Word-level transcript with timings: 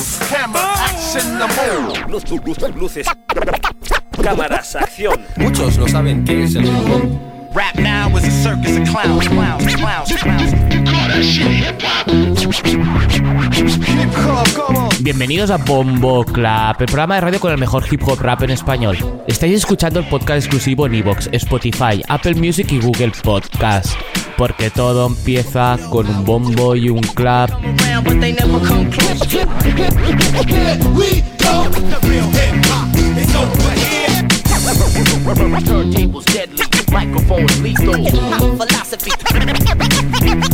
Lights, 0.00 0.18
camera, 0.30 0.72
action, 0.78 1.38
the 1.38 1.46
move. 1.60 2.80
Luces, 2.80 3.06
cámaras, 4.22 4.74
acción. 4.74 5.20
Muchos 5.36 5.76
no 5.76 5.86
saben 5.88 6.24
qué 6.24 6.44
es 6.44 6.54
el 6.54 6.64
hip 6.64 6.72
hop. 6.88 7.54
Rap 7.54 7.74
now 7.76 8.16
is 8.16 8.24
a 8.24 8.30
circus 8.30 8.78
of 8.78 8.88
clowns, 8.88 9.28
clowns, 9.28 9.76
clowns, 9.76 10.12
clowns. 10.22 10.52
Hip 11.60 11.82
hop, 14.24 14.48
come 14.54 14.78
on. 14.78 14.88
Bienvenidos 15.02 15.50
a 15.50 15.58
Bombo 15.58 16.24
Club, 16.24 16.76
el 16.78 16.86
programa 16.86 17.16
de 17.16 17.20
radio 17.20 17.38
con 17.40 17.52
el 17.52 17.58
mejor 17.58 17.84
hip 17.90 18.00
hop 18.06 18.20
rap 18.22 18.42
en 18.42 18.52
español. 18.52 18.96
Estáis 19.26 19.52
escuchando 19.54 20.00
el 20.00 20.06
podcast 20.08 20.46
exclusivo 20.46 20.86
en 20.86 20.94
Evox, 20.94 21.28
Spotify, 21.32 22.02
Apple 22.08 22.36
Music 22.36 22.72
y 22.72 22.80
Google 22.80 23.12
Podcast. 23.22 23.98
Porque 24.40 24.70
todo 24.70 25.06
empieza 25.06 25.76
con 25.90 26.08
un 26.08 26.24
bombo 26.24 26.74
y 26.74 26.88
un 26.88 27.02
clap. 27.02 27.50
Turntables 35.62 36.24
deadly, 36.24 36.64
microphones 36.90 37.60
lethal. 37.60 38.06
Philosophy. 38.56 39.10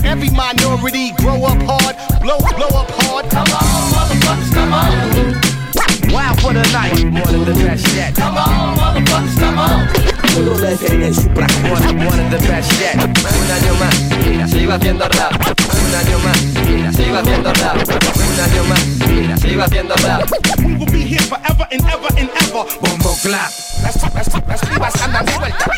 Every 0.03 0.31
minority 0.31 1.13
grow 1.19 1.45
up 1.45 1.63
hard, 1.63 1.95
blow, 2.23 2.39
blow 2.57 2.67
up 2.67 2.91
hard. 2.91 3.31
Come 3.31 3.47
on, 3.53 3.93
motherfuckers, 3.93 4.53
come 4.53 4.73
on. 4.73 6.13
Wow 6.13 6.35
for 6.41 6.53
the 6.53 6.69
night. 6.73 7.05
One 7.25 7.35
of 7.37 7.47
the 7.47 7.55
best 7.55 7.87
yet. 7.95 8.17
Come 8.17 8.37
on, 8.37 8.77
motherfuckers, 8.77 9.39
come 9.39 9.59
on. 9.61 10.16
One, 10.37 10.45
one 10.45 12.21
of 12.21 12.31
the 12.31 12.37
best 12.47 12.71
yet. 12.79 12.95
Un 12.97 13.51
año 13.51 13.75
más, 13.81 13.95
mira, 14.27 14.47
sigo 14.47 14.73
haciendo 14.73 15.09
rap. 15.09 15.33
Un 15.33 15.95
año 15.95 16.19
más, 16.19 16.43
mira, 16.69 16.93
sigo 16.93 17.17
haciendo 17.17 17.53
rap. 17.55 17.77
Un 17.79 18.41
año 18.41 18.65
más, 18.65 18.85
mira, 19.09 19.37
sigo 19.39 19.63
haciendo 19.63 19.95
rap. 19.97 20.31
We 20.59 20.75
will 20.75 20.93
be 20.93 21.05
here 21.05 21.23
forever 21.23 21.67
and 21.73 21.81
ever 21.89 22.19
and 22.19 22.29
ever. 22.43 22.67
Bombo 22.83 23.17
clap. 23.23 23.51
Las, 23.83 23.97
las, 24.15 24.29
las 24.47 24.61
pibas 24.61 25.01
andan 25.01 25.25
de 25.25 25.39
vuelta. 25.39 25.71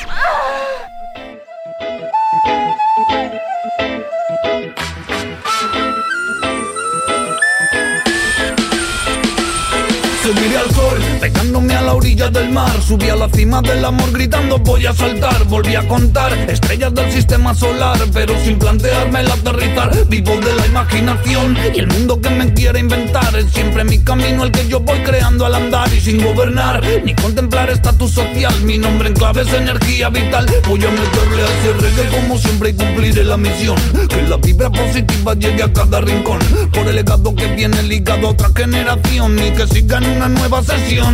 Subiré 10.25 10.59
al 10.59 10.75
pegándome 11.19 11.75
a 11.75 11.83
la 11.83 11.95
orilla 11.95 12.29
del 12.29 12.51
mar. 12.51 12.71
Subí 12.83 13.09
a 13.09 13.17
la 13.17 13.29
cima 13.29 13.61
del 13.63 13.85
amor 13.85 14.11
gritando 14.13 14.59
voy 14.59 14.87
a 14.87 14.93
saltar. 14.93 15.45
Volví 15.45 15.75
a 15.75 15.87
contar 15.87 16.33
estrellas 16.49 16.95
del 16.95 17.11
sistema 17.13 17.55
solar, 17.55 17.99
pero 18.13 18.35
sin 18.45 18.59
plantearme 18.59 19.21
el 19.21 19.31
aterrizar. 19.31 19.91
Vivo 20.09 20.37
de 20.37 20.55
la 20.55 20.67
imaginación 20.67 21.57
y 21.75 21.79
el 21.79 21.87
mundo 21.89 22.21
que 22.21 22.31
me 22.31 22.53
quiere 22.55 22.81
inventar. 22.81 23.35
Es 23.37 23.51
siempre 23.53 23.85
mi 23.85 23.99
camino 23.99 24.45
el 24.45 24.53
que 24.53 24.67
yo 24.69 24.81
voy 24.81 24.99
creando 25.01 25.47
al 25.47 25.55
andar 25.55 25.93
y 25.93 26.01
sin 26.01 26.23
gobernar 26.23 26.83
ni 27.05 27.15
contemplar 27.15 27.71
estatus 27.71 28.13
social. 28.13 28.55
Mi 28.63 28.79
nombre 28.79 29.09
en 29.09 29.15
clave 29.15 29.43
es 29.43 29.53
energía 29.53 30.09
vital. 30.11 30.47
Voy 30.69 30.85
a 30.85 30.91
meterle 30.91 31.43
a 31.43 31.47
ese 31.47 31.73
reggae 31.75 32.21
como 32.21 32.39
siempre 32.39 32.71
y 32.71 32.73
cumpliré 32.75 33.25
la 33.25 33.37
misión. 33.37 33.77
Que 34.09 34.23
la 34.23 34.37
vibra 34.37 34.71
positiva 34.71 35.35
llegue 35.35 35.63
a 35.63 35.73
cada 35.73 36.01
rincón. 36.01 36.39
Por 36.73 36.87
el 36.87 36.97
legado 36.97 37.35
que 37.35 37.47
viene 37.55 37.83
ligado 37.83 38.29
a 38.29 38.31
otra 38.31 38.51
generación 38.55 39.39
y 39.39 39.51
que 39.53 39.67
siga 39.67 39.99
en 39.99 40.07
una 40.17 40.29
nueva 40.29 40.63
sesión. 40.63 41.08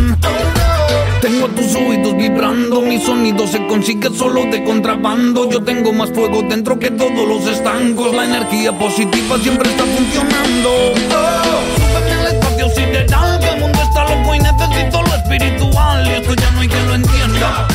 Tengo 1.21 1.47
tus 1.47 1.73
oídos 1.75 2.15
vibrando, 2.17 2.81
mi 2.81 2.99
sonido 2.99 3.47
se 3.47 3.65
consigue 3.65 4.09
solo 4.15 4.43
de 4.45 4.63
contrabando. 4.63 5.49
Yo 5.49 5.63
tengo 5.63 5.91
más 5.93 6.11
fuego 6.11 6.43
dentro 6.43 6.77
que 6.77 6.91
todos 6.91 7.27
los 7.27 7.47
estancos. 7.47 8.13
La 8.13 8.25
energía 8.25 8.71
positiva 8.77 9.37
siempre 9.39 9.69
está 9.69 9.85
funcionando. 9.85 10.69
Oh, 10.69 11.63
súbeme 11.77 12.13
al 12.13 12.27
espacio 12.27 12.69
sideral, 12.69 13.39
que 13.39 13.47
el 13.47 13.59
mundo 13.59 13.79
está 13.81 14.03
loco 14.03 14.35
y 14.35 14.39
necesito 14.39 15.01
lo 15.01 15.15
espiritual. 15.15 16.07
Y 16.07 16.11
esto 16.11 16.33
ya 16.35 16.51
no 16.51 16.59
hay 16.59 16.67
quien 16.67 16.87
lo 16.87 16.93
entienda. 16.95 17.67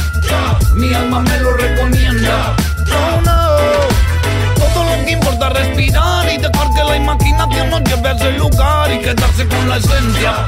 Mi 0.76 0.94
alma 0.94 1.20
me 1.20 1.40
lo 1.40 1.52
recomienda. 1.54 2.54
Oh 2.86 3.20
no. 3.24 4.64
Todo 4.74 4.84
lo 4.84 5.04
que 5.04 5.10
importa 5.10 5.48
es 5.48 5.54
respirar 5.54 6.32
y 6.32 6.36
dejar 6.36 6.70
que 6.74 6.84
la 6.84 6.96
imaginación 6.96 7.70
nos 7.70 7.82
lleve 7.82 8.08
a 8.08 8.12
ese 8.12 8.32
lugar 8.32 8.92
y 8.92 8.98
quedarse 9.00 9.48
con 9.48 9.68
la 9.68 9.76
esencia. 9.78 10.46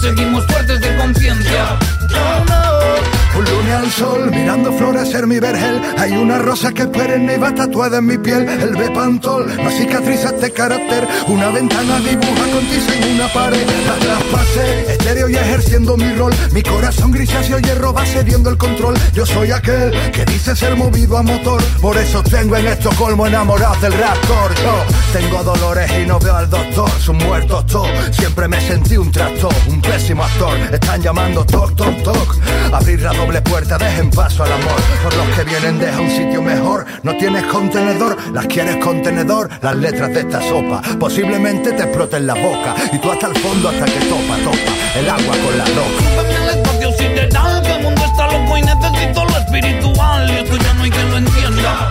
Seguimos 0.00 0.44
fuertes 0.46 0.80
de 0.80 0.96
conciencia. 0.96 1.97
Lunes 3.68 3.84
al 3.84 3.90
sol, 3.92 4.30
mirando 4.30 4.72
florecer 4.72 5.26
mi 5.26 5.38
vergel. 5.40 5.80
Hay 5.98 6.12
una 6.12 6.38
rosa 6.38 6.72
que 6.72 6.86
perenne 6.86 7.34
y 7.34 7.38
va 7.38 7.54
tatuada 7.54 7.98
en 7.98 8.06
mi 8.06 8.16
piel. 8.16 8.48
El 8.48 8.76
bepantol, 8.76 9.46
no 9.62 9.70
cicatriza 9.70 10.30
este 10.30 10.50
carácter. 10.52 11.06
Una 11.26 11.50
ventana 11.50 11.98
dibuja 11.98 12.44
con 12.52 12.64
en 12.64 13.14
una 13.14 13.28
pared. 13.32 13.66
La 13.86 13.94
traspasé, 13.96 14.92
estéreo 14.92 15.28
y 15.28 15.36
ejerciendo 15.36 15.96
mi 15.96 16.14
rol. 16.14 16.32
Mi 16.52 16.62
corazón 16.62 17.10
grisáceo 17.10 17.58
hierro 17.58 17.92
va 17.92 18.06
cediendo 18.06 18.48
el 18.48 18.56
control. 18.56 18.94
Yo 19.12 19.26
soy 19.26 19.50
aquel 19.50 19.92
que 20.12 20.24
dice 20.24 20.56
ser 20.56 20.76
movido 20.76 21.18
a 21.18 21.22
motor. 21.22 21.62
Por 21.80 21.96
eso 21.98 22.22
tengo 22.22 22.56
en 22.56 22.66
Estocolmo 22.66 23.26
enamorado 23.26 23.76
del 23.80 23.92
raptor. 23.92 24.54
Yo 24.62 25.18
tengo 25.18 25.42
dolores 25.42 25.90
y 26.00 26.06
no 26.06 26.18
veo 26.18 26.36
al 26.36 26.48
doctor. 26.48 26.90
Son 27.00 27.18
muertos 27.18 27.66
todos. 27.66 28.16
Siempre 28.16 28.48
me 28.48 28.60
sentí 28.60 28.96
un 28.96 29.10
tractor, 29.12 29.54
un 29.68 29.80
pésimo 29.82 30.24
actor. 30.24 30.56
Están 30.72 31.02
llamando 31.02 31.44
toc, 31.44 31.76
toc, 31.76 32.02
toc. 32.02 32.36
Abrir 32.72 33.02
la 33.02 33.12
doble 33.12 33.42
puerta, 33.42 33.57
dejen 33.66 34.10
paso 34.10 34.44
al 34.44 34.52
amor. 34.52 34.80
Por 35.02 35.14
los 35.16 35.36
que 35.36 35.44
vienen, 35.44 35.78
deja 35.78 36.00
un 36.00 36.10
sitio 36.10 36.42
mejor. 36.42 36.86
No 37.02 37.16
tienes 37.16 37.44
contenedor, 37.46 38.16
las 38.32 38.46
quieres 38.46 38.76
contenedor. 38.76 39.48
Las 39.60 39.76
letras 39.76 40.14
de 40.14 40.20
esta 40.20 40.40
sopa 40.40 40.80
posiblemente 40.98 41.72
te 41.72 41.82
exploten 41.82 42.26
la 42.26 42.34
boca. 42.34 42.74
Y 42.92 42.98
tú 42.98 43.10
hasta 43.10 43.26
el 43.28 43.36
fondo 43.38 43.68
hasta 43.68 43.84
que 43.84 44.00
topa, 44.06 44.36
topa. 44.44 44.98
El 44.98 45.08
agua 45.08 45.34
con 45.44 45.58
la 45.58 45.64
roca. 45.64 46.96
Sideral, 46.96 47.62
que 47.62 47.72
el 47.72 47.82
mundo 47.82 48.02
está 48.04 48.26
loco 48.26 48.56
y 48.56 48.62
necesito 48.62 49.24
lo 49.24 49.36
espiritual. 49.38 50.30
Y 50.30 50.36
esto 50.36 50.56
ya 50.56 50.74
no 50.74 50.82
hay 50.82 50.90
quien 50.90 51.10
lo 51.10 51.16
entienda. 51.18 51.90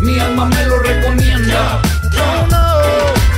Mi 0.00 0.18
alma 0.18 0.46
me 0.46 0.66
lo 0.66 0.78
recomienda. 0.78 1.82
Oh, 2.12 2.46
no. 2.50 3.35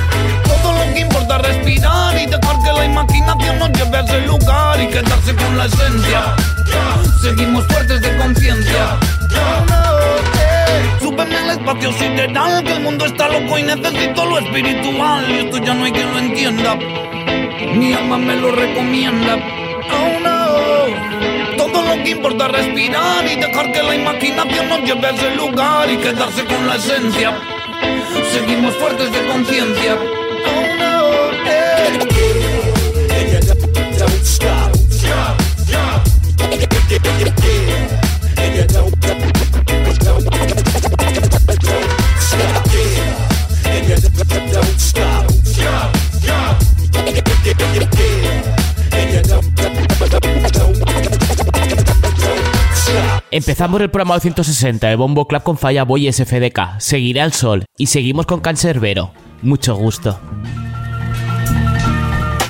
Que 0.99 1.05
importa 1.05 1.37
es 1.37 1.41
respirar 1.43 2.21
y 2.21 2.25
dejar 2.25 2.59
que 2.61 2.73
la 2.73 2.83
imaginación 2.83 3.57
nos 3.57 3.69
lleve 3.69 3.97
a 3.97 4.01
ese 4.01 4.19
lugar 4.27 4.81
y 4.81 4.87
quedarse 4.87 5.33
con 5.33 5.57
la 5.57 5.65
esencia. 5.65 6.35
Seguimos 7.21 7.65
fuertes 7.67 8.01
de 8.01 8.17
conciencia. 8.17 8.99
Súbeme 10.99 11.37
al 11.37 11.51
espacio 11.51 11.93
sideral, 11.93 12.63
que 12.65 12.73
el 12.73 12.79
mundo 12.81 13.05
está 13.05 13.29
loco 13.29 13.57
y 13.57 13.63
necesito 13.63 14.25
lo 14.25 14.39
espiritual. 14.39 15.31
Y 15.31 15.45
esto 15.45 15.57
ya 15.59 15.73
no 15.73 15.85
hay 15.85 15.91
quien 15.93 16.11
lo 16.11 16.19
entienda. 16.19 16.75
Mi 17.75 17.93
alma 17.93 18.17
me 18.17 18.35
lo 18.35 18.51
recomienda. 18.51 19.37
Oh 19.93 20.19
no. 20.19 21.55
Todo 21.55 21.81
lo 21.81 22.03
que 22.03 22.09
importa 22.09 22.47
es 22.47 22.51
respirar 22.51 23.25
y 23.25 23.35
dejar 23.37 23.71
que 23.71 23.83
la 23.83 23.95
imaginación 23.95 24.67
nos 24.67 24.81
lleve 24.81 25.07
a 25.07 25.11
ese 25.11 25.35
lugar 25.35 25.89
y 25.89 25.95
quedarse 25.95 26.43
con 26.43 26.67
la 26.67 26.75
esencia. 26.75 27.37
Seguimos 28.33 28.75
fuertes 28.75 29.09
de 29.13 29.27
conciencia. 29.27 29.95
Oh. 29.95 30.78
Empezamos 53.31 53.79
el 53.81 53.89
programa 53.89 54.15
260 54.15 54.89
de 54.89 54.95
Bombo 54.95 55.27
Club 55.27 55.43
con 55.43 55.57
Falla 55.57 55.83
Boy 55.83 56.11
SFDK. 56.11 56.79
Seguiré 56.79 57.21
al 57.21 57.31
sol 57.31 57.63
y 57.77 57.85
seguimos 57.85 58.25
con 58.25 58.41
Cancerbero. 58.41 59.11
Mucho 59.41 59.75
gusto. 59.75 60.19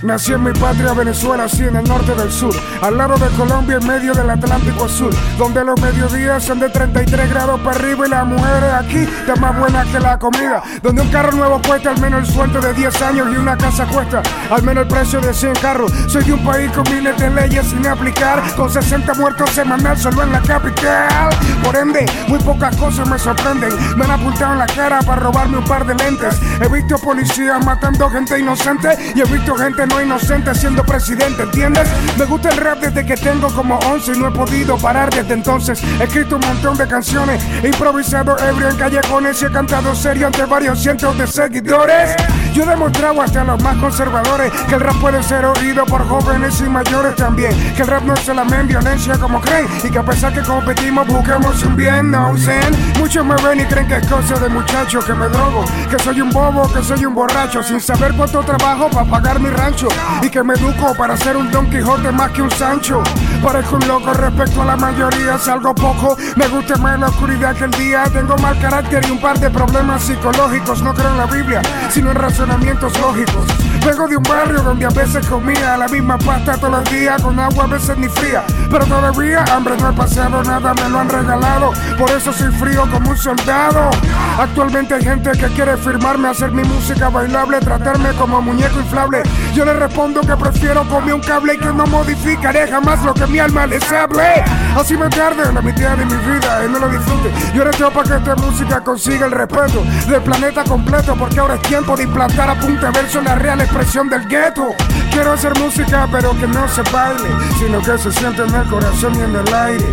Nací 0.01 0.31
en 0.31 0.43
mi 0.43 0.53
patria 0.53 0.93
Venezuela, 0.93 1.43
así 1.43 1.63
en 1.63 1.75
el 1.75 1.83
norte 1.83 2.15
del 2.15 2.31
sur, 2.31 2.55
al 2.81 2.97
lado 2.97 3.17
de 3.17 3.27
Colombia 3.35 3.77
en 3.81 3.85
medio 3.85 4.13
del 4.13 4.29
Atlántico 4.29 4.87
Sur, 4.87 5.13
donde 5.37 5.63
los 5.65 5.79
mediodías 5.81 6.41
son 6.41 6.59
de 6.59 6.69
33 6.69 7.29
grados 7.29 7.59
para 7.59 7.75
arriba 7.75 8.07
y 8.07 8.09
las 8.09 8.25
mujeres 8.25 8.73
aquí 8.73 8.99
están 8.99 9.41
más 9.41 9.59
buenas 9.59 9.85
que 9.87 9.99
la 9.99 10.17
comida, 10.17 10.63
donde 10.81 11.01
un 11.01 11.09
carro 11.09 11.33
nuevo 11.33 11.61
cuesta 11.67 11.89
al 11.89 11.99
menos 11.99 12.27
el 12.27 12.33
sueldo 12.33 12.61
de 12.61 12.73
10 12.73 13.01
años 13.01 13.27
y 13.33 13.37
una 13.37 13.57
casa 13.57 13.85
cuesta 13.87 14.21
al 14.49 14.63
menos 14.63 14.83
el 14.83 14.87
precio 14.87 15.19
de 15.19 15.33
100 15.33 15.53
carros. 15.55 15.91
Soy 16.07 16.23
de 16.23 16.33
un 16.33 16.45
país 16.45 16.71
con 16.71 16.83
miles 16.83 17.17
de 17.17 17.29
leyes 17.29 17.67
sin 17.67 17.85
aplicar, 17.85 18.41
con 18.55 18.69
60 18.69 19.13
muertos 19.15 19.49
semanal 19.49 19.97
solo 19.97 20.23
en 20.23 20.31
la 20.31 20.41
capital. 20.41 21.29
Por 21.61 21.75
ende, 21.75 22.05
muy 22.29 22.39
pocas 22.39 22.73
cosas 22.77 23.07
me 23.09 23.19
sorprenden. 23.19 23.73
Me 23.97 24.05
han 24.05 24.11
apuntado 24.11 24.53
en 24.53 24.59
la 24.59 24.67
cara 24.67 24.99
para 25.01 25.21
robarme 25.21 25.57
un 25.57 25.65
par 25.65 25.85
de 25.85 25.93
lentes. 25.95 26.39
He 26.61 26.69
visto 26.69 26.97
policías 26.99 27.63
matando 27.65 28.09
gente 28.09 28.39
inocente 28.39 28.97
y 29.13 29.19
he 29.19 29.25
visto 29.25 29.55
gente 29.55 29.88
no 29.89 30.01
inocente 30.01 30.53
siendo 30.55 30.83
presidente, 30.83 31.43
¿entiendes? 31.43 31.87
Me 32.17 32.25
gusta 32.25 32.49
el 32.49 32.57
rap 32.57 32.79
desde 32.79 33.05
que 33.05 33.15
tengo 33.15 33.47
como 33.49 33.77
11 33.79 34.13
y 34.13 34.19
no 34.19 34.27
he 34.27 34.31
podido 34.31 34.77
parar 34.77 35.09
desde 35.09 35.33
entonces. 35.33 35.81
He 35.99 36.03
escrito 36.03 36.35
un 36.35 36.47
montón 36.47 36.77
de 36.77 36.87
canciones, 36.87 37.43
he 37.63 37.67
improvisado 37.67 38.37
ebrio 38.39 38.69
en 38.69 38.77
callejones 38.77 39.41
y 39.41 39.45
he 39.45 39.51
cantado 39.51 39.95
serio 39.95 40.27
ante 40.27 40.45
varios 40.45 40.79
cientos 40.79 41.17
de 41.17 41.27
seguidores. 41.27 42.15
Yo 42.53 42.63
he 42.63 42.67
demostrado 42.67 43.21
hasta 43.21 43.43
los 43.43 43.61
más 43.61 43.77
conservadores 43.77 44.51
que 44.67 44.75
el 44.75 44.81
rap 44.81 44.95
puede 44.99 45.21
ser 45.23 45.45
oído 45.45 45.85
por 45.85 46.07
jóvenes 46.07 46.59
y 46.61 46.63
mayores 46.63 47.15
también. 47.15 47.51
Que 47.75 47.81
el 47.81 47.87
rap 47.87 48.03
no 48.03 48.13
es 48.13 48.19
solamente 48.21 48.69
violencia 48.69 49.17
como 49.17 49.41
creen 49.41 49.67
y 49.83 49.89
que 49.89 49.97
a 49.97 50.03
pesar 50.03 50.33
que 50.33 50.41
competimos 50.41 51.07
busquemos 51.07 51.63
un 51.63 51.75
bien, 51.75 52.11
no 52.11 52.35
zen. 52.37 52.71
Muchos 52.99 53.25
me 53.25 53.35
ven 53.35 53.61
y 53.61 53.65
creen 53.65 53.87
que 53.87 53.95
es 53.95 54.07
cosa 54.07 54.35
de 54.35 54.49
muchachos 54.49 55.05
que 55.05 55.13
me 55.13 55.27
drogo, 55.27 55.65
que 55.89 55.97
soy 56.03 56.21
un 56.21 56.29
bobo, 56.29 56.71
que 56.71 56.83
soy 56.83 57.05
un 57.05 57.15
borracho, 57.15 57.63
sin 57.63 57.79
saber 57.79 58.13
cuánto 58.13 58.41
trabajo 58.41 58.89
para 58.89 59.09
pagar 59.09 59.39
mi 59.39 59.49
rancho 59.49 59.78
y 60.21 60.29
que 60.29 60.43
me 60.43 60.55
educo 60.55 60.93
para 60.95 61.15
ser 61.15 61.37
un 61.37 61.49
Don 61.51 61.69
Quijote 61.69 62.11
más 62.11 62.31
que 62.31 62.41
un 62.41 62.51
Sancho. 62.51 63.01
Parezco 63.41 63.77
un 63.77 63.87
loco 63.87 64.13
respecto 64.13 64.61
a 64.61 64.65
la 64.65 64.75
mayoría, 64.75 65.37
salgo 65.37 65.73
poco, 65.73 66.17
me 66.35 66.47
gusta 66.47 66.75
más 66.77 66.99
la 66.99 67.07
oscuridad 67.07 67.55
que 67.55 67.65
el 67.65 67.71
día. 67.71 68.03
Tengo 68.11 68.35
mal 68.37 68.59
carácter 68.59 69.05
y 69.07 69.11
un 69.11 69.21
par 69.21 69.39
de 69.39 69.49
problemas 69.49 70.03
psicológicos. 70.03 70.81
No 70.81 70.93
creo 70.93 71.11
en 71.11 71.17
la 71.17 71.25
Biblia, 71.25 71.61
sino 71.89 72.11
en 72.11 72.17
razonamientos 72.17 72.99
lógicos. 72.99 73.45
Vengo 73.85 74.07
de 74.07 74.17
un 74.17 74.23
barrio 74.23 74.61
donde 74.61 74.85
a 74.85 74.89
veces 74.89 75.25
comía 75.27 75.77
la 75.77 75.87
misma 75.87 76.17
pasta 76.17 76.57
todos 76.57 76.71
los 76.71 76.91
días, 76.91 77.21
con 77.21 77.39
agua 77.39 77.63
a 77.63 77.67
veces 77.67 77.97
ni 77.97 78.09
fría. 78.09 78.43
Pero 78.69 78.85
todavía 78.85 79.45
hambre 79.53 79.77
no 79.77 79.89
he 79.89 79.93
pasado, 79.93 80.43
nada 80.43 80.73
me 80.73 80.89
lo 80.89 80.99
han 80.99 81.09
regalado. 81.09 81.71
Por 81.97 82.11
eso 82.11 82.33
soy 82.33 82.51
frío 82.51 82.81
como 82.91 83.11
un 83.11 83.17
soldado. 83.17 83.89
Actualmente 84.37 84.95
hay 84.95 85.03
gente 85.03 85.31
que 85.31 85.47
quiere 85.47 85.77
firmarme, 85.77 86.27
hacer 86.27 86.51
mi 86.51 86.63
música 86.63 87.09
bailable, 87.09 87.59
tratarme 87.59 88.09
como 88.13 88.41
muñeco 88.41 88.79
inflable. 88.79 89.23
Yo 89.53 89.68
le 89.73 89.79
respondo 89.79 90.21
que 90.21 90.35
prefiero 90.35 90.83
comer 90.87 91.13
un 91.13 91.21
cable 91.21 91.53
y 91.53 91.57
que 91.57 91.71
no 91.71 91.85
modificaré 91.85 92.67
jamás 92.67 93.03
lo 93.03 93.13
que 93.13 93.27
mi 93.27 93.39
alma 93.39 93.67
les 93.67 93.83
hable. 93.91 94.43
Así 94.75 94.97
me 94.97 95.07
tarde 95.09 95.51
la 95.53 95.61
mitad 95.61 95.95
de 95.95 96.05
mi 96.05 96.15
vida 96.15 96.65
y 96.65 96.71
no 96.71 96.79
lo 96.79 96.89
disfrute. 96.89 97.31
Yo 97.53 97.63
reteo 97.63 97.91
para 97.91 98.09
que 98.09 98.15
esta 98.15 98.35
música 98.35 98.81
consiga 98.81 99.27
el 99.27 99.31
respeto 99.31 99.83
del 100.07 100.21
planeta 100.21 100.63
completo, 100.63 101.15
porque 101.15 101.39
ahora 101.39 101.55
es 101.55 101.61
tiempo 101.61 101.95
de 101.95 102.03
implantar 102.03 102.49
a 102.49 102.55
punta 102.55 102.89
verso 102.91 103.21
la 103.21 103.35
real 103.35 103.61
expresión 103.61 104.09
del 104.09 104.27
gueto. 104.27 104.69
Quiero 105.11 105.33
hacer 105.33 105.57
música, 105.59 106.07
pero 106.11 106.31
que 106.39 106.47
no 106.47 106.67
se 106.67 106.81
baile, 106.91 107.29
sino 107.59 107.79
que 107.79 107.97
se 107.97 108.11
siente 108.11 108.43
en 108.43 108.55
el 108.55 108.67
corazón 108.69 109.13
y 109.15 109.21
en 109.21 109.35
el 109.35 109.53
aire. 109.53 109.85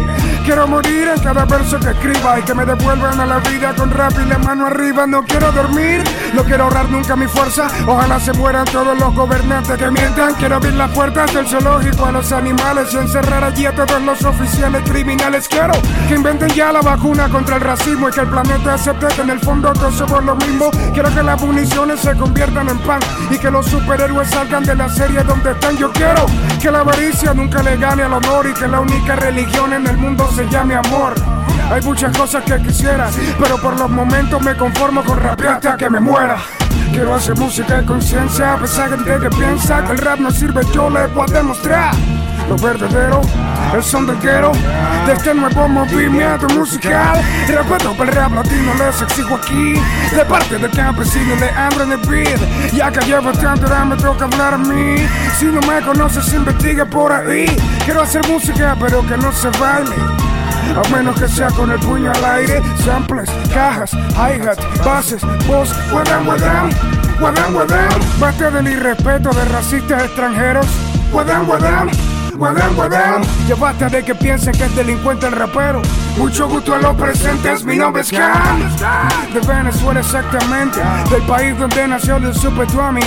Quiero 0.45 0.67
morir 0.69 1.09
en 1.15 1.23
cada 1.23 1.45
verso 1.45 1.79
que 1.81 1.91
escriba 1.91 2.39
y 2.39 2.43
que 2.43 2.55
me 2.55 2.65
devuelvan 2.65 3.21
a 3.21 3.27
la 3.27 3.39
vida 3.41 3.75
con 3.75 3.91
rap 3.91 4.13
y 4.25 4.29
la 4.29 4.39
mano 4.39 4.67
arriba. 4.67 5.07
No 5.07 5.23
quiero 5.25 5.51
dormir, 5.53 6.03
no 6.35 6.45
quiero 6.45 6.65
ahorrar 6.65 6.89
nunca 6.89 7.17
mi 7.17 7.27
fuerza. 7.27 7.67
Ojalá 7.87 8.21
se 8.21 8.33
mueran 8.33 8.65
todos 8.67 8.99
los 8.99 9.15
gobernantes 9.15 9.66
que 9.75 9.91
mientan. 9.91 10.35
Quiero 10.35 10.57
abrir 10.57 10.75
las 10.75 10.91
puertas 10.93 11.35
del 11.35 11.47
zoológico 11.47 12.07
a 12.07 12.13
los 12.13 12.31
animales 12.31 12.95
y 12.95 12.99
encerrar 12.99 13.43
allí 13.43 13.67
a 13.67 13.75
todos 13.75 14.01
los 14.03 14.25
oficiales 14.25 14.89
criminales. 14.89 15.49
Quiero 15.49 15.73
que 16.07 16.15
inventen 16.15 16.51
ya 16.51 16.71
la 16.71 16.81
vacuna 16.81 17.29
contra 17.29 17.57
el 17.57 17.63
racismo 17.63 18.09
y 18.09 18.13
que 18.13 18.21
el 18.21 18.29
planeta 18.29 18.75
acepte 18.75 19.09
que 19.09 19.23
en 19.23 19.31
el 19.31 19.41
fondo 19.41 19.73
todos 19.73 19.97
somos 19.97 20.25
lo 20.25 20.37
mismo. 20.37 20.71
Quiero 20.93 21.13
que 21.13 21.23
las 21.23 21.41
municiones 21.41 22.01
se 22.01 22.15
conviertan 22.15 22.69
en 22.69 22.79
pan 22.79 23.01
y 23.31 23.39
que 23.39 23.51
los 23.51 23.67
superhéroes 23.67 24.31
salgan 24.31 24.63
de 24.63 24.77
la 24.77 24.89
serie 24.89 25.25
donde 25.25 25.51
están. 25.51 25.77
Yo 25.77 25.91
quiero 25.91 26.27
que 26.63 26.71
la 26.71 26.81
avaricia 26.81 27.35
nunca 27.35 27.63
le 27.63 27.77
gane 27.77 28.05
al 28.05 28.13
honor 28.13 28.47
y 28.47 28.55
que 28.55 28.69
la 28.69 28.81
única 28.81 29.17
religión 29.17 29.73
en 29.73 29.87
el 29.87 29.97
mundo 29.97 30.31
se 30.37 30.49
llame 30.49 30.77
amor. 30.77 31.15
Hay 31.73 31.83
muchas 31.83 32.17
cosas 32.17 32.45
que 32.45 32.63
quisiera, 32.63 33.09
pero 33.41 33.57
por 33.61 33.77
los 33.77 33.91
momentos 33.91 34.41
me 34.43 34.57
conformo 34.57 35.03
con 35.03 35.19
rapear 35.19 35.55
hasta 35.55 35.77
que 35.77 35.91
me 35.91 35.99
muera. 35.99 36.37
Quiero 36.97 37.15
hacer 37.15 37.37
música 37.37 37.77
de 37.77 37.85
conciencia, 37.85 38.55
a 38.55 38.57
pesar 38.59 38.97
de 38.97 39.21
que 39.21 39.29
piensa 39.37 39.85
que 39.85 39.93
el 39.93 39.99
rap 39.99 40.19
no 40.19 40.31
sirve, 40.31 40.63
yo 40.73 40.89
le 40.89 41.07
puedo 41.09 41.31
demostrar 41.31 41.95
lo 42.49 42.57
verdadero, 42.57 43.21
el 43.75 43.83
son 43.83 44.07
del 44.07 44.17
quiero, 44.17 44.51
de 45.05 45.13
este 45.13 45.35
nuevo 45.35 45.69
movimiento 45.69 46.49
musical. 46.55 47.23
Respeto 47.49 47.93
para 47.99 48.11
el 48.11 48.17
rap 48.17 48.33
latino 48.33 48.73
les 48.79 49.03
exijo 49.03 49.35
aquí, 49.35 49.75
de 50.11 50.25
parte 50.25 50.57
del 50.57 50.71
campesino 50.71 51.35
hambre 51.55 51.85
en 51.85 51.93
el 51.93 51.99
beat. 51.99 52.73
Ya 52.73 52.91
que 52.91 53.05
llevo 53.05 53.31
tanto, 53.33 53.67
ahora 53.67 53.85
me 53.85 53.97
toca 53.97 54.25
hablar 54.25 54.55
a 54.55 54.59
mí. 54.59 55.07
Si 55.39 55.45
no 55.45 55.61
me 55.61 55.83
conoces, 55.83 56.33
investiga 56.33 56.87
por 56.87 57.13
ahí. 57.13 57.45
Quiero 57.85 58.01
hacer 58.01 58.27
música, 58.27 58.75
pero 58.81 59.07
que 59.07 59.19
no 59.19 59.31
se 59.33 59.51
baile. 59.59 60.26
A 60.75 60.89
menos 60.95 61.19
que 61.19 61.29
sea 61.29 61.49
con 61.49 61.71
el 61.71 61.79
puño 61.81 62.11
al 62.11 62.25
aire, 62.25 62.63
samples, 62.85 63.31
cajas, 63.53 63.93
hi-hat, 63.93 64.59
bases, 64.85 65.23
voz, 65.47 65.73
guadam, 65.91 66.25
guadam, 66.25 66.71
guadam, 67.19 67.53
guadam. 67.53 67.89
Basta 68.19 68.51
del 68.51 68.69
irrespeto 68.69 69.31
de 69.31 69.45
racistas 69.47 70.05
extranjeros, 70.05 70.67
guadam, 71.13 71.47
guadam. 71.47 71.91
Ya 73.49 73.55
basta 73.55 73.89
de 73.89 74.05
que 74.05 74.15
piensen 74.15 74.53
que 74.53 74.65
es 74.65 74.77
delincuente 74.77 75.27
el 75.27 75.33
rapero. 75.33 75.81
Mucho 76.19 76.47
gusto 76.47 76.75
a 76.75 76.79
los 76.79 76.95
presentes, 76.95 77.65
mi 77.65 77.77
nombre 77.77 78.03
es 78.03 78.11
Cam. 78.11 78.61
De 79.33 79.41
Venezuela 79.41 80.01
exactamente, 80.01 80.79
del 81.11 81.23
país 81.23 81.59
donde 81.59 81.89
nació 81.89 82.17
el 82.17 82.35
super 82.35 82.67
tu 82.67 82.83
mi. 82.93 83.01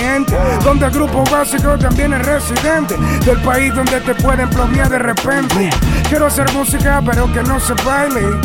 Donde 0.64 0.86
el 0.86 0.90
grupo 0.90 1.22
básico 1.30 1.78
también 1.78 2.12
es 2.12 2.26
residente. 2.26 2.96
Del 3.24 3.38
país 3.42 3.72
donde 3.72 4.00
te 4.00 4.16
pueden 4.16 4.50
plomear 4.50 4.88
de 4.88 4.98
repente. 4.98 5.70
Quiero 6.10 6.26
hacer 6.26 6.52
música 6.52 7.00
pero 7.06 7.32
que 7.32 7.40
no 7.44 7.60
se 7.60 7.72
baile. 7.84 8.36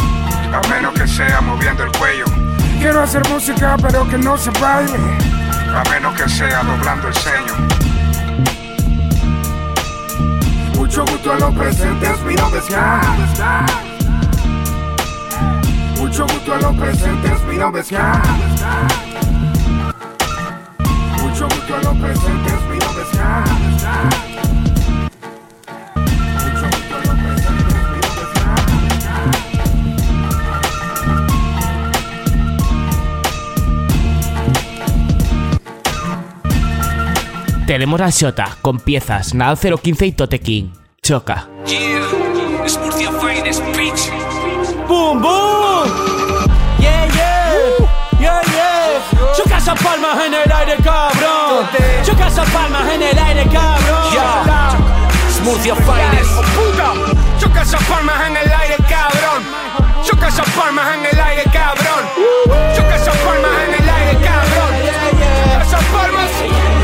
A 0.54 0.62
menos 0.70 0.94
que 0.94 1.08
sea 1.08 1.42
moviendo 1.42 1.84
el 1.84 1.92
cuello. 1.94 2.26
Quiero 2.78 3.02
hacer 3.02 3.28
música 3.28 3.76
pero 3.82 4.08
que 4.08 4.20
no 4.20 4.38
se 4.38 4.52
baile. 4.62 5.00
A 5.76 5.84
menos 5.90 6.14
que 6.14 6.30
sea 6.30 6.64
doblando 6.64 7.08
el 7.08 7.16
ceño. 7.16 7.56
Mucho 10.76 11.04
gusto 11.06 11.32
a 11.32 11.40
los 11.40 11.56
presentes, 11.56 12.22
mi 12.22 12.36
nombre 12.36 12.60
es. 12.60 12.70
Mucho 16.00 16.28
gusto 16.28 16.54
a 16.54 16.58
los 16.60 16.76
presentes, 16.76 17.42
mi 17.50 17.58
nombre 17.58 17.82
es. 17.82 17.92
Mucho 21.20 21.48
gusto 21.48 21.76
a 21.76 21.82
los 21.82 21.98
presentes, 21.98 22.62
mi 22.70 22.78
nombre 22.78 23.04
es 23.12 24.15
Tenemos 37.76 38.00
a 38.00 38.10
Shota 38.10 38.58
con 38.62 38.80
piezas 38.80 39.34
Nado 39.34 39.58
015 39.58 40.06
y 40.06 40.12
Tote 40.14 40.40
King. 40.40 40.70
Choca. 41.04 41.50
Boom, 44.88 45.22
boom. 45.22 45.90
Yeah, 46.80 47.06
yeah. 47.08 47.52
Yeah, 48.18 48.42
yeah. 48.44 49.34
Choca 49.36 49.58
esas 49.58 49.78
palmas 49.84 50.26
en 50.26 50.34
el 50.36 50.52
aire, 50.54 50.78
cabrón. 50.82 51.68
Choca 52.06 52.28
esas 52.28 52.50
palmas 52.50 52.94
en 52.94 53.02
el 53.02 53.20
aire, 53.20 53.44
cabrón. 53.52 54.12
Yeah. 54.14 54.78
Murcia 55.44 55.76
Finest. 55.76 56.32
Puta. 56.56 56.94
Choca 57.38 57.62
esas 57.62 57.84
palmas 57.84 58.26
en 58.26 58.38
el 58.38 58.54
aire, 58.54 58.78
cabrón. 58.88 59.44
Choca 60.02 60.30
esas 60.30 60.50
palmas 60.52 60.96
en 60.96 61.06
el 61.08 61.20
aire, 61.20 61.44
cabrón. 61.52 62.06
Choca 62.74 62.96
esas 62.96 63.18
palmas 63.18 63.52
en 63.68 63.84
el 63.84 63.90
aire, 63.90 64.18
cabrón. 64.24 65.62
Esas 65.62 65.84
palmas. 65.84 66.75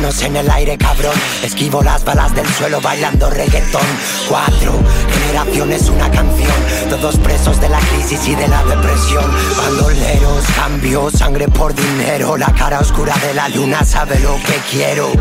Manos 0.00 0.22
en 0.22 0.34
el 0.34 0.50
aire, 0.50 0.78
cabrón. 0.78 1.12
Esquivo 1.42 1.82
las 1.82 2.04
balas 2.04 2.34
del 2.34 2.46
suelo 2.54 2.80
bailando 2.80 3.28
reggaetón. 3.28 3.82
Cuatro 4.30 4.72
generaciones, 5.12 5.90
una 5.90 6.10
canción. 6.10 6.54
Todos 6.88 7.18
presos 7.18 7.60
de 7.60 7.68
la 7.68 7.78
crisis 7.80 8.26
y 8.26 8.34
de 8.34 8.48
la 8.48 8.64
depresión. 8.64 9.30
Bandoleros, 9.58 10.44
cambio, 10.56 11.10
sangre 11.10 11.48
por 11.48 11.74
dinero. 11.74 12.38
La 12.38 12.50
cara 12.54 12.80
oscura 12.80 13.14
de 13.18 13.34
la 13.34 13.50
luna 13.50 13.84
sabe 13.84 14.18
lo 14.20 14.36
que 14.36 14.58
quiero. 14.70 15.12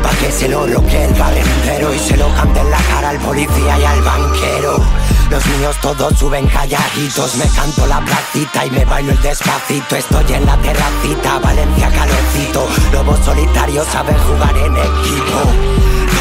Pa' 0.00 0.16
que 0.20 0.30
se 0.30 0.48
lo 0.48 0.62
bloquee 0.62 1.06
el 1.06 1.14
barrio 1.14 1.42
entero 1.42 1.92
y 1.92 1.98
se 1.98 2.16
lo 2.16 2.32
cante 2.34 2.60
en 2.60 2.70
la 2.70 2.78
cara 2.78 3.08
al 3.08 3.18
policía 3.18 3.80
y 3.80 3.84
al 3.84 4.02
banquero. 4.02 4.80
Los 5.30 5.46
míos 5.46 5.76
todos 5.80 6.18
suben 6.18 6.44
calladitos, 6.48 7.36
me 7.36 7.46
canto 7.54 7.86
la 7.86 8.00
placita 8.00 8.66
y 8.66 8.70
me 8.72 8.84
bailo 8.84 9.12
el 9.12 9.22
despacito. 9.22 9.94
Estoy 9.94 10.32
en 10.34 10.44
la 10.44 10.56
terracita, 10.56 11.38
Valencia 11.38 11.88
calorcito. 11.88 12.66
Lobo 12.92 13.16
solitario 13.24 13.84
sabe 13.84 14.12
jugar 14.20 14.56
en 14.56 14.76
equipo. 14.76 15.70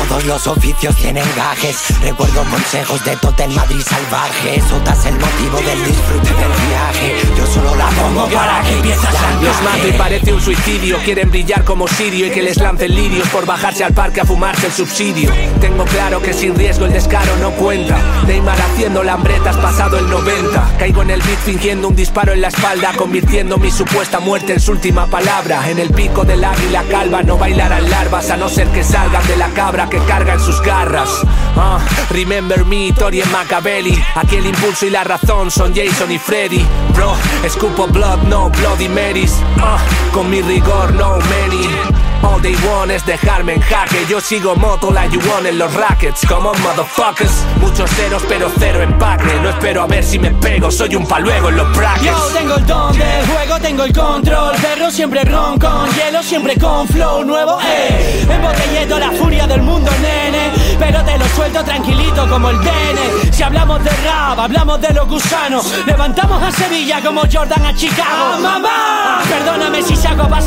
Todos 0.09 0.25
los 0.25 0.47
oficios 0.47 0.95
tienen 0.95 1.25
gajes. 1.35 1.77
Recuerdo 2.01 2.43
consejos 2.45 3.03
de 3.05 3.15
Totem 3.17 3.53
Madrid 3.53 3.81
salvaje. 3.81 4.59
Sotas 4.67 5.05
el 5.05 5.13
motivo 5.13 5.57
del 5.57 5.85
disfrute 5.85 6.29
del 6.29 6.51
viaje. 6.67 7.15
Yo 7.37 7.45
solo 7.45 7.75
la 7.75 7.89
pongo 7.89 8.27
para 8.27 8.63
que 8.63 8.73
empiece 8.73 9.05
a 9.05 9.41
Los 9.41 9.61
mato 9.61 9.87
y 9.87 9.91
parece 9.91 10.33
un 10.33 10.41
suicidio. 10.41 10.97
Quieren 11.05 11.29
brillar 11.29 11.63
como 11.63 11.87
Sirio 11.87 12.25
y 12.25 12.31
que 12.31 12.41
les 12.41 12.57
lancen 12.57 12.95
lirios 12.95 13.27
por 13.29 13.45
bajarse 13.45 13.83
al 13.83 13.93
parque 13.93 14.21
a 14.21 14.25
fumarse 14.25 14.65
el 14.65 14.73
subsidio. 14.73 15.31
Tengo 15.61 15.85
claro 15.85 16.19
que 16.21 16.33
sin 16.33 16.55
riesgo 16.55 16.85
el 16.85 16.93
descaro 16.93 17.37
no 17.37 17.51
cuenta. 17.51 17.99
Neymar 18.25 18.59
haciendo 18.59 19.03
lambretas 19.03 19.57
pasado 19.57 19.99
el 19.99 20.09
90. 20.09 20.75
Caigo 20.79 21.03
en 21.03 21.11
el 21.11 21.21
beat 21.21 21.39
fingiendo 21.45 21.87
un 21.87 21.95
disparo 21.95 22.33
en 22.33 22.41
la 22.41 22.47
espalda, 22.47 22.93
convirtiendo 22.97 23.59
mi 23.59 23.69
supuesta 23.69 24.19
muerte 24.19 24.53
en 24.53 24.59
su 24.59 24.71
última 24.71 25.05
palabra. 25.05 25.69
En 25.69 25.77
el 25.77 25.91
pico 25.91 26.23
del 26.25 26.43
águila 26.43 26.83
calva 26.89 27.21
no 27.21 27.37
bailarán 27.37 27.83
larva. 27.83 27.88
Hierbas 27.89 28.29
a 28.29 28.37
no 28.37 28.47
ser 28.49 28.67
que 28.67 28.83
salgan 28.83 29.25
de 29.27 29.35
la 29.35 29.49
cabra 29.49 29.89
que 29.89 29.97
carga 29.99 30.33
en 30.33 30.39
sus 30.39 30.61
garras. 30.61 31.09
Ah, 31.55 31.79
remember 32.11 32.65
me, 32.65 32.91
Tori 32.93 33.21
en 33.21 33.31
Machiavelli. 33.31 34.01
Aquí 34.15 34.37
el 34.37 34.45
impulso 34.45 34.85
y 34.85 34.89
la 34.89 35.03
razón 35.03 35.51
son 35.51 35.73
Jason 35.75 36.11
y 36.11 36.17
Freddy. 36.17 36.65
Bro, 36.93 37.15
escupo 37.43 37.87
blood, 37.87 38.19
no 38.23 38.49
Bloody 38.49 38.87
Marys. 38.87 39.39
Ah, 39.57 39.79
con 40.13 40.29
mi 40.29 40.41
rigor, 40.41 40.93
no 40.93 41.17
many. 41.17 41.98
All 42.21 42.41
they 42.41 42.55
want 42.67 42.91
es 42.91 43.05
dejarme 43.05 43.53
en 43.53 43.61
jaque. 43.61 44.05
Yo 44.09 44.19
sigo 44.19 44.55
moto 44.55 44.91
la 44.91 45.05
you 45.07 45.19
want 45.29 45.45
en 45.45 45.57
los 45.57 45.73
rackets. 45.73 46.25
Como 46.27 46.53
motherfuckers. 46.53 47.31
Muchos 47.61 47.89
ceros, 47.91 48.23
pero 48.27 48.51
cero 48.59 48.81
empaque. 48.81 49.39
No 49.41 49.49
espero 49.49 49.83
a 49.83 49.87
ver 49.87 50.03
si 50.03 50.19
me 50.19 50.31
pego. 50.31 50.69
Soy 50.69 50.95
un 50.95 51.07
paluego 51.07 51.49
en 51.49 51.57
los 51.57 51.77
brackets. 51.77 52.05
Yo 52.05 52.27
tengo 52.37 52.55
el 52.55 52.65
don 52.65 52.97
del 52.97 53.27
juego, 53.27 53.59
tengo 53.61 53.83
el 53.83 53.93
control. 53.93 54.55
Perro 54.61 54.91
siempre 54.91 55.23
ron 55.23 55.57
con 55.57 55.87
hielo, 55.95 56.21
siempre 56.21 56.57
con 56.57 56.87
flow 56.87 57.23
nuevo. 57.23 57.57
Eh. 57.61 58.27
Embotellando 58.29 58.99
la 58.99 59.11
furia 59.11 59.47
del 59.47 59.61
mundo, 59.61 59.91
nene. 60.01 60.51
Pero 60.77 61.03
te 61.03 61.17
lo 61.17 61.25
suelto 61.29 61.63
tranquilito 61.63 62.27
como 62.27 62.49
el 62.49 62.57
DN. 62.59 63.31
Si 63.31 63.43
hablamos 63.43 63.83
de 63.83 63.91
rap, 63.91 64.39
hablamos 64.39 64.81
de 64.81 64.93
los 64.93 65.07
gusanos. 65.07 65.73
Levantamos 65.85 66.41
a 66.41 66.51
Sevilla 66.51 67.01
como 67.01 67.21
Jordan 67.31 67.65
a 67.65 67.73
Chicago. 67.73 68.09
¡Ah, 68.09 68.39
mamá! 68.41 69.21
Perdóname 69.29 69.81
si 69.83 69.95
saco 69.95 70.27
base 70.27 70.38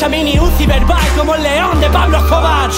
hacha, 0.00 0.08
mini 0.08 0.38
un 0.38 0.50
como 1.16 1.34
el 1.34 1.42
león 1.42 1.78
de 1.78 1.90
Pablo 1.90 2.18
Escobar. 2.18 2.70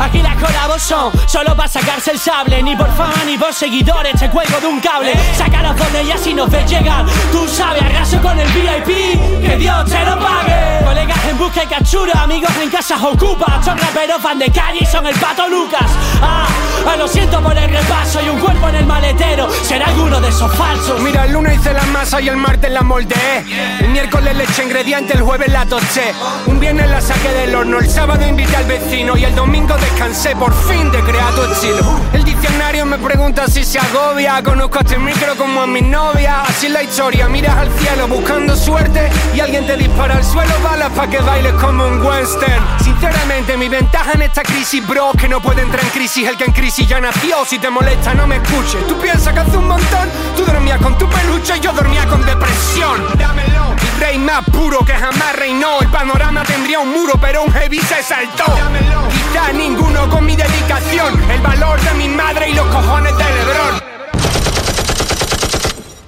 Aquí 0.00 0.22
colabos 0.40 0.82
son 0.82 1.12
solo 1.26 1.54
para 1.56 1.68
sacarse 1.68 2.12
el 2.12 2.18
sable. 2.18 2.62
Ni 2.62 2.74
por 2.76 2.90
fan 2.96 3.12
ni 3.26 3.36
por 3.36 3.52
seguidores 3.52 4.18
te 4.18 4.28
cuelgo 4.30 4.58
de 4.60 4.66
un 4.66 4.80
cable. 4.80 5.12
Sacaros 5.36 5.76
donde 5.76 6.06
ya 6.06 6.16
si 6.16 6.34
nos 6.34 6.50
ves 6.50 6.68
llegar. 6.68 7.04
Tú 7.30 7.46
sabes, 7.46 7.82
arraso 7.82 8.20
con 8.20 8.38
el 8.38 8.48
VIP. 8.48 9.42
Que 9.42 9.56
Dios 9.56 9.84
te 9.84 10.04
lo 10.04 10.18
pague. 10.18 10.84
Colegas 10.84 11.24
en 11.28 11.38
busca 11.38 11.62
y 11.62 11.66
captura, 11.66 12.22
amigos 12.22 12.50
en 12.62 12.70
casas 12.70 13.00
ocupa. 13.02 13.62
Son 13.62 13.78
raperos, 13.78 14.22
van 14.22 14.38
de 14.38 14.50
calle 14.50 14.78
y 14.80 14.86
son 14.86 15.06
el 15.06 15.14
pato 15.14 15.48
Lucas. 15.48 15.86
Ah, 16.22 16.46
ah, 16.86 16.96
lo 16.96 17.06
siento 17.06 17.40
por 17.40 17.56
el 17.56 17.70
repaso 17.70 18.20
y 18.24 18.28
un 18.28 18.40
cuerpo 18.40 18.68
en 18.68 18.76
el 18.76 18.86
maletero. 18.86 19.48
Será 19.62 19.86
alguno 19.86 20.20
de 20.20 20.28
esos 20.28 20.52
falsos. 20.56 21.00
Mira, 21.00 21.26
el 21.26 21.32
lunes 21.32 21.58
hice 21.58 21.72
la 21.72 21.82
masa 21.84 22.20
y 22.20 22.28
el 22.28 22.36
martes 22.36 22.70
la 22.70 22.82
moldeé. 22.82 23.44
El 23.80 23.90
miércoles 23.90 24.36
le 24.36 24.44
eché 24.44 24.64
ingrediente, 24.64 25.14
el 25.14 25.22
jueves 25.22 25.52
la 25.52 25.66
toché. 25.66 26.12
Un 26.46 26.58
viernes 26.58 26.90
la 26.90 27.00
saqué 27.00 27.28
del 27.28 27.54
horno, 27.54 27.78
el 27.78 27.88
sábado 27.88 28.26
invité 28.26 28.56
al 28.56 28.64
vecino 28.64 29.16
y 29.16 29.24
el 29.24 29.34
domingo 29.34 29.76
descansé 29.76 30.29
por 30.36 30.52
fin 30.64 30.90
de 30.90 31.00
crear 31.00 31.32
tu 31.34 31.42
estilo. 31.42 32.00
El 32.12 32.24
diccionario 32.24 32.86
me 32.86 32.98
pregunta 32.98 33.46
si 33.48 33.64
se 33.64 33.78
agobia. 33.78 34.42
Conozco 34.42 34.78
a 34.78 34.80
este 34.82 34.98
micro 34.98 35.34
como 35.36 35.62
a 35.62 35.66
mi 35.66 35.80
novia. 35.80 36.42
Así 36.42 36.66
es 36.66 36.72
la 36.72 36.82
historia, 36.82 37.28
miras 37.28 37.56
al 37.56 37.70
cielo 37.78 38.06
buscando 38.08 38.54
suerte 38.54 39.10
y 39.34 39.40
alguien 39.40 39.66
te 39.66 39.76
dispara 39.76 40.16
al 40.16 40.24
suelo 40.24 40.52
balas 40.62 40.90
para 40.90 41.10
que 41.10 41.18
bailes 41.18 41.52
como 41.54 41.86
un 41.86 42.00
western. 42.04 42.62
Sinceramente, 42.82 43.56
mi 43.56 43.68
ventaja 43.68 44.12
en 44.12 44.22
esta 44.22 44.42
crisis, 44.42 44.86
bro, 44.86 45.12
que 45.18 45.28
no 45.28 45.40
puede 45.40 45.62
entrar 45.62 45.84
en 45.84 45.90
crisis 45.90 46.28
el 46.28 46.36
que 46.36 46.44
en 46.44 46.52
crisis 46.52 46.86
ya 46.86 47.00
nació. 47.00 47.44
Si 47.44 47.58
te 47.58 47.70
molesta, 47.70 48.14
no 48.14 48.26
me 48.26 48.36
escuches. 48.36 48.86
Tú 48.86 48.98
piensas 48.98 49.32
que 49.32 49.40
hace 49.40 49.56
un 49.56 49.68
montón, 49.68 50.08
tú 50.36 50.44
dormías 50.44 50.80
con 50.80 50.96
tu 50.98 51.08
peluche 51.08 51.56
y 51.56 51.60
yo 51.60 51.72
dormía 51.72 52.06
con 52.06 52.24
depresión. 52.24 53.04
Dámelo. 53.18 53.74
El 53.94 54.00
rey 54.00 54.18
más 54.18 54.44
puro 54.50 54.84
que 54.84 54.92
jamás 54.92 55.34
reinó. 55.36 55.80
El 55.80 55.88
panorama 55.88 56.42
tendría 56.44 56.78
un 56.80 56.90
muro, 56.92 57.14
pero 57.20 57.42
un 57.42 57.52
heavy 57.52 57.80
se 57.80 58.02
saltó. 58.02 58.44
Dámelo. 58.56 59.19
Quizá 59.30 59.52
ninguno 59.52 60.08
con 60.08 60.26
mi 60.26 60.34
dedicación. 60.34 61.30
El 61.30 61.40
valor 61.40 61.80
de 61.80 61.94
mi 61.94 62.08
madre 62.08 62.50
y 62.50 62.54
los 62.54 62.66
cojones 62.66 63.16
de 63.16 63.24
Lebron. 63.24 63.80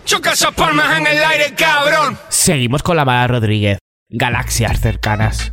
Choca 0.04 0.32
esas 0.32 0.52
palmas 0.52 0.98
en 0.98 1.06
el 1.06 1.22
aire, 1.22 1.54
cabrón. 1.54 2.18
Seguimos 2.28 2.82
con 2.82 2.96
la 2.96 3.04
Mara 3.04 3.28
Rodríguez. 3.28 3.78
Galaxias 4.08 4.80
cercanas. 4.80 5.52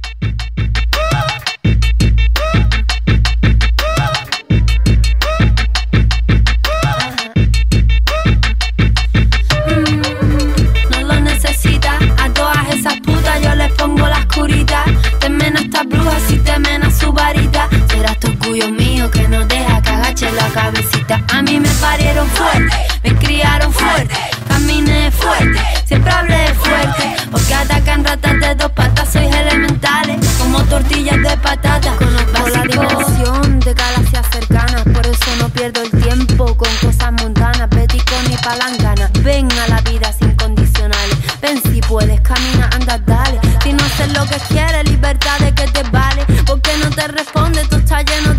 Que 19.11 19.27
no 19.27 19.45
deja 19.45 19.81
que 19.81 19.89
agache 19.89 20.31
la 20.31 20.47
cabecita. 20.49 21.21
A 21.33 21.41
mí 21.41 21.59
me 21.59 21.69
parieron 21.81 22.27
fuerte, 22.29 22.75
me 23.03 23.15
criaron 23.15 23.71
fuerte. 23.73 24.15
Caminé 24.47 25.11
fuerte, 25.11 25.59
siempre 25.85 26.11
hablé 26.11 26.53
fuerte. 26.55 27.15
Porque 27.31 27.53
atacan 27.53 28.03
ratas 28.03 28.39
de 28.39 28.55
dos 28.55 28.71
patas, 28.71 29.09
sois 29.11 29.33
elementales. 29.33 30.25
Como 30.37 30.63
tortillas 30.63 31.17
de 31.17 31.37
patata. 31.37 31.95
Conozco 31.97 32.49
la 32.49 32.63
dimensión 32.63 33.59
de 33.59 33.73
galaxias 33.73 34.25
cercanas. 34.31 34.83
Por 34.83 35.05
eso 35.05 35.35
no 35.39 35.49
pierdo 35.49 35.81
el 35.81 35.91
tiempo 35.91 36.57
con 36.57 36.69
cosas 36.81 37.11
mundanas. 37.13 37.69
Betty 37.69 37.99
con 37.99 38.29
mi 38.29 38.35
palangana. 38.37 39.09
Ven 39.21 39.47
a 39.63 39.67
la 39.67 39.81
vida 39.81 40.11
sin 40.13 40.35
condicionales. 40.35 41.17
Ven 41.41 41.61
si 41.61 41.79
puedes, 41.81 42.19
camina, 42.21 42.69
anda, 42.73 42.97
dale. 43.05 43.39
Si 43.63 43.71
no 43.73 43.83
haces 43.83 44.11
lo 44.13 44.25
que 44.25 44.37
quieres, 44.49 44.89
libertad 44.89 45.37
de 45.39 45.53
que 45.53 45.67
te 45.67 45.83
vale. 45.89 46.25
Porque 46.45 46.71
no 46.83 46.89
te 46.89 47.07
responde, 47.07 47.63
tú 47.69 47.77
estás 47.77 48.03
lleno 48.05 48.33
de 48.33 48.38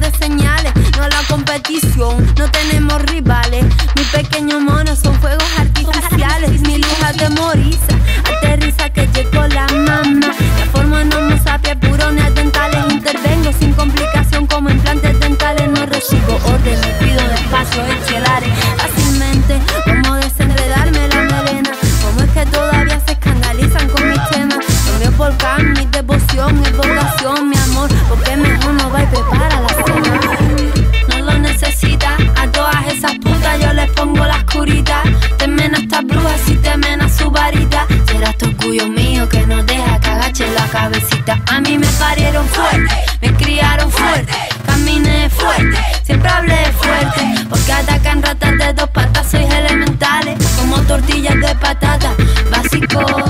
no 1.50 2.48
tenemos 2.52 3.02
rivales. 3.02 3.64
Mi 3.96 4.04
pequeño 4.04 4.60
mono 4.60 4.94
son 4.94 5.20
fuegos 5.20 5.48
artificiales. 5.58 6.60
Mi 6.60 6.78
luz 6.78 7.02
atemoriza, 7.02 7.92
aterriza 8.24 8.88
que 8.90 9.08
llegó 9.08 9.48
la 9.48 9.66
mamá. 9.66 10.32
La 10.60 10.66
formo 10.72 10.96
en 10.98 11.12
homo 11.12 11.36
sapiens, 11.42 11.78
purones 11.80 12.32
dentales. 12.36 12.92
Intervengo 12.92 13.52
sin 13.58 13.72
complicación 13.72 14.46
como 14.46 14.70
implantes 14.70 15.18
dentales. 15.18 15.68
No 15.68 15.86
recibo 15.86 16.38
órdenes, 16.44 16.86
pido 17.00 17.28
despacio 17.28 17.82
estelares. 17.84 18.69
Cabecita. 40.70 41.40
A 41.50 41.60
mí 41.60 41.78
me 41.78 41.86
parieron 41.98 42.46
fuerte, 42.48 42.94
me 43.20 43.34
criaron 43.34 43.90
fuerte. 43.90 44.32
Caminé 44.64 45.28
fuerte, 45.30 45.78
siempre 46.04 46.28
hablé 46.28 46.72
fuerte. 46.72 47.46
Porque 47.48 47.72
atacan 47.72 48.22
ratas 48.22 48.58
de 48.58 48.72
dos 48.72 48.88
patas, 48.90 49.30
sois 49.30 49.52
elementales. 49.52 50.38
Como 50.56 50.76
tortillas 50.82 51.34
de 51.34 51.54
patata, 51.56 52.12
básico. 52.50 53.29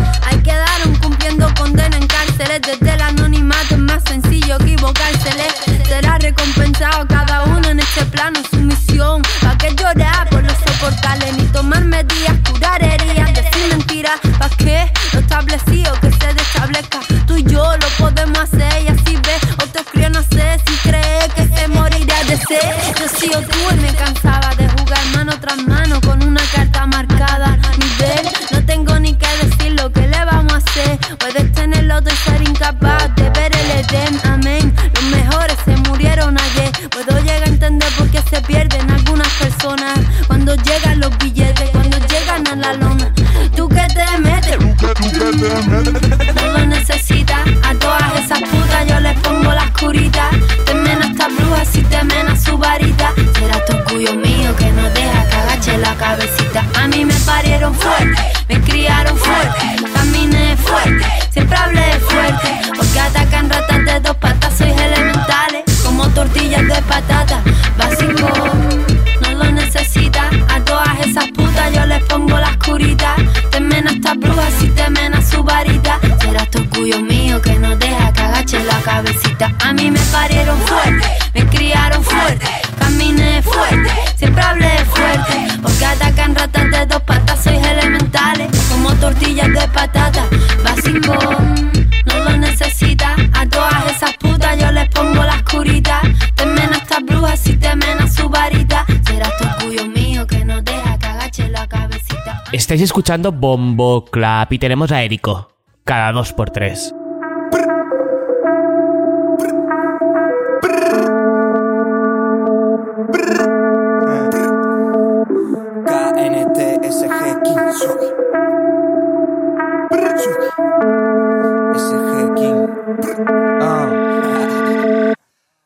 Estáis 102.71 102.83
escuchando 102.83 103.33
Bombo 103.33 104.05
Clap 104.05 104.53
y 104.53 104.59
tenemos 104.61 104.93
a 104.93 105.03
Érico. 105.03 105.49
Cada 105.83 106.13
dos 106.13 106.33
por 106.33 106.51
tres. 106.51 106.95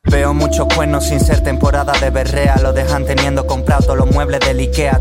Veo 0.04 0.32
muchos 0.32 0.66
cuernos 0.74 1.04
sin 1.04 1.20
ser 1.20 1.42
temporada 1.42 1.92
de 2.00 2.08
berrea 2.08 2.56
Lo 2.62 2.72
dejan 2.72 3.04
teniendo 3.04 3.46
comprado 3.46 3.82
todos 3.82 3.98
los 3.98 4.10
muebles 4.10 4.40
del 4.40 4.58
Ikea 4.60 5.00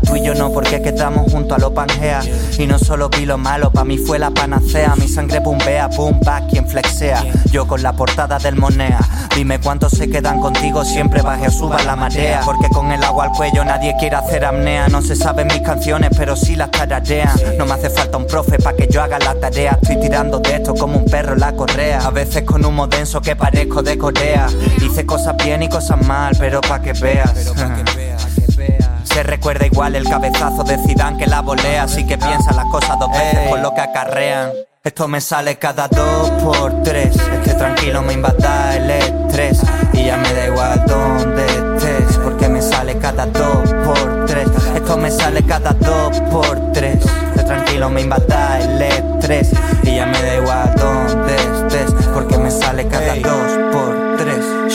porque 0.54 0.80
quedamos 0.80 1.30
junto 1.30 1.56
a 1.56 1.58
lo 1.58 1.74
Pangea. 1.74 2.22
Y 2.58 2.66
no 2.66 2.78
solo 2.78 3.08
vi 3.08 3.26
lo 3.26 3.36
malo, 3.36 3.70
pa' 3.70 3.84
mí 3.84 3.98
fue 3.98 4.18
la 4.18 4.30
panacea. 4.30 4.94
Mi 4.96 5.08
sangre 5.08 5.40
bombea, 5.40 5.88
boom, 5.88 6.20
back, 6.24 6.48
quien 6.48 6.66
flexea. 6.66 7.22
Yo 7.50 7.66
con 7.66 7.82
la 7.82 7.92
portada 7.92 8.38
del 8.38 8.56
Monea. 8.56 9.00
Dime 9.34 9.58
cuántos 9.58 9.92
se 9.92 10.08
quedan 10.08 10.40
contigo, 10.40 10.84
siempre 10.84 11.20
baje 11.20 11.48
o 11.48 11.50
suba 11.50 11.82
la 11.82 11.96
marea. 11.96 12.42
Porque 12.44 12.68
con 12.68 12.92
el 12.92 13.02
agua 13.02 13.24
al 13.24 13.32
cuello 13.32 13.64
nadie 13.64 13.94
quiere 13.98 14.16
hacer 14.16 14.44
apnea. 14.44 14.88
No 14.88 15.02
se 15.02 15.16
saben 15.16 15.48
mis 15.48 15.60
canciones, 15.60 16.10
pero 16.16 16.36
sí 16.36 16.54
las 16.54 16.70
tararean. 16.70 17.36
No 17.58 17.66
me 17.66 17.72
hace 17.72 17.90
falta 17.90 18.16
un 18.16 18.26
profe 18.26 18.58
pa' 18.58 18.74
que 18.74 18.86
yo 18.88 19.02
haga 19.02 19.18
la 19.18 19.34
tarea. 19.34 19.76
Estoy 19.82 20.00
tirando 20.00 20.38
de 20.38 20.54
esto 20.54 20.74
como 20.74 20.98
un 20.98 21.04
perro 21.06 21.34
la 21.34 21.52
correa. 21.52 22.00
A 22.06 22.10
veces 22.10 22.44
con 22.44 22.64
humo 22.64 22.86
denso 22.86 23.20
que 23.20 23.34
parezco 23.34 23.82
de 23.82 23.98
Corea. 23.98 24.46
Hice 24.80 25.04
cosas 25.04 25.36
bien 25.36 25.62
y 25.64 25.68
cosas 25.68 26.00
mal, 26.06 26.36
pero 26.38 26.60
pa' 26.60 26.80
que 26.80 26.92
veas. 26.92 27.32
Se 29.14 29.22
recuerda 29.22 29.64
igual 29.64 29.94
el 29.94 30.08
cabezazo 30.08 30.64
de 30.64 30.76
Zidane 30.76 31.16
que 31.16 31.28
la 31.28 31.40
volea, 31.40 31.84
así 31.84 32.04
que 32.04 32.18
piensa 32.18 32.52
las 32.52 32.64
cosas 32.64 32.98
dos 32.98 33.12
veces 33.12 33.48
por 33.48 33.60
lo 33.60 33.72
que 33.72 33.80
acarrean. 33.80 34.50
Esto 34.82 35.06
me 35.06 35.20
sale 35.20 35.56
cada 35.56 35.86
dos 35.86 36.30
por 36.42 36.82
tres. 36.82 37.14
Esté 37.14 37.54
tranquilo, 37.54 38.02
me 38.02 38.14
invada 38.14 38.74
el 38.74 38.90
estrés. 38.90 39.60
Y 39.92 40.06
ya 40.06 40.16
me 40.16 40.34
da 40.34 40.46
igual 40.48 40.84
dónde 40.88 41.46
estés, 41.46 42.18
porque 42.24 42.48
me 42.48 42.60
sale 42.60 42.98
cada 42.98 43.26
dos 43.26 43.72
por 43.84 44.26
tres. 44.26 44.48
Esto 44.74 44.96
me 44.96 45.12
sale 45.12 45.44
cada 45.44 45.70
dos 45.74 46.20
por 46.32 46.72
tres. 46.72 46.98
Esté 47.28 47.44
tranquilo, 47.44 47.90
me 47.90 48.00
invada 48.00 48.58
el 48.58 48.82
estrés. 48.82 49.52
Y 49.84 49.94
ya 49.94 50.06
me 50.06 50.20
da 50.22 50.34
igual 50.34 50.74
dónde 50.76 51.36
estés, 51.36 51.92
porque 52.12 52.36
me 52.36 52.50
sale 52.50 52.88
cada 52.88 53.14
dos 53.14 53.22
por 53.22 53.54
tres. 53.54 53.63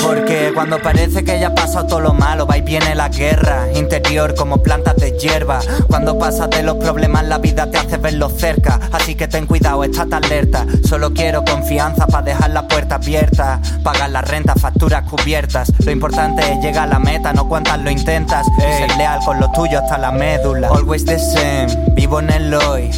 Porque 0.09 0.51
cuando 0.55 0.81
parece 0.81 1.23
que 1.23 1.39
ya 1.39 1.49
ha 1.49 1.53
pasado 1.53 1.85
todo 1.85 1.99
lo 1.99 2.13
malo, 2.13 2.47
va 2.47 2.57
y 2.57 2.61
viene 2.61 2.95
la 2.95 3.09
guerra 3.09 3.67
interior 3.75 4.33
como 4.33 4.63
plantas 4.63 4.95
de 4.95 5.11
hierba. 5.11 5.59
Cuando 5.87 6.17
pasas 6.17 6.49
de 6.49 6.63
los 6.63 6.77
problemas, 6.77 7.25
la 7.27 7.37
vida 7.37 7.69
te 7.69 7.77
hace 7.77 7.97
verlos 7.97 8.33
cerca. 8.35 8.79
Así 8.91 9.13
que 9.13 9.27
ten 9.27 9.45
cuidado, 9.45 9.83
estate 9.83 10.15
alerta. 10.15 10.65
Solo 10.83 11.13
quiero 11.13 11.45
confianza 11.45 12.07
para 12.07 12.23
dejar 12.23 12.49
la 12.49 12.67
puerta 12.67 12.95
abierta. 12.95 13.61
Pagar 13.83 14.09
la 14.09 14.21
renta, 14.23 14.55
facturas 14.55 15.03
cubiertas. 15.07 15.71
Lo 15.85 15.91
importante 15.91 16.41
es 16.53 16.59
llegar 16.59 16.87
a 16.87 16.93
la 16.93 16.99
meta, 16.99 17.31
no 17.31 17.47
cuántas 17.47 17.79
lo 17.79 17.91
intentas. 17.91 18.47
Y 18.57 18.61
ser 18.61 18.97
leal 18.97 19.19
con 19.23 19.39
lo 19.39 19.51
tuyo 19.51 19.77
hasta 19.77 19.99
la 19.99 20.11
médula. 20.11 20.69
Always 20.69 21.05
the 21.05 21.19
same, 21.19 21.67
vivo 21.93 22.19
en 22.19 22.31
el 22.31 22.51
hoy. 22.55 22.89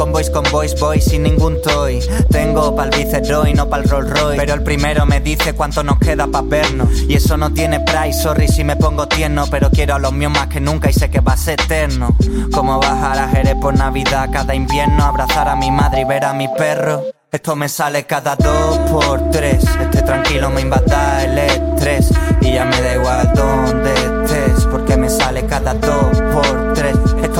En 0.00 0.06
convoys 0.06 0.30
con 0.30 0.44
boys, 0.50 0.80
voy 0.80 0.98
sin 0.98 1.24
ningún 1.24 1.60
toy. 1.60 2.00
Tengo 2.30 2.74
pa'l 2.74 2.88
Vicero 2.88 3.46
y 3.46 3.52
no 3.52 3.68
pa'l 3.68 3.84
Rolls 3.84 4.08
Royce. 4.08 4.38
Pero 4.38 4.54
el 4.54 4.62
primero 4.62 5.04
me 5.04 5.20
dice 5.20 5.52
cuánto 5.52 5.82
nos 5.82 5.98
queda 5.98 6.26
pa' 6.26 6.40
vernos. 6.40 6.88
Y 7.06 7.16
eso 7.16 7.36
no 7.36 7.52
tiene 7.52 7.80
price, 7.80 8.22
sorry 8.22 8.48
si 8.48 8.64
me 8.64 8.76
pongo 8.76 9.06
tierno. 9.06 9.44
Pero 9.50 9.70
quiero 9.70 9.96
a 9.96 9.98
los 9.98 10.14
míos 10.14 10.32
más 10.32 10.46
que 10.46 10.58
nunca 10.58 10.88
y 10.88 10.94
sé 10.94 11.10
que 11.10 11.20
va 11.20 11.34
a 11.34 11.36
ser 11.36 11.60
eterno. 11.60 12.16
Como 12.50 12.80
bajar 12.80 13.18
a 13.18 13.28
Jerez 13.28 13.56
por 13.60 13.76
Navidad 13.76 14.30
cada 14.32 14.54
invierno, 14.54 15.04
abrazar 15.04 15.50
a 15.50 15.54
mi 15.54 15.70
madre 15.70 16.00
y 16.00 16.04
ver 16.04 16.24
a 16.24 16.32
mi 16.32 16.48
perro. 16.48 17.02
Esto 17.30 17.54
me 17.54 17.68
sale 17.68 18.06
cada 18.06 18.36
dos 18.36 18.78
por 18.90 19.30
tres. 19.30 19.62
Esté 19.82 20.00
tranquilo, 20.00 20.48
me 20.48 20.62
invada 20.62 21.24
el 21.24 21.36
estrés. 21.36 22.10
Y 22.40 22.54
ya 22.54 22.64
me 22.64 22.80
da 22.80 22.94
igual 22.94 23.32
dónde 23.34 23.92
estés, 23.92 24.64
porque 24.64 24.96
me 24.96 25.10
sale 25.10 25.44
cada 25.44 25.74
dos. 25.74 26.09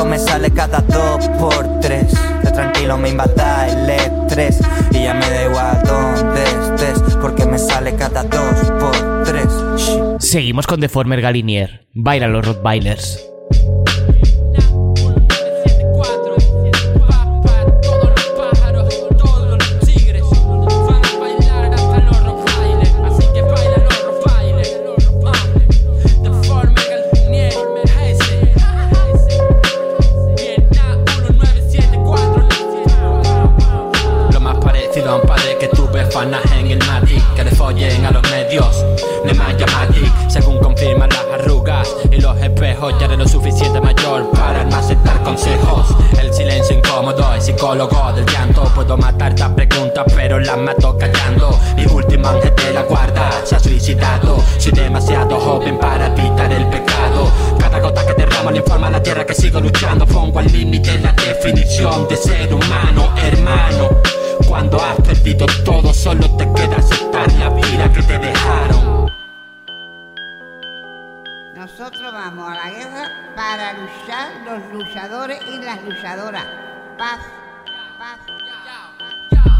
Esto 0.00 0.08
me 0.08 0.18
sale 0.18 0.50
cada 0.50 0.80
dos 0.80 1.28
por 1.38 1.78
tres. 1.80 2.14
Tranquilo, 2.54 2.96
me 2.96 3.10
invada 3.10 3.68
el 3.68 3.90
estrés. 3.90 4.58
Y 4.92 5.02
ya 5.02 5.12
me 5.12 5.28
da 5.28 5.44
igual 5.44 5.82
dónde 5.84 6.42
estés, 6.42 7.16
porque 7.20 7.44
me 7.44 7.58
sale 7.58 7.94
cada 7.96 8.22
dos 8.22 8.72
por 8.80 9.24
tres. 9.24 9.46
Seguimos 10.18 10.66
con 10.66 10.80
Deformer 10.80 11.20
Galinier. 11.20 11.86
Bailan 11.92 12.32
los 12.32 12.46
Rottweilers. 12.46 13.29
Puedo 48.80 48.96
matar 48.96 49.32
estas 49.32 49.50
preguntas 49.50 50.06
pero 50.16 50.40
las 50.40 50.56
mato 50.56 50.96
callando. 50.96 51.50
Mi 51.76 51.84
último 51.84 52.26
ángel 52.28 52.54
de 52.56 52.72
la 52.72 52.82
guarda 52.84 53.30
se 53.44 53.56
ha 53.56 53.60
suicidado. 53.60 54.42
Soy 54.56 54.72
demasiado 54.72 55.38
joven 55.38 55.78
para 55.78 56.06
evitar 56.06 56.50
el 56.50 56.66
pecado. 56.68 57.30
Cada 57.58 57.78
gota 57.78 58.06
que 58.06 58.14
derramo 58.14 58.50
le 58.50 58.56
informa 58.56 58.86
a 58.86 58.92
la 58.92 59.02
tierra 59.02 59.26
que 59.26 59.34
sigo 59.34 59.60
luchando. 59.60 60.06
Pongo 60.06 60.38
al 60.38 60.50
límite 60.50 60.98
la 60.98 61.12
definición 61.12 62.08
de 62.08 62.16
ser 62.16 62.54
humano, 62.54 63.12
hermano. 63.22 63.90
Cuando 64.48 64.80
has 64.82 64.96
perdido 65.02 65.44
todo 65.62 65.92
solo 65.92 66.34
te 66.38 66.50
queda 66.50 66.76
aceptar 66.78 67.30
la 67.34 67.50
vida 67.50 67.92
que 67.92 68.02
te 68.02 68.18
dejaron. 68.18 69.10
Nosotros 71.54 72.12
vamos 72.14 72.50
a 72.50 72.54
la 72.54 72.70
guerra 72.70 73.10
para 73.36 73.74
luchar 73.74 74.30
los 74.46 74.72
luchadores 74.72 75.38
y 75.52 75.58
las 75.58 75.84
luchadoras. 75.84 76.46
Paz, 76.96 77.18
paz. 77.98 78.39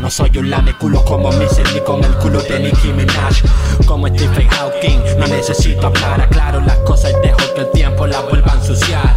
No 0.00 0.10
soy 0.10 0.30
un 0.38 0.48
lameculo 0.48 1.04
como 1.04 1.30
Missy 1.32 1.62
ni 1.74 1.80
con 1.80 2.02
el 2.02 2.14
culo 2.14 2.40
de 2.40 2.58
Nicki 2.58 2.88
Minaj. 2.88 3.42
Como 3.84 4.08
Stephen 4.08 4.48
Hawking, 4.48 4.98
no 5.18 5.26
necesito 5.26 5.88
hablar. 5.88 6.22
Aclaro 6.22 6.60
las 6.60 6.78
cosas 6.78 7.12
y 7.12 7.26
dejo 7.26 7.38
que 7.54 7.60
el 7.60 7.70
tiempo 7.72 8.06
las 8.06 8.26
vuelva 8.30 8.52
a 8.52 8.56
ensuciar. 8.56 9.14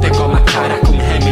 Tengo 0.00 0.28
más 0.28 0.42
cara 0.42 0.78
que 0.80 0.90
un 0.90 1.00
Gemini 1.00 1.31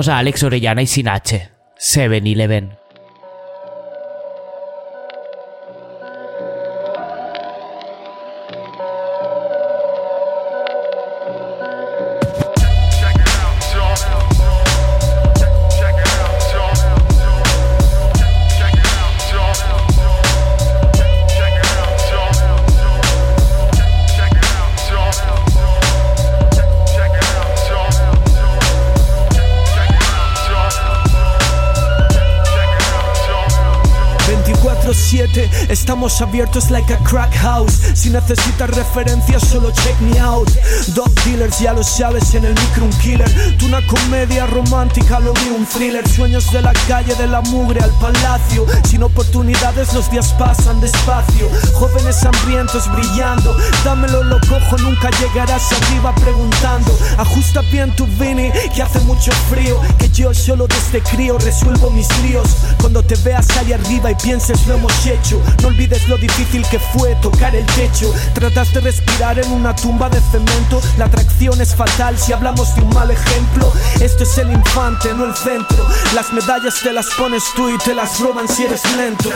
Tenemos 0.00 0.16
a 0.16 0.18
Alex 0.18 0.42
Orellana 0.44 0.80
y 0.80 0.86
sin 0.86 1.08
H. 1.10 1.50
7-Eleven. 1.78 2.70
Estamos 36.00 36.22
abiertos 36.22 36.70
like 36.70 36.90
a 36.94 36.96
crack 37.04 37.30
house. 37.34 37.78
Si 37.92 38.08
necesitas 38.08 38.70
referencias, 38.70 39.46
solo 39.46 39.70
check 39.70 40.00
me 40.00 40.18
out. 40.18 40.48
Dog 40.94 41.12
dealers, 41.26 41.58
ya 41.58 41.74
lo 41.74 41.82
sabes, 41.82 42.32
en 42.32 42.46
el 42.46 42.54
micro 42.54 42.86
un 42.86 42.92
killer. 43.00 43.30
Tú 43.58 43.66
una 43.66 43.86
comedia 43.86 44.46
romántica, 44.46 45.20
lo 45.20 45.34
mío 45.34 45.56
un 45.58 45.66
thriller. 45.66 46.08
Sueños 46.08 46.50
de 46.52 46.62
la 46.62 46.72
calle, 46.88 47.14
de 47.16 47.26
la 47.26 47.42
mugre 47.42 47.80
al 47.80 47.90
palacio. 48.00 48.64
Sin 48.88 49.02
oportunidades, 49.02 49.92
los 49.92 50.10
días 50.10 50.32
pasan 50.38 50.80
despacio. 50.80 51.50
Jóvenes 51.74 52.24
hambrientos 52.24 52.90
brillando. 52.94 53.54
Dámelo, 53.84 54.22
lo 54.22 54.40
cojo, 54.48 54.78
nunca 54.78 55.10
llegarás 55.20 55.70
arriba 55.70 56.14
preguntando. 56.14 56.98
Ajusta 57.18 57.60
bien 57.70 57.94
tu 57.94 58.06
Vini, 58.06 58.50
que 58.74 58.80
hace 58.80 59.00
mucho 59.00 59.32
frío. 59.50 59.78
Que 59.98 60.08
yo 60.08 60.32
solo 60.32 60.66
desde 60.66 61.02
crío 61.02 61.36
resuelvo 61.36 61.90
mis 61.90 62.08
líos. 62.22 62.56
Cuando 62.80 63.02
te 63.02 63.16
veas 63.16 63.46
ahí 63.58 63.74
arriba 63.74 64.10
y 64.10 64.14
pienses 64.14 64.66
lo 64.66 64.76
hemos 64.76 65.04
hecho. 65.04 65.38
No 65.60 65.68
olvides 65.68 65.89
lo 66.08 66.16
difícil 66.16 66.64
que 66.70 66.78
fue 66.78 67.14
tocar 67.16 67.54
el 67.54 67.66
techo. 67.66 68.12
Tratas 68.34 68.72
de 68.72 68.80
respirar 68.80 69.38
en 69.38 69.50
una 69.52 69.74
tumba 69.74 70.08
de 70.08 70.20
cemento. 70.20 70.80
La 70.98 71.06
atracción 71.06 71.60
es 71.60 71.74
fatal 71.74 72.18
si 72.18 72.32
hablamos 72.32 72.74
de 72.74 72.82
un 72.82 72.90
mal 72.94 73.10
ejemplo. 73.10 73.72
Esto 74.00 74.22
es 74.22 74.38
el 74.38 74.52
infante, 74.52 75.12
no 75.14 75.24
el 75.24 75.34
centro. 75.34 75.86
Las 76.14 76.32
medallas 76.32 76.80
te 76.82 76.92
las 76.92 77.06
pones 77.10 77.42
tú 77.54 77.68
y 77.68 77.78
te 77.78 77.94
las 77.94 78.18
roban 78.20 78.48
si 78.48 78.64
eres 78.64 78.82
lento. 78.96 79.30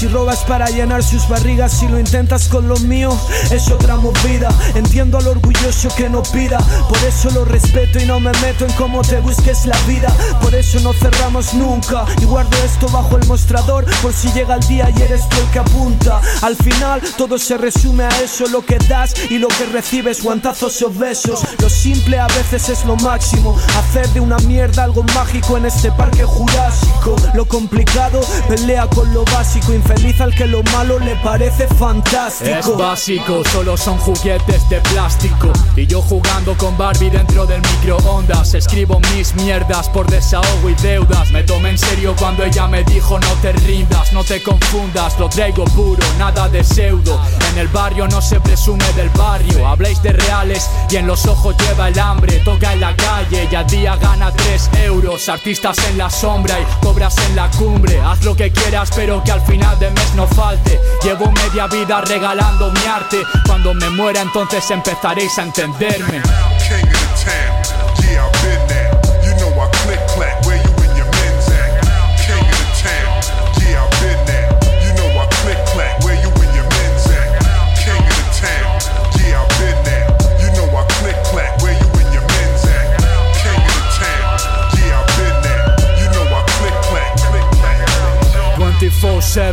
Si 0.00 0.08
robas 0.08 0.38
para 0.44 0.66
llenar 0.70 1.02
sus 1.02 1.28
barrigas, 1.28 1.72
si 1.72 1.86
lo 1.86 2.00
intentas 2.00 2.48
con 2.48 2.66
lo 2.66 2.78
mío, 2.78 3.10
es 3.50 3.70
otra 3.70 3.96
movida. 3.96 4.48
Entiendo 4.74 5.18
al 5.18 5.26
orgulloso 5.26 5.90
que 5.94 6.08
no 6.08 6.22
pida. 6.22 6.56
Por 6.88 6.96
eso 7.06 7.30
lo 7.32 7.44
respeto 7.44 8.00
y 8.00 8.06
no 8.06 8.18
me 8.18 8.32
meto 8.40 8.64
en 8.64 8.72
cómo 8.72 9.02
te 9.02 9.20
busques 9.20 9.66
la 9.66 9.76
vida. 9.80 10.08
Por 10.40 10.54
eso 10.54 10.80
no 10.80 10.94
cerramos 10.94 11.52
nunca. 11.52 12.06
Y 12.18 12.24
guardo 12.24 12.56
esto 12.64 12.88
bajo 12.88 13.18
el 13.18 13.26
mostrador. 13.26 13.84
Por 14.00 14.14
si 14.14 14.32
llega 14.32 14.54
el 14.54 14.66
día 14.68 14.88
y 14.88 15.02
eres 15.02 15.28
tú 15.28 15.36
el 15.36 15.50
que 15.50 15.58
apunta. 15.58 16.18
Al 16.40 16.56
final, 16.56 17.02
todo 17.18 17.36
se 17.36 17.58
resume 17.58 18.04
a 18.04 18.20
eso: 18.22 18.46
lo 18.46 18.64
que 18.64 18.78
das 18.88 19.12
y 19.28 19.36
lo 19.36 19.48
que 19.48 19.66
recibes, 19.66 20.22
guantazos 20.22 20.80
o 20.80 20.90
besos. 20.90 21.42
Lo 21.58 21.68
simple 21.68 22.18
a 22.18 22.26
veces 22.28 22.70
es 22.70 22.86
lo 22.86 22.96
máximo. 22.96 23.54
Hacer 23.78 24.08
de 24.14 24.20
una 24.20 24.38
mierda 24.38 24.84
algo 24.84 25.02
mágico 25.14 25.58
en 25.58 25.66
este 25.66 25.92
parque 25.92 26.24
jurásico. 26.24 27.16
Lo 27.34 27.44
complicado, 27.44 28.22
pelea 28.48 28.86
con 28.86 29.12
lo 29.12 29.26
básico. 29.26 29.74
Infeliz 29.90 30.20
al 30.20 30.32
que 30.32 30.46
lo 30.46 30.62
malo 30.64 31.00
le 31.00 31.16
parece 31.16 31.66
fantástico. 31.66 32.50
Es 32.56 32.76
básico, 32.76 33.42
solo 33.50 33.76
son 33.76 33.98
juguetes 33.98 34.68
de 34.68 34.80
plástico. 34.82 35.52
Y 35.74 35.84
yo 35.84 36.00
jugando 36.00 36.56
con 36.56 36.78
Barbie 36.78 37.10
dentro 37.10 37.44
del 37.44 37.60
microondas. 37.60 38.54
Escribo 38.54 39.00
mis 39.12 39.34
mierdas 39.34 39.88
por 39.88 40.08
desahogo 40.08 40.70
y 40.70 40.74
deudas. 40.74 41.32
Me 41.32 41.42
tomé 41.42 41.70
en 41.70 41.78
serio 41.78 42.14
cuando 42.16 42.44
ella 42.44 42.68
me 42.68 42.84
dijo 42.84 43.18
no 43.18 43.32
te 43.42 43.50
rindas, 43.52 44.12
no 44.12 44.22
te 44.22 44.40
confundas. 44.40 45.18
Lo 45.18 45.28
traigo 45.28 45.64
puro, 45.64 46.06
nada 46.18 46.48
de 46.48 46.62
pseudo. 46.62 47.20
En 47.50 47.58
el 47.58 47.66
barrio 47.66 48.06
no 48.06 48.22
se 48.22 48.38
presume 48.38 48.84
del 48.92 49.08
barrio. 49.10 49.66
Habléis 49.66 50.00
de 50.02 50.12
reales 50.12 50.70
y 50.88 50.96
en 50.96 51.08
los 51.08 51.26
ojos 51.26 51.56
lleva 51.58 51.88
el 51.88 51.98
hambre. 51.98 52.38
Toca 52.44 52.72
en 52.72 52.80
la 52.80 52.94
calle 52.94 53.48
y 53.50 53.54
al 53.56 53.66
día 53.66 53.96
gana 53.96 54.30
3 54.30 54.70
euros. 54.84 55.28
Artistas 55.28 55.78
en 55.90 55.98
la 55.98 56.10
sombra 56.10 56.60
y 56.60 56.84
cobras 56.84 57.16
en 57.28 57.34
la 57.34 57.50
cumbre. 57.50 58.00
Haz 58.00 58.22
lo 58.22 58.36
que 58.36 58.52
quieras, 58.52 58.90
pero 58.94 59.24
que 59.24 59.32
al 59.32 59.40
final 59.40 59.79
de 59.80 59.90
mes 59.90 60.14
no 60.14 60.28
falte. 60.28 60.78
Llevo 61.02 61.32
media 61.32 61.66
vida 61.66 62.00
regalando 62.02 62.70
mi 62.70 62.86
arte. 62.86 63.16
Cuando 63.46 63.74
me 63.74 63.88
muera, 63.90 64.20
entonces 64.20 64.70
empezaréis 64.70 65.36
a 65.38 65.42
entenderme. 65.42 66.22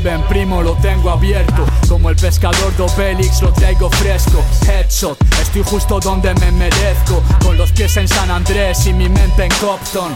24-7, 0.07 0.27
primo, 0.27 0.61
lo 0.61 0.73
tengo 0.75 1.09
abierto. 1.09 1.65
Como 1.87 2.09
el 2.09 2.15
pescador 2.15 2.75
de 2.75 2.83
Obelix, 2.83 3.41
lo 3.41 3.51
traigo 3.51 3.89
fresco. 3.89 4.43
Headshot, 4.67 5.17
estoy 5.41 5.63
justo 5.63 5.99
donde 5.99 6.33
me 6.35 6.51
merezco. 6.51 7.21
Con 7.43 7.57
los 7.57 7.71
pies 7.71 7.97
en 7.97 8.07
San 8.07 8.31
Andrés 8.31 8.85
y 8.87 8.93
mi 8.93 9.09
mente 9.09 9.45
en 9.45 9.51
Copton. 9.59 10.15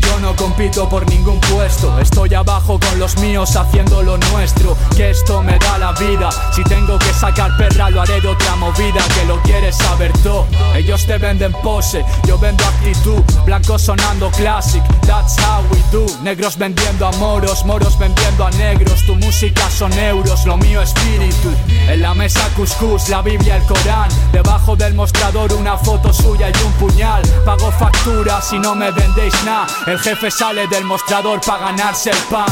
Yo 0.00 0.20
no 0.20 0.34
compito 0.36 0.88
por 0.88 1.08
ningún 1.08 1.40
puesto. 1.40 1.98
Estoy 1.98 2.34
abajo 2.34 2.78
con 2.78 2.98
los 2.98 3.16
míos 3.18 3.56
haciendo 3.56 4.02
lo 4.02 4.16
nuestro. 4.32 4.76
Que 4.96 5.10
esto 5.10 5.42
me 5.42 5.58
da 5.58 5.78
la 5.78 5.92
vida. 5.92 6.30
Si 6.54 6.62
tengo 6.64 6.98
que 6.98 7.12
sacar 7.12 7.56
perra, 7.56 7.90
lo 7.90 8.02
haré 8.02 8.20
de 8.20 8.28
otra 8.28 8.56
movida. 8.56 9.02
Que 9.14 9.24
lo 9.26 9.40
quieres 9.42 9.76
saber 9.76 10.12
todo. 10.22 10.46
Ellos 10.74 11.06
te 11.06 11.18
venden 11.18 11.52
pose, 11.62 12.04
yo 12.26 12.38
vendo 12.38 12.64
actitud. 12.64 13.22
Blanco 13.44 13.78
sonando 13.78 14.30
classic, 14.30 14.82
that's 15.06 15.36
how 15.38 15.62
we 15.70 15.82
do. 15.90 16.06
Negros 16.22 16.56
vendiendo 16.56 17.06
a 17.06 17.12
moros, 17.12 17.64
moros 17.64 17.98
vendiendo 17.98 18.46
a 18.46 18.50
negros. 18.52 19.04
Tu 19.10 19.16
música 19.16 19.68
son 19.68 19.92
euros, 19.98 20.46
lo 20.46 20.56
mío 20.56 20.80
espíritu. 20.80 21.52
En 21.88 22.00
la 22.00 22.14
mesa 22.14 22.48
cuscús, 22.54 23.08
la 23.08 23.22
Biblia, 23.22 23.56
el 23.56 23.64
Corán. 23.64 24.08
Debajo 24.30 24.76
del 24.76 24.94
mostrador 24.94 25.52
una 25.52 25.76
foto 25.76 26.12
suya 26.12 26.48
y 26.48 26.64
un 26.64 26.72
puñal. 26.74 27.20
Pago 27.44 27.72
facturas 27.72 28.52
y 28.52 28.60
no 28.60 28.76
me 28.76 28.92
vendéis 28.92 29.34
nada. 29.44 29.66
El 29.88 29.98
jefe 29.98 30.30
sale 30.30 30.68
del 30.68 30.84
mostrador 30.84 31.40
para 31.40 31.72
ganarse 31.72 32.10
el 32.10 32.18
pan. 32.30 32.46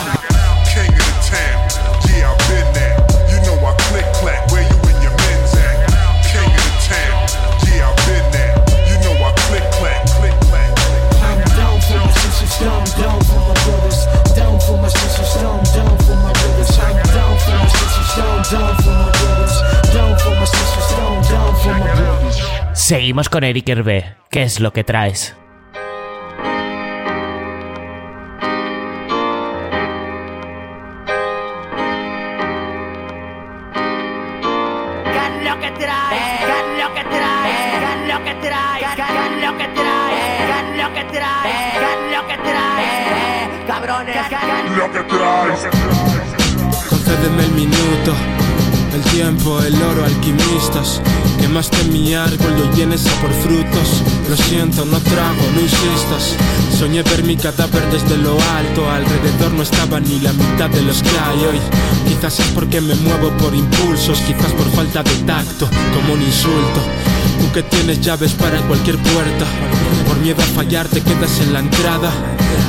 Seguimos 22.72 23.28
con 23.28 23.44
Eric 23.44 23.68
Hervé. 23.68 24.16
¿Qué 24.30 24.44
es 24.44 24.60
lo 24.60 24.72
que 24.72 24.84
traes? 24.84 25.36
Lo 44.74 44.90
que 44.90 45.00
traes, 45.02 45.68
¿qué 47.20 47.24
lo 47.24 47.36
que 47.36 47.42
traes, 47.42 47.48
qué 47.48 47.58
lo 47.58 47.58
que 47.58 47.58
traes, 47.58 47.58
qué 47.58 47.58
lo 47.58 47.58
que 47.58 47.58
traes, 47.58 47.58
qué 47.58 47.64
lo 47.64 47.66
que 47.66 48.04
traes, 48.04 48.04
qué 48.04 48.04
lo 48.04 48.04
que 48.04 48.04
traes, 48.04 48.08
cabrones, 48.08 48.08
Lo 48.08 48.08
que 48.08 48.08
traes. 48.08 48.08
Concédeme 48.08 48.14
el 48.14 48.14
minuto, 48.14 48.47
el 48.98 49.10
tiempo, 49.10 49.60
el 49.62 49.74
oro, 49.82 50.04
alquimistas. 50.04 51.00
Quemaste 51.40 51.84
mi 51.84 52.14
árbol 52.14 52.54
y 52.58 52.62
hoy 52.62 52.68
vienes 52.74 53.06
a 53.06 53.20
por 53.20 53.32
frutos. 53.32 54.02
Lo 54.28 54.36
siento, 54.36 54.84
no 54.84 54.98
trago, 55.00 55.42
no 55.54 55.60
insistas. 55.60 56.36
Soñé 56.76 57.02
ver 57.02 57.22
mi 57.24 57.36
cadáver 57.36 57.82
desde 57.90 58.16
lo 58.16 58.32
alto. 58.56 58.90
Alrededor 58.90 59.52
no 59.52 59.62
estaba 59.62 60.00
ni 60.00 60.20
la 60.20 60.32
mitad 60.32 60.70
de 60.70 60.82
los 60.82 61.02
que 61.02 61.10
hay 61.10 61.38
hoy. 61.44 61.60
Quizás 62.08 62.40
es 62.40 62.46
porque 62.48 62.80
me 62.80 62.94
muevo 62.96 63.30
por 63.38 63.54
impulsos, 63.54 64.20
quizás 64.20 64.52
por 64.52 64.70
falta 64.72 65.02
de 65.02 65.14
tacto, 65.26 65.68
como 65.94 66.14
un 66.14 66.22
insulto. 66.22 66.80
Tú 67.40 67.52
que 67.52 67.62
tienes 67.62 68.00
llaves 68.00 68.32
para 68.32 68.60
cualquier 68.62 68.98
puerta. 68.98 69.46
Por 70.06 70.18
miedo 70.18 70.42
a 70.42 70.46
fallar 70.46 70.88
te 70.88 71.00
quedas 71.00 71.40
en 71.40 71.52
la 71.52 71.60
entrada. 71.60 72.10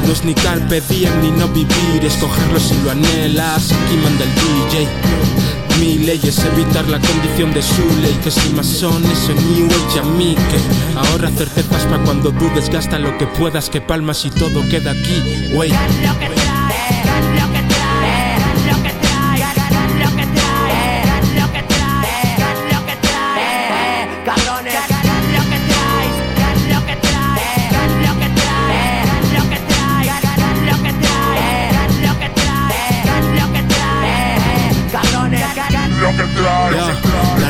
No 0.05 0.13
es 0.13 0.23
ni 0.23 0.33
carpe 0.33 0.81
diem 0.81 1.21
ni 1.21 1.31
no 1.31 1.47
vivir, 1.47 2.03
escogerlo 2.03 2.59
si 2.59 2.75
lo 2.83 2.91
anhelas. 2.91 3.71
Aquí 3.71 3.97
manda 3.97 4.25
el 4.25 4.35
DJ. 4.35 5.58
Mi 5.79 5.97
ley 5.97 6.19
es 6.23 6.39
evitar 6.43 6.87
la 6.89 6.99
condición 6.99 7.53
de 7.53 7.61
su 7.61 7.83
ley. 8.01 8.17
Que 8.23 8.31
si 8.31 8.49
masones 8.53 9.29
en 9.29 9.53
New 9.53 9.67
Age 9.67 9.99
a 9.99 10.03
mí. 10.03 10.35
Que 10.35 10.97
Ahorra 10.97 11.29
certezas 11.29 11.85
pa' 11.85 11.99
cuando 11.99 12.31
dudes. 12.31 12.69
Gasta 12.69 12.99
lo 12.99 13.17
que 13.17 13.27
puedas 13.27 13.69
que 13.69 13.81
palmas 13.81 14.25
y 14.25 14.29
todo 14.29 14.67
queda 14.69 14.91
aquí. 14.91 15.49
Wey 15.53 15.71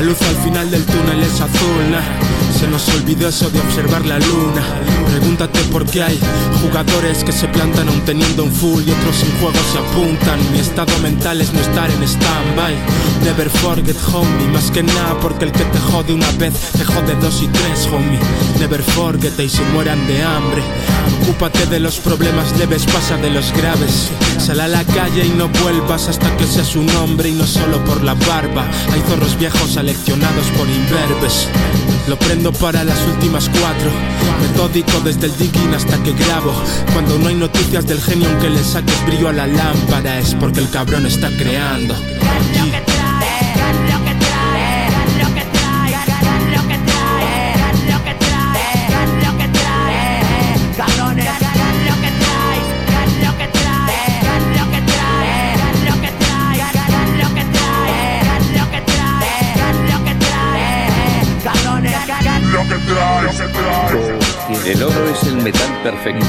La 0.00 0.06
luz 0.06 0.22
al 0.22 0.36
final 0.36 0.70
del 0.70 0.82
túnel 0.86 1.22
es 1.22 1.38
azul. 1.42 2.49
Se 2.58 2.66
nos 2.66 2.88
olvidó 2.88 3.28
eso 3.28 3.48
de 3.50 3.60
observar 3.60 4.04
la 4.06 4.18
luna. 4.18 4.62
Pregúntate 5.08 5.60
por 5.72 5.86
qué 5.86 6.02
hay 6.02 6.18
jugadores 6.62 7.24
que 7.24 7.32
se 7.32 7.48
plantan 7.48 7.88
aún 7.88 8.00
teniendo 8.02 8.44
un 8.44 8.52
full 8.52 8.82
Y 8.86 8.90
otros 8.90 9.16
sin 9.16 9.30
juego 9.38 9.58
se 9.72 9.78
apuntan. 9.78 10.38
Mi 10.52 10.58
estado 10.58 10.96
mental 10.98 11.40
es 11.40 11.52
no 11.52 11.60
estar 11.60 11.90
en 11.90 12.02
stand-by. 12.02 12.74
Never 13.24 13.50
forget 13.50 13.96
homie. 14.12 14.48
Más 14.52 14.70
que 14.70 14.82
nada 14.82 15.18
porque 15.20 15.46
el 15.46 15.52
que 15.52 15.64
te 15.64 15.78
jode 15.78 16.12
una 16.12 16.30
vez 16.32 16.54
Te 16.76 16.84
jode 16.84 17.14
dos 17.20 17.42
y 17.42 17.48
tres 17.48 17.86
homie. 17.92 18.18
Never 18.58 18.82
forget 18.82 19.38
y 19.38 19.48
se 19.48 19.62
mueran 19.72 20.06
de 20.06 20.22
hambre. 20.22 20.62
Ocúpate 21.22 21.66
de 21.66 21.80
los 21.80 21.98
problemas 21.98 22.56
leves, 22.58 22.84
pasa 22.86 23.16
de 23.16 23.30
los 23.30 23.52
graves. 23.52 24.10
Sal 24.38 24.60
a 24.60 24.68
la 24.68 24.84
calle 24.84 25.24
y 25.24 25.30
no 25.30 25.48
vuelvas 25.62 26.08
hasta 26.08 26.36
que 26.36 26.46
seas 26.46 26.76
un 26.76 26.88
hombre 26.96 27.28
y 27.28 27.32
no 27.32 27.46
solo 27.46 27.82
por 27.84 28.02
la 28.02 28.14
barba. 28.14 28.66
Hay 28.92 29.00
zorros 29.08 29.38
viejos 29.38 29.76
aleccionados 29.76 30.46
por 30.56 30.68
imberbes 30.68 31.48
Lo 32.08 32.18
prendo 32.18 32.52
para 32.52 32.84
las 32.84 33.00
últimas 33.06 33.48
cuatro. 33.48 33.90
Metódico 34.42 35.00
desde 35.04 35.26
el 35.26 35.36
digging 35.36 35.74
hasta 35.74 36.02
que 36.02 36.12
grabo. 36.12 36.52
Cuando 36.92 37.18
no 37.18 37.28
hay 37.28 37.34
noticias 37.34 37.86
del 37.86 38.00
genio 38.00 38.28
aunque 38.28 38.50
le 38.50 38.62
saques 38.64 39.06
brillo 39.06 39.28
a 39.28 39.32
la 39.32 39.46
lámpara 39.46 40.18
Es 40.18 40.34
porque 40.34 40.60
el 40.60 40.70
cabrón 40.70 41.06
está 41.06 41.28
creando 41.36 41.94
El 64.66 64.82
oro 64.82 65.08
es 65.08 65.22
el 65.24 65.36
metal 65.36 65.82
perfecto. 65.82 66.26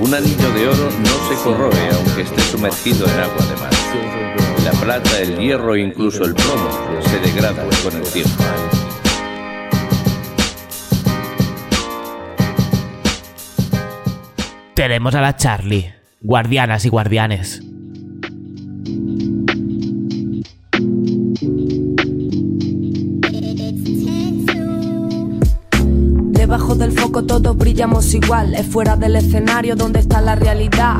Un 0.00 0.14
anillo 0.14 0.50
de 0.52 0.66
oro 0.66 0.90
no 0.90 1.28
se 1.28 1.42
corroe 1.44 1.88
aunque 1.94 2.22
esté 2.22 2.40
sumergido 2.42 3.06
en 3.06 3.20
agua 3.20 3.46
de 3.46 3.56
mar. 3.60 3.70
La 4.64 4.72
plata, 4.72 5.20
el 5.20 5.38
hierro 5.38 5.74
e 5.74 5.82
incluso 5.82 6.24
el 6.24 6.34
plomo 6.34 6.70
se 7.02 7.18
degradan 7.18 7.68
con 7.82 7.94
el 7.94 8.02
tiempo. 8.10 8.42
Tenemos 14.74 15.14
a 15.14 15.20
la 15.20 15.36
Charlie. 15.36 15.94
Guardianas 16.22 16.84
y 16.86 16.88
guardianes. 16.88 17.62
Del 26.78 26.90
foco 26.90 27.22
todos 27.22 27.56
brillamos 27.56 28.12
igual. 28.14 28.52
Es 28.54 28.66
fuera 28.66 28.96
del 28.96 29.14
escenario 29.14 29.76
donde 29.76 30.00
está 30.00 30.20
la 30.20 30.34
realidad. 30.34 30.96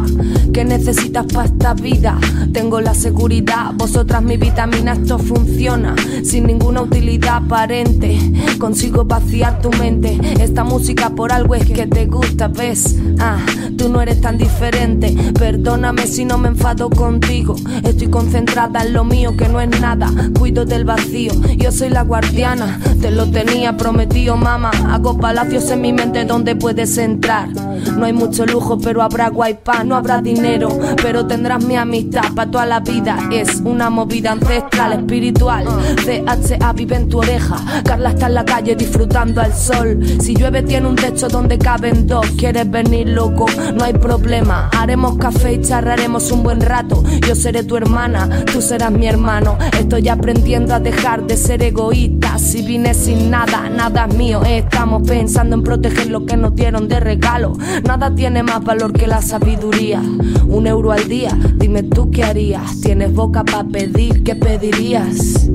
¿Qué 0.52 0.64
necesitas 0.64 1.26
para 1.26 1.46
esta 1.46 1.74
vida? 1.74 2.16
Tengo 2.52 2.80
la 2.80 2.94
seguridad. 2.94 3.72
Vosotras 3.74 4.22
mi 4.22 4.36
vitamina, 4.36 4.92
esto 4.92 5.18
funciona. 5.18 5.96
Sin 6.22 6.46
ninguna 6.46 6.82
utilidad 6.82 7.38
aparente. 7.44 8.18
Consigo 8.58 9.04
vaciar 9.04 9.60
tu 9.60 9.70
mente. 9.70 10.16
Esta 10.40 10.62
música 10.62 11.10
por 11.10 11.32
algo 11.32 11.56
es 11.56 11.66
que 11.66 11.88
te 11.88 12.06
gusta, 12.06 12.46
¿ves? 12.46 12.96
Ah, 13.18 13.38
tú 13.76 13.88
no 13.88 14.00
eres 14.00 14.20
tan 14.20 14.38
diferente. 14.38 15.14
Perdóname 15.36 16.06
si 16.06 16.24
no 16.24 16.38
me 16.38 16.48
enfado 16.48 16.88
contigo. 16.88 17.56
Estoy 17.82 18.08
concentrada 18.08 18.84
en 18.84 18.92
lo 18.92 19.04
mío 19.04 19.36
que 19.36 19.48
no 19.48 19.60
es 19.60 19.80
nada. 19.80 20.12
Cuido 20.38 20.64
del 20.64 20.84
vacío. 20.84 21.32
Yo 21.56 21.72
soy 21.72 21.90
la 21.90 22.02
guardiana. 22.02 22.78
Te 23.00 23.10
lo 23.10 23.30
tenía 23.30 23.76
prometido, 23.76 24.36
mamá. 24.36 24.70
Hago 24.88 25.18
palacios 25.18 25.63
en 25.70 25.80
mi 25.80 25.92
mente 25.92 26.24
donde 26.24 26.56
puedes 26.56 26.96
entrar. 26.98 27.48
No 27.96 28.04
hay 28.06 28.12
mucho 28.12 28.46
lujo, 28.46 28.78
pero 28.78 29.02
habrá 29.02 29.28
guaypa. 29.28 29.84
No 29.84 29.96
habrá 29.96 30.20
dinero, 30.20 30.68
pero 31.02 31.26
tendrás 31.26 31.64
mi 31.64 31.76
amistad 31.76 32.32
para 32.34 32.50
toda 32.50 32.66
la 32.66 32.80
vida. 32.80 33.18
Es 33.32 33.60
una 33.64 33.90
movida 33.90 34.32
ancestral, 34.32 34.92
espiritual. 34.92 35.64
CHA 36.04 36.72
vive 36.72 36.96
en 36.96 37.08
tu 37.08 37.18
oreja. 37.18 37.56
Carla 37.84 38.10
está 38.10 38.26
en 38.26 38.34
la 38.34 38.44
calle 38.44 38.74
disfrutando 38.74 39.40
al 39.40 39.52
sol. 39.52 40.00
Si 40.20 40.34
llueve, 40.34 40.62
tiene 40.62 40.88
un 40.88 40.96
techo 40.96 41.28
donde 41.28 41.58
caben 41.58 42.06
dos. 42.06 42.26
¿Quieres 42.36 42.70
venir, 42.70 43.08
loco? 43.08 43.46
No 43.74 43.84
hay 43.84 43.92
problema. 43.94 44.70
Haremos 44.76 45.16
café 45.18 45.54
y 45.54 45.62
charraremos 45.62 46.30
un 46.32 46.42
buen 46.42 46.60
rato. 46.60 47.02
Yo 47.26 47.34
seré 47.34 47.64
tu 47.64 47.76
hermana, 47.76 48.44
tú 48.52 48.60
serás 48.60 48.90
mi 48.90 49.06
hermano. 49.06 49.58
Estoy 49.78 50.08
aprendiendo 50.08 50.74
a 50.74 50.80
dejar 50.80 51.26
de 51.26 51.36
ser 51.36 51.62
egoísta. 51.62 52.38
Si 52.38 52.62
vine 52.62 52.94
sin 52.94 53.30
nada, 53.30 53.68
nada 53.70 54.06
es 54.08 54.14
mío. 54.14 54.42
Estamos 54.44 55.06
pensando 55.06 55.53
en 55.54 55.62
proteger 55.62 56.10
lo 56.10 56.26
que 56.26 56.36
nos 56.36 56.54
dieron 56.54 56.88
de 56.88 57.00
regalo. 57.00 57.52
Nada 57.84 58.14
tiene 58.14 58.42
más 58.42 58.62
valor 58.62 58.92
que 58.92 59.06
la 59.06 59.22
sabiduría. 59.22 60.02
Un 60.46 60.66
euro 60.66 60.92
al 60.92 61.08
día, 61.08 61.30
dime 61.56 61.82
tú 61.82 62.10
qué 62.10 62.24
harías. 62.24 62.80
Tienes 62.80 63.14
boca 63.14 63.44
para 63.44 63.64
pedir, 63.64 64.22
¿qué 64.22 64.34
pedirías? 64.34 65.48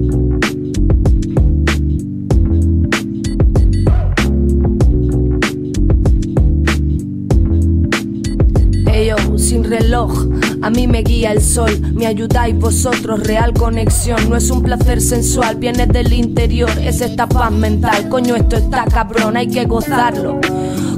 Sin 9.37 9.63
reloj, 9.63 10.27
a 10.61 10.69
mí 10.69 10.87
me 10.87 11.01
guía 11.01 11.31
el 11.31 11.41
sol, 11.41 11.71
me 11.93 12.05
ayudáis 12.05 12.55
vosotros, 12.57 13.25
real 13.25 13.53
conexión. 13.53 14.29
No 14.29 14.35
es 14.35 14.49
un 14.49 14.61
placer 14.63 15.01
sensual, 15.01 15.55
viene 15.55 15.87
del 15.87 16.13
interior, 16.13 16.69
es 16.81 17.01
esta 17.01 17.27
paz 17.27 17.51
mental. 17.51 18.09
Coño, 18.09 18.35
esto 18.35 18.57
está 18.57 18.85
cabrón, 18.85 19.37
hay 19.37 19.47
que 19.47 19.65
gozarlo. 19.65 20.39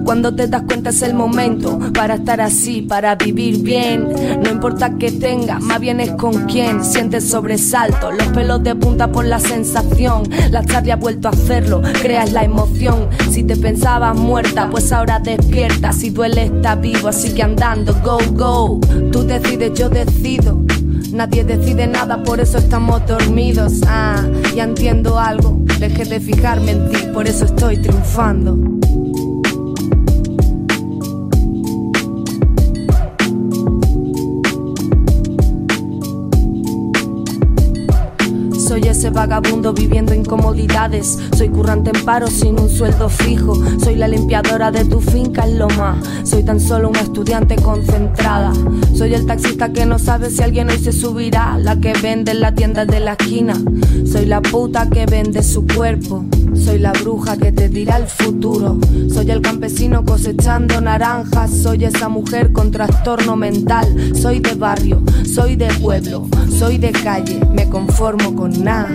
Cuando 0.03 0.33
te 0.33 0.47
das 0.47 0.63
cuenta 0.63 0.89
es 0.89 1.01
el 1.01 1.13
momento 1.13 1.79
para 1.93 2.15
estar 2.15 2.41
así, 2.41 2.81
para 2.81 3.15
vivir 3.15 3.61
bien. 3.61 4.07
No 4.41 4.49
importa 4.49 4.97
que 4.97 5.11
tengas, 5.11 5.61
más 5.61 5.79
bien 5.79 5.99
es 5.99 6.11
con 6.11 6.47
quién. 6.47 6.83
Sientes 6.83 7.29
sobresalto, 7.29 8.11
los 8.11 8.27
pelos 8.27 8.63
de 8.63 8.75
punta 8.75 9.11
por 9.11 9.25
la 9.25 9.39
sensación. 9.39 10.23
La 10.49 10.65
charla 10.65 10.93
ha 10.93 10.97
vuelto 10.97 11.27
a 11.27 11.31
hacerlo, 11.31 11.81
creas 12.01 12.31
la 12.31 12.43
emoción. 12.43 13.09
Si 13.29 13.43
te 13.43 13.55
pensabas 13.55 14.17
muerta, 14.17 14.69
pues 14.69 14.91
ahora 14.91 15.19
despierta. 15.19 15.93
Si 15.93 16.09
duele, 16.09 16.45
está 16.45 16.75
vivo, 16.75 17.07
así 17.07 17.33
que 17.33 17.43
andando, 17.43 17.95
go, 18.03 18.17
go. 18.33 18.79
Tú 19.11 19.23
decides, 19.23 19.77
yo 19.77 19.89
decido. 19.89 20.61
Nadie 21.13 21.43
decide 21.43 21.87
nada, 21.87 22.23
por 22.23 22.39
eso 22.39 22.57
estamos 22.57 23.05
dormidos. 23.05 23.81
Ah, 23.85 24.23
ya 24.55 24.63
entiendo 24.63 25.19
algo. 25.19 25.57
Dejé 25.79 26.05
de 26.05 26.19
fijarme 26.19 26.71
en 26.71 26.89
ti, 26.89 26.97
por 27.13 27.27
eso 27.27 27.45
estoy 27.45 27.77
triunfando. 27.77 28.70
Ese 39.01 39.09
vagabundo 39.09 39.73
viviendo 39.73 40.13
incomodidades. 40.13 41.17
Soy 41.35 41.49
currante 41.49 41.89
en 41.91 42.05
paro 42.05 42.27
sin 42.27 42.59
un 42.59 42.69
sueldo 42.69 43.09
fijo. 43.09 43.55
Soy 43.83 43.95
la 43.95 44.07
limpiadora 44.07 44.69
de 44.69 44.85
tu 44.85 45.01
finca 45.01 45.43
en 45.43 45.57
Loma. 45.57 45.99
Soy 46.23 46.43
tan 46.43 46.59
solo 46.59 46.89
una 46.89 47.01
estudiante 47.01 47.55
concentrada. 47.55 48.53
Soy 48.93 49.15
el 49.15 49.25
taxista 49.25 49.73
que 49.73 49.87
no 49.87 49.97
sabe 49.97 50.29
si 50.29 50.43
alguien 50.43 50.69
hoy 50.69 50.77
se 50.77 50.91
subirá. 50.91 51.57
La 51.57 51.79
que 51.79 51.93
vende 51.93 52.33
en 52.33 52.41
la 52.41 52.53
tienda 52.53 52.85
de 52.85 52.99
la 52.99 53.13
esquina. 53.13 53.55
Soy 54.05 54.27
la 54.27 54.39
puta 54.39 54.87
que 54.87 55.07
vende 55.07 55.41
su 55.41 55.65
cuerpo. 55.65 56.23
Soy 56.63 56.79
la 56.79 56.91
bruja 56.93 57.37
que 57.37 57.51
te 57.51 57.69
dirá 57.69 57.97
el 57.97 58.07
futuro. 58.07 58.77
Soy 59.13 59.29
el 59.31 59.41
campesino 59.41 60.05
cosechando 60.05 60.79
naranjas. 60.81 61.51
Soy 61.51 61.85
esa 61.85 62.09
mujer 62.09 62.51
con 62.51 62.71
trastorno 62.71 63.35
mental. 63.35 64.15
Soy 64.15 64.39
de 64.39 64.55
barrio, 64.55 65.01
soy 65.25 65.55
de 65.55 65.67
pueblo, 65.81 66.27
soy 66.57 66.77
de 66.77 66.91
calle. 66.91 67.39
Me 67.53 67.67
conformo 67.69 68.35
con 68.35 68.63
nada. 68.63 68.89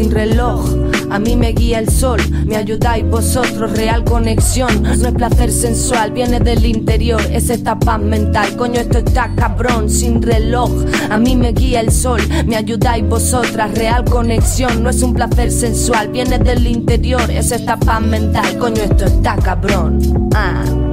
sin 0.00 0.10
reloj. 0.10 0.89
A 1.10 1.18
mí 1.18 1.36
me 1.36 1.52
guía 1.52 1.80
el 1.80 1.88
sol, 1.88 2.20
me 2.46 2.56
ayudáis 2.56 3.04
vosotros, 3.04 3.72
real 3.72 4.04
conexión. 4.04 4.82
No 4.82 4.90
es 4.90 5.14
placer 5.14 5.50
sensual, 5.50 6.12
viene 6.12 6.38
del 6.40 6.64
interior, 6.64 7.20
es 7.30 7.50
esta 7.50 7.78
paz 7.78 8.00
mental. 8.00 8.56
Coño, 8.56 8.80
esto 8.80 8.98
está 8.98 9.34
cabrón, 9.34 9.90
sin 9.90 10.22
reloj. 10.22 10.70
A 11.10 11.18
mí 11.18 11.36
me 11.36 11.52
guía 11.52 11.80
el 11.80 11.90
sol, 11.90 12.20
me 12.46 12.56
ayudáis 12.56 13.06
vosotras, 13.08 13.76
real 13.76 14.04
conexión. 14.04 14.82
No 14.82 14.90
es 14.90 15.02
un 15.02 15.14
placer 15.14 15.50
sensual, 15.50 16.08
viene 16.08 16.38
del 16.38 16.66
interior, 16.66 17.28
es 17.30 17.50
esta 17.50 17.76
paz 17.76 18.00
mental. 18.00 18.56
Coño, 18.58 18.82
esto 18.82 19.06
está 19.06 19.36
cabrón. 19.36 20.30
Ah. 20.34 20.89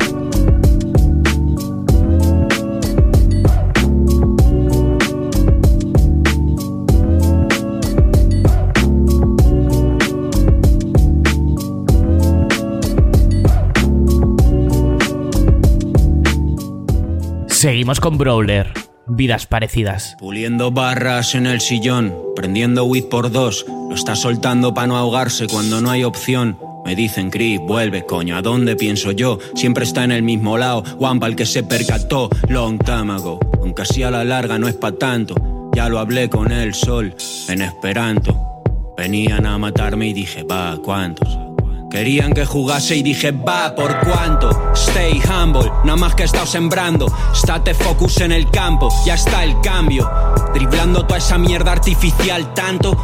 Seguimos 17.68 18.00
con 18.00 18.18
Brawler. 18.18 18.72
Vidas 19.08 19.46
parecidas. 19.46 20.16
Puliendo 20.20 20.72
barras 20.72 21.36
en 21.36 21.46
el 21.46 21.60
sillón, 21.60 22.16
prendiendo 22.34 22.86
weed 22.86 23.10
por 23.10 23.30
dos. 23.30 23.66
Lo 23.68 23.94
está 23.94 24.16
soltando 24.16 24.74
para 24.74 24.88
no 24.88 24.96
ahogarse 24.96 25.48
cuando 25.48 25.82
no 25.82 25.92
hay 25.92 26.06
opción. 26.06 26.58
Me 26.86 26.96
dicen, 26.96 27.30
Chris, 27.30 27.60
vuelve, 27.60 28.06
coño, 28.06 28.38
¿a 28.38 28.42
dónde 28.42 28.78
pienso 28.78 29.12
yo? 29.12 29.40
Siempre 29.54 29.84
está 29.84 30.06
en 30.06 30.14
el 30.14 30.24
mismo 30.24 30.58
lado, 30.58 30.82
Wampa 30.98 31.28
el 31.28 31.36
que 31.36 31.46
se 31.46 31.62
percató, 31.62 32.30
long 32.48 32.80
time 32.80 33.12
ago. 33.12 33.38
Aunque 33.60 33.82
así 33.82 34.02
a 34.02 34.12
la 34.12 34.24
larga 34.24 34.58
no 34.58 34.70
es 34.70 34.76
pa' 34.76 34.94
tanto, 34.94 35.36
ya 35.76 35.90
lo 35.90 36.00
hablé 36.00 36.30
con 36.30 36.54
el 36.54 36.74
sol, 36.74 37.14
en 37.50 37.64
esperanto. 37.64 38.64
Venían 38.96 39.46
a 39.46 39.58
matarme 39.58 40.08
y 40.08 40.14
dije, 40.14 40.44
va, 40.44 40.80
¿cuántos? 40.82 41.47
Querían 41.90 42.34
que 42.34 42.46
jugase 42.46 42.98
y 42.98 43.02
dije, 43.02 43.32
va, 43.32 43.74
¿por 43.74 43.98
cuánto? 44.02 44.74
Stay 44.74 45.22
humble, 45.24 45.72
nada 45.86 45.96
más 45.96 46.16
que 46.16 46.24
he 46.24 46.26
estado 46.26 46.46
sembrando. 46.46 47.08
State 47.34 47.74
focus 47.74 48.20
en 48.20 48.34
el 48.34 48.50
campo, 48.52 48.90
ya 49.06 49.14
está 49.14 49.46
el 49.46 49.60
cambio. 49.62 50.10
Driblando 50.54 51.06
toda 51.06 51.18
esa 51.18 51.38
mierda 51.38 51.72
artificial 51.72 52.54
tanto. 52.54 52.98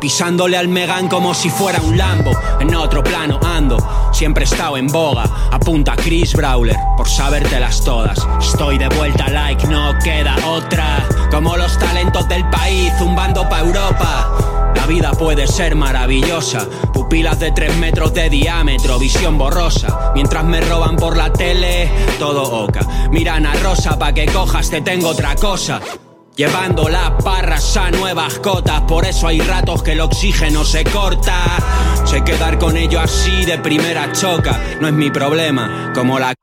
Pisándole 0.00 0.56
al 0.56 0.66
Megan 0.66 1.06
como 1.06 1.32
si 1.32 1.48
fuera 1.48 1.80
un 1.80 1.96
Lambo. 1.96 2.32
En 2.58 2.74
otro 2.74 3.04
plano 3.04 3.38
ando, 3.40 3.78
siempre 4.12 4.44
he 4.44 4.48
estado 4.48 4.76
en 4.76 4.88
boga. 4.88 5.24
Apunta 5.52 5.94
Chris 5.94 6.32
Brawler, 6.34 6.76
por 6.96 7.08
sabértelas 7.08 7.82
todas. 7.84 8.18
Estoy 8.40 8.78
de 8.78 8.88
vuelta, 8.88 9.28
like, 9.28 9.64
no 9.68 9.96
queda 10.02 10.36
otra. 10.44 11.06
Como 11.30 11.56
los 11.56 11.78
talentos 11.78 12.28
del 12.28 12.44
país, 12.50 12.92
zumbando 12.98 13.48
pa' 13.48 13.60
Europa. 13.60 14.53
La 14.74 14.86
vida 14.86 15.12
puede 15.12 15.46
ser 15.46 15.74
maravillosa. 15.74 16.68
Pupilas 16.92 17.38
de 17.40 17.52
3 17.52 17.76
metros 17.76 18.12
de 18.14 18.28
diámetro, 18.28 18.98
visión 18.98 19.38
borrosa. 19.38 20.12
Mientras 20.14 20.44
me 20.44 20.60
roban 20.60 20.96
por 20.96 21.16
la 21.16 21.32
tele, 21.32 21.90
todo 22.18 22.64
oca. 22.64 22.80
Miran 23.10 23.46
a 23.46 23.54
Rosa 23.54 23.98
pa' 23.98 24.12
que 24.12 24.26
cojas, 24.26 24.70
te 24.70 24.80
tengo 24.80 25.08
otra 25.08 25.34
cosa. 25.36 25.80
Llevando 26.36 26.88
las 26.88 27.12
parras 27.22 27.76
a 27.76 27.90
nuevas 27.92 28.40
cotas, 28.40 28.80
por 28.82 29.04
eso 29.04 29.28
hay 29.28 29.40
ratos 29.40 29.84
que 29.84 29.92
el 29.92 30.00
oxígeno 30.00 30.64
se 30.64 30.82
corta. 30.84 31.44
Sé 32.04 32.24
quedar 32.24 32.58
con 32.58 32.76
ello 32.76 33.00
así 33.00 33.44
de 33.44 33.58
primera 33.58 34.10
choca, 34.12 34.60
no 34.80 34.88
es 34.88 34.94
mi 34.94 35.10
problema, 35.10 35.92
como 35.94 36.18
la 36.18 36.34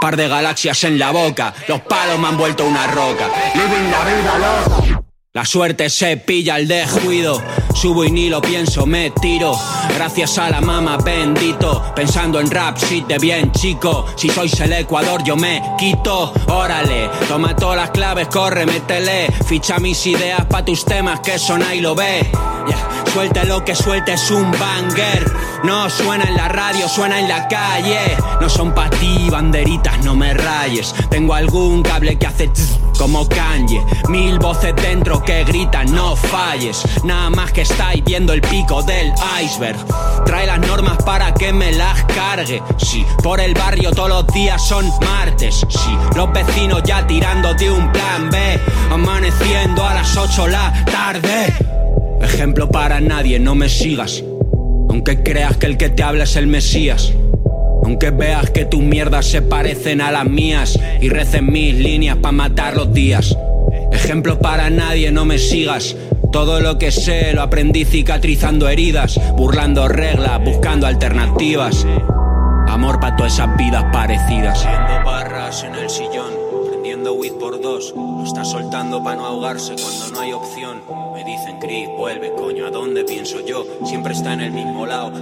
par 0.00 0.16
de 0.16 0.28
galaxias 0.28 0.84
en 0.84 0.98
la 0.98 1.10
boca, 1.10 1.52
los 1.66 1.80
palos 1.80 2.18
me 2.18 2.28
han 2.28 2.36
vuelto 2.36 2.64
una 2.64 2.86
roca. 2.86 3.28
Living 3.54 3.90
la 3.90 4.04
vida 4.04 4.38
loca. 4.38 4.97
La 5.34 5.44
suerte 5.44 5.90
se 5.90 6.16
pilla 6.16 6.54
al 6.54 6.66
descuido. 6.66 7.42
Subo 7.74 8.02
y 8.02 8.10
ni 8.10 8.30
lo 8.30 8.40
pienso, 8.40 8.86
me 8.86 9.10
tiro. 9.10 9.54
Gracias 9.94 10.38
a 10.38 10.48
la 10.48 10.62
mama, 10.62 10.96
bendito. 10.96 11.84
Pensando 11.94 12.40
en 12.40 12.50
rap, 12.50 12.78
si 12.78 13.02
te 13.02 13.18
bien 13.18 13.52
chico. 13.52 14.06
Si 14.16 14.30
sois 14.30 14.58
el 14.60 14.72
Ecuador, 14.72 15.22
yo 15.22 15.36
me 15.36 15.62
quito. 15.76 16.32
Órale, 16.46 17.10
toma 17.28 17.54
todas 17.54 17.76
las 17.76 17.90
claves, 17.90 18.28
corre, 18.28 18.64
métele. 18.64 19.30
Ficha 19.46 19.78
mis 19.78 20.06
ideas 20.06 20.46
pa' 20.46 20.64
tus 20.64 20.86
temas, 20.86 21.20
que 21.20 21.38
sona 21.38 21.74
y 21.74 21.80
lo 21.82 21.94
ve. 21.94 22.30
Yeah. 22.66 23.12
Suelte 23.12 23.44
lo 23.44 23.64
que 23.64 23.74
suelte, 23.74 24.14
es 24.14 24.30
un 24.30 24.50
banger. 24.52 25.30
No 25.64 25.90
suena 25.90 26.24
en 26.24 26.36
la 26.36 26.48
radio, 26.48 26.88
suena 26.88 27.18
en 27.18 27.28
la 27.28 27.48
calle. 27.48 28.16
No 28.40 28.48
son 28.48 28.74
pa' 28.74 28.88
ti, 28.90 29.28
banderitas, 29.30 30.04
no 30.04 30.14
me 30.14 30.32
rayes. 30.34 30.94
Tengo 31.10 31.34
algún 31.34 31.82
cable 31.82 32.16
que 32.18 32.26
hace 32.26 32.48
tss, 32.48 32.78
como 32.98 33.28
Kanye. 33.28 33.82
Mil 34.08 34.38
voces 34.38 34.74
dentro 34.76 35.17
que 35.20 35.44
gritan, 35.44 35.94
no 35.94 36.16
falles. 36.16 36.82
Nada 37.04 37.30
más 37.30 37.52
que 37.52 37.62
estáis 37.62 38.04
viendo 38.04 38.32
el 38.32 38.40
pico 38.40 38.82
del 38.82 39.12
iceberg. 39.42 39.76
Trae 40.24 40.46
las 40.46 40.58
normas 40.60 40.98
para 41.04 41.32
que 41.34 41.52
me 41.52 41.72
las 41.72 42.04
cargue. 42.04 42.62
Sí, 42.78 43.04
por 43.22 43.40
el 43.40 43.54
barrio 43.54 43.90
todos 43.92 44.08
los 44.08 44.26
días 44.28 44.66
son 44.66 44.86
martes. 45.00 45.64
Sí, 45.68 45.98
los 46.16 46.32
vecinos 46.32 46.82
ya 46.84 47.06
tirando 47.06 47.54
de 47.54 47.70
un 47.70 47.90
plan 47.92 48.30
B. 48.30 48.38
Amaneciendo 48.90 49.84
a 49.84 49.94
las 49.94 50.16
8 50.16 50.48
la 50.48 50.72
tarde. 50.84 51.52
Ejemplo 52.20 52.68
para 52.68 53.00
nadie, 53.00 53.38
no 53.38 53.54
me 53.54 53.68
sigas. 53.68 54.22
Aunque 54.90 55.22
creas 55.22 55.56
que 55.56 55.66
el 55.66 55.76
que 55.76 55.90
te 55.90 56.02
habla 56.02 56.24
es 56.24 56.36
el 56.36 56.46
Mesías. 56.46 57.12
Aunque 57.84 58.10
veas 58.10 58.50
que 58.50 58.64
tus 58.64 58.80
mierdas 58.80 59.26
se 59.26 59.40
parecen 59.40 60.00
a 60.00 60.10
las 60.10 60.26
mías 60.26 60.78
y 61.00 61.08
recen 61.08 61.50
mis 61.50 61.74
líneas 61.74 62.16
para 62.16 62.32
matar 62.32 62.76
los 62.76 62.92
días. 62.92 63.36
Ejemplo 63.92 64.38
para 64.38 64.70
nadie, 64.70 65.10
no 65.10 65.24
me 65.24 65.38
sigas. 65.38 65.96
Todo 66.32 66.60
lo 66.60 66.78
que 66.78 66.90
sé 66.90 67.32
lo 67.32 67.42
aprendí 67.42 67.84
cicatrizando 67.84 68.68
heridas, 68.68 69.18
burlando 69.36 69.88
reglas, 69.88 70.42
buscando 70.44 70.86
alternativas. 70.86 71.86
Amor 72.68 73.00
para 73.00 73.16
todas 73.16 73.34
esas 73.34 73.56
vidas 73.56 73.84
parecidas. 73.92 74.66
Soltando 78.44 79.02
ahogarse 79.24 79.74
cuando 79.74 80.14
no 80.14 80.20
hay 80.20 80.32
opción. 80.32 80.80
Me 81.14 81.24
dicen, 81.24 81.58
vuelve, 81.96 82.30
¿a 82.66 82.70
dónde 82.70 83.04
pienso 83.04 83.44
yo? 83.44 83.66
Siempre 83.84 84.14
en 84.32 84.40
el 84.40 84.52
mismo 84.52 84.86
lado. 84.86 85.12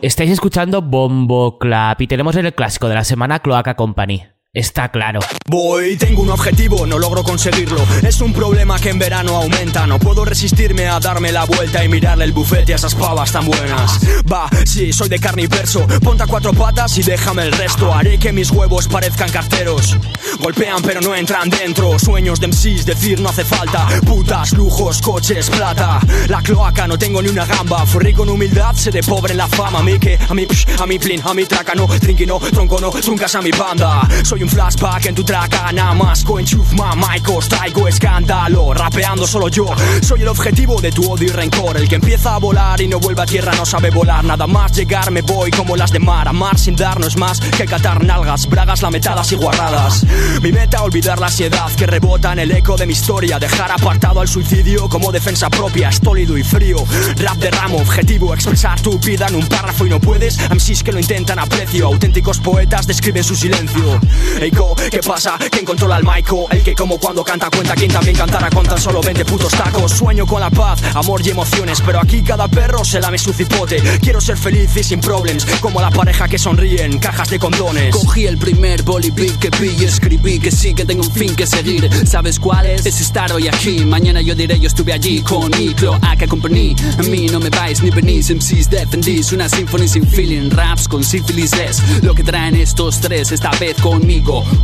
Estáis 0.00 0.30
escuchando 0.30 0.82
Bombo 0.82 1.58
Clap 1.58 2.00
y 2.00 2.06
tenemos 2.06 2.36
en 2.36 2.46
el 2.46 2.54
clásico 2.54 2.88
de 2.88 2.94
la 2.94 3.04
semana 3.04 3.40
Cloaca 3.40 3.74
Company. 3.74 4.24
Está 4.58 4.88
claro. 4.88 5.20
Voy, 5.46 5.96
tengo 5.96 6.20
un 6.20 6.30
objetivo, 6.30 6.84
no 6.84 6.98
logro 6.98 7.22
conseguirlo. 7.22 7.80
Es 8.02 8.20
un 8.20 8.32
problema 8.32 8.76
que 8.80 8.90
en 8.90 8.98
verano 8.98 9.36
aumenta. 9.36 9.86
No 9.86 10.00
puedo 10.00 10.24
resistirme 10.24 10.88
a 10.88 10.98
darme 10.98 11.30
la 11.30 11.44
vuelta 11.44 11.84
y 11.84 11.88
mirarle 11.88 12.24
el 12.24 12.32
bufete 12.32 12.72
a 12.72 12.76
esas 12.76 12.96
pavas 12.96 13.30
tan 13.30 13.46
buenas. 13.46 14.00
Va, 14.30 14.50
sí, 14.66 14.92
soy 14.92 15.08
de 15.08 15.20
carne 15.20 15.42
y 15.42 15.46
verso. 15.46 15.86
Ponte 16.02 16.24
a 16.24 16.26
cuatro 16.26 16.52
patas 16.52 16.98
y 16.98 17.04
déjame 17.04 17.44
el 17.44 17.52
resto. 17.52 17.94
Haré 17.94 18.18
que 18.18 18.32
mis 18.32 18.50
huevos 18.50 18.88
parezcan 18.88 19.30
carteros. 19.30 19.96
Golpean 20.40 20.82
pero 20.82 21.00
no 21.00 21.14
entran 21.14 21.48
dentro. 21.50 21.96
Sueños 21.96 22.40
de 22.40 22.48
MCs, 22.48 22.84
decir 22.84 23.20
no 23.20 23.28
hace 23.28 23.44
falta. 23.44 23.86
Putas, 24.04 24.54
lujos, 24.54 25.00
coches, 25.00 25.50
plata. 25.50 26.00
La 26.26 26.42
cloaca, 26.42 26.88
no 26.88 26.98
tengo 26.98 27.22
ni 27.22 27.28
una 27.28 27.46
gamba. 27.46 27.86
Fui 27.86 28.02
rico 28.02 28.24
en 28.24 28.30
humildad, 28.30 28.74
seré 28.74 29.04
pobre 29.04 29.32
en 29.32 29.38
la 29.38 29.46
fama. 29.46 29.78
A 29.78 29.82
mí 29.84 30.00
que, 30.00 30.18
a 30.28 30.34
mí, 30.34 30.46
psh, 30.46 30.80
a 30.80 30.86
mí 30.86 30.98
plin, 30.98 31.22
a 31.24 31.32
mí 31.32 31.44
traca, 31.44 31.76
no. 31.76 31.86
Trinqui, 31.86 32.26
no, 32.26 32.40
tronco, 32.40 32.80
no. 32.80 32.90
Truncas 32.90 33.36
a 33.36 33.40
mi 33.40 33.52
banda. 33.52 34.00
Soy 34.24 34.42
un 34.42 34.47
flashback 34.48 35.06
en 35.06 35.14
tu 35.14 35.24
track 35.24 35.72
Nada 35.72 35.94
más. 35.94 36.24
Coenchuf 36.24 36.72
maicos 36.72 37.48
Traigo 37.48 37.88
escándalo, 37.88 38.72
rapeando 38.74 39.26
solo 39.26 39.48
yo. 39.48 39.66
Soy 40.02 40.22
el 40.22 40.28
objetivo 40.28 40.80
de 40.80 40.90
tu 40.90 41.10
odio 41.10 41.28
y 41.28 41.30
rencor. 41.30 41.76
El 41.76 41.88
que 41.88 41.96
empieza 41.96 42.34
a 42.34 42.38
volar 42.38 42.80
y 42.80 42.88
no 42.88 42.98
vuelve 42.98 43.22
a 43.22 43.26
tierra 43.26 43.52
no 43.54 43.64
sabe 43.64 43.90
volar. 43.90 44.24
Nada 44.24 44.46
más 44.46 44.72
llegar 44.72 45.10
me 45.10 45.22
voy 45.22 45.50
como 45.50 45.76
las 45.76 45.92
de 45.92 45.98
mar. 45.98 46.28
Amar 46.28 46.58
sin 46.58 46.76
dar 46.76 46.98
no 47.00 47.06
es 47.06 47.16
más 47.16 47.40
que 47.40 47.66
catar 47.66 48.04
nalgas 48.04 48.48
Bragas 48.48 48.82
lametadas 48.82 49.30
y 49.32 49.36
guarradas. 49.36 50.04
Mi 50.42 50.52
meta 50.52 50.82
olvidar 50.82 51.18
la 51.18 51.26
ansiedad 51.26 51.70
que 51.76 51.86
rebota 51.86 52.32
en 52.32 52.40
el 52.40 52.52
eco 52.52 52.76
de 52.76 52.86
mi 52.86 52.92
historia. 52.92 53.38
Dejar 53.38 53.72
apartado 53.72 54.20
al 54.20 54.28
suicidio 54.28 54.88
como 54.88 55.12
defensa 55.12 55.50
propia. 55.50 55.88
Estólido 55.88 56.36
y 56.36 56.44
frío. 56.44 56.78
Rap 57.16 57.36
de 57.38 57.50
ramo, 57.50 57.78
objetivo 57.78 58.34
Expresar 58.34 58.80
tu 58.80 58.98
vida 58.98 59.26
en 59.28 59.36
un 59.36 59.46
párrafo 59.46 59.86
y 59.86 59.90
no 59.90 60.00
puedes. 60.00 60.38
MCs 60.50 60.82
que 60.82 60.92
lo 60.92 61.00
intentan 61.00 61.38
a 61.38 61.46
precio. 61.46 61.86
Auténticos 61.86 62.38
poetas 62.38 62.86
describen 62.86 63.24
su 63.24 63.34
silencio 63.34 63.98
Eiko, 64.40 64.74
¿qué 64.90 65.00
pasa? 65.00 65.38
¿Quién 65.50 65.64
controla 65.64 65.98
el 65.98 66.04
Maiko? 66.04 66.46
El 66.50 66.62
que 66.62 66.74
como 66.74 66.98
cuando 66.98 67.24
canta 67.24 67.50
cuenta 67.50 67.74
quien 67.74 67.90
también 67.90 68.16
cantará 68.16 68.50
con 68.50 68.66
tan 68.66 68.78
solo 68.78 69.00
20 69.00 69.24
putos 69.24 69.52
tacos 69.52 69.92
Sueño 69.92 70.26
con 70.26 70.40
la 70.40 70.50
paz, 70.50 70.80
amor 70.94 71.20
y 71.24 71.30
emociones 71.30 71.82
Pero 71.84 72.00
aquí 72.00 72.22
cada 72.22 72.48
perro 72.48 72.84
se 72.84 73.00
lame 73.00 73.18
su 73.18 73.32
cipote 73.32 73.82
Quiero 74.00 74.20
ser 74.20 74.36
feliz 74.36 74.76
y 74.76 74.82
sin 74.82 75.00
problemas 75.00 75.44
Como 75.60 75.80
la 75.80 75.90
pareja 75.90 76.28
que 76.28 76.38
sonríe 76.38 76.84
en 76.84 76.98
cajas 76.98 77.30
de 77.30 77.38
condones 77.38 77.94
Cogí 77.94 78.26
el 78.26 78.38
primer 78.38 78.82
bolivic 78.82 79.38
que 79.38 79.50
vi 79.60 79.74
y 79.78 79.84
escribí 79.84 80.38
que 80.38 80.50
sí 80.50 80.74
que 80.74 80.84
tengo 80.84 81.02
un 81.02 81.12
fin 81.12 81.34
que 81.34 81.46
seguir. 81.46 81.88
¿Sabes 82.06 82.38
cuál 82.38 82.66
es? 82.66 82.86
Es 82.86 83.00
estar 83.00 83.32
hoy 83.32 83.48
aquí. 83.48 83.84
Mañana 83.84 84.20
yo 84.20 84.34
diré 84.34 84.58
yo 84.58 84.66
estuve 84.66 84.92
allí 84.92 85.20
con 85.22 85.50
mi 85.58 85.74
cloaca 85.74 86.26
company. 86.26 86.74
A 86.98 87.02
mí 87.02 87.26
no 87.26 87.40
me 87.40 87.50
vais 87.50 87.82
ni 87.82 87.90
venís, 87.90 88.30
MCs 88.30 88.70
defendís. 88.70 89.32
Una 89.32 89.48
symphony 89.48 89.88
sin 89.88 90.06
feeling, 90.06 90.50
raps 90.50 90.88
con 90.88 91.04
sífilis 91.04 91.52
es 91.52 92.02
lo 92.02 92.14
que 92.14 92.24
traen 92.24 92.56
estos 92.56 93.00
tres 93.00 93.32
esta 93.32 93.50
vez 93.58 93.76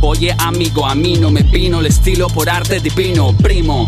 Oye 0.01 0.35
amigo, 0.37 0.85
a 0.85 0.95
mí 0.95 1.15
no 1.15 1.31
me 1.31 1.43
vino 1.43 1.79
el 1.79 1.85
estilo 1.87 2.27
por 2.27 2.49
arte 2.49 2.79
divino, 2.79 3.35
primo. 3.37 3.87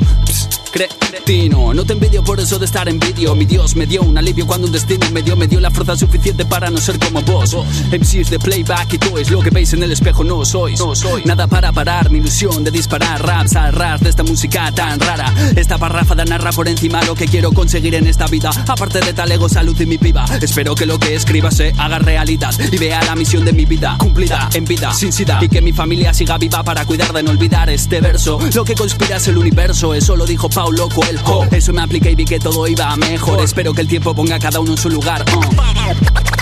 Cretino, 0.72 1.74
no 1.74 1.86
te 1.86 1.94
envidio 1.94 2.24
por 2.24 2.40
eso 2.40 2.60
de 2.60 2.66
estar 2.66 2.88
en 2.88 3.00
vídeo. 3.00 3.34
Mi 3.36 3.46
Dios 3.46 3.76
me 3.76 3.86
dio 3.86 4.02
un 4.02 4.18
alivio 4.18 4.46
cuando 4.46 4.68
un 4.68 4.74
destino 4.74 5.10
me 5.12 5.22
dio, 5.22 5.36
me 5.36 5.48
dio 5.48 5.60
la 5.60 5.72
fuerza 5.72 5.96
suficiente 5.96 6.46
para 6.46 6.70
no 6.70 6.78
ser 6.78 7.00
como 7.00 7.22
vos. 7.22 7.56
MCs 7.92 8.30
de 8.30 8.40
playback 8.40 8.94
y 8.94 8.98
toys, 8.98 9.32
lo 9.32 9.42
que 9.42 9.50
veis 9.50 9.74
en 9.74 9.84
el 9.84 9.92
espejo 9.92 10.24
no 10.24 10.46
sois. 10.46 10.80
No 10.80 10.96
soy 10.96 11.24
nada 11.26 11.48
para 11.48 11.72
parar 11.72 12.12
mi 12.12 12.20
ilusión 12.20 12.64
de 12.64 12.72
disparar 12.72 13.26
raps 13.26 13.56
al 13.56 13.74
ras 13.74 14.02
de 14.02 14.10
esta 14.10 14.24
música 14.24 14.72
tan 14.72 15.00
rara. 15.00 15.34
Esta 15.56 15.78
parráfada 15.78 16.26
narra 16.26 16.52
por 16.52 16.68
encima 16.68 17.04
lo 17.04 17.16
que 17.16 17.26
quiero 17.26 17.52
conseguir 17.52 17.96
en 17.96 18.08
esta 18.08 18.28
vida. 18.28 18.52
Aparte 18.68 19.00
de 19.00 19.14
tal 19.14 19.32
ego, 19.32 19.50
salud 19.50 19.80
y 19.80 19.86
mi 19.86 19.98
piba. 19.98 20.26
Espero 20.42 20.76
que 20.76 20.86
lo 20.86 21.00
que 21.00 21.16
escriba 21.16 21.50
se 21.50 21.74
haga 21.78 22.00
realidad 22.00 22.54
y 22.72 22.78
vea 22.78 23.04
la 23.04 23.16
misión 23.16 23.44
de 23.46 23.54
mi 23.54 23.66
vida 23.66 23.96
cumplida 23.98 24.50
en 24.54 24.66
vida 24.66 24.94
sin 24.94 25.12
sida 25.12 25.40
mi 25.62 25.74
familia 25.74 26.14
siga 26.14 26.38
viva 26.38 26.64
para 26.64 26.86
cuidar 26.86 27.14
de 27.14 27.24
no 27.24 27.32
olvidar 27.32 27.70
este 27.70 28.02
verso. 28.02 28.40
Lo 28.54 28.64
que 28.64 28.76
conspira 28.76 29.18
es 29.18 29.28
el 29.28 29.38
universo, 29.38 29.94
eso 29.94 30.16
lo 30.16 30.26
dijo 30.26 30.50
Paulo 30.50 30.90
Coelho. 30.90 31.46
Eso 31.52 31.74
me 31.74 31.82
apliqué 31.82 32.12
y 32.12 32.16
vi 32.16 32.26
que 32.26 32.40
todo 32.40 32.68
iba 32.68 32.96
mejor. 32.96 33.42
Espero 33.42 33.74
que 33.74 33.82
el 33.82 33.88
tiempo 33.88 34.14
ponga 34.14 34.36
a 34.36 34.40
cada 34.40 34.60
uno 34.60 34.72
en 34.72 34.78
su 34.78 34.90
lugar. 34.90 35.26
oh. 35.36 36.37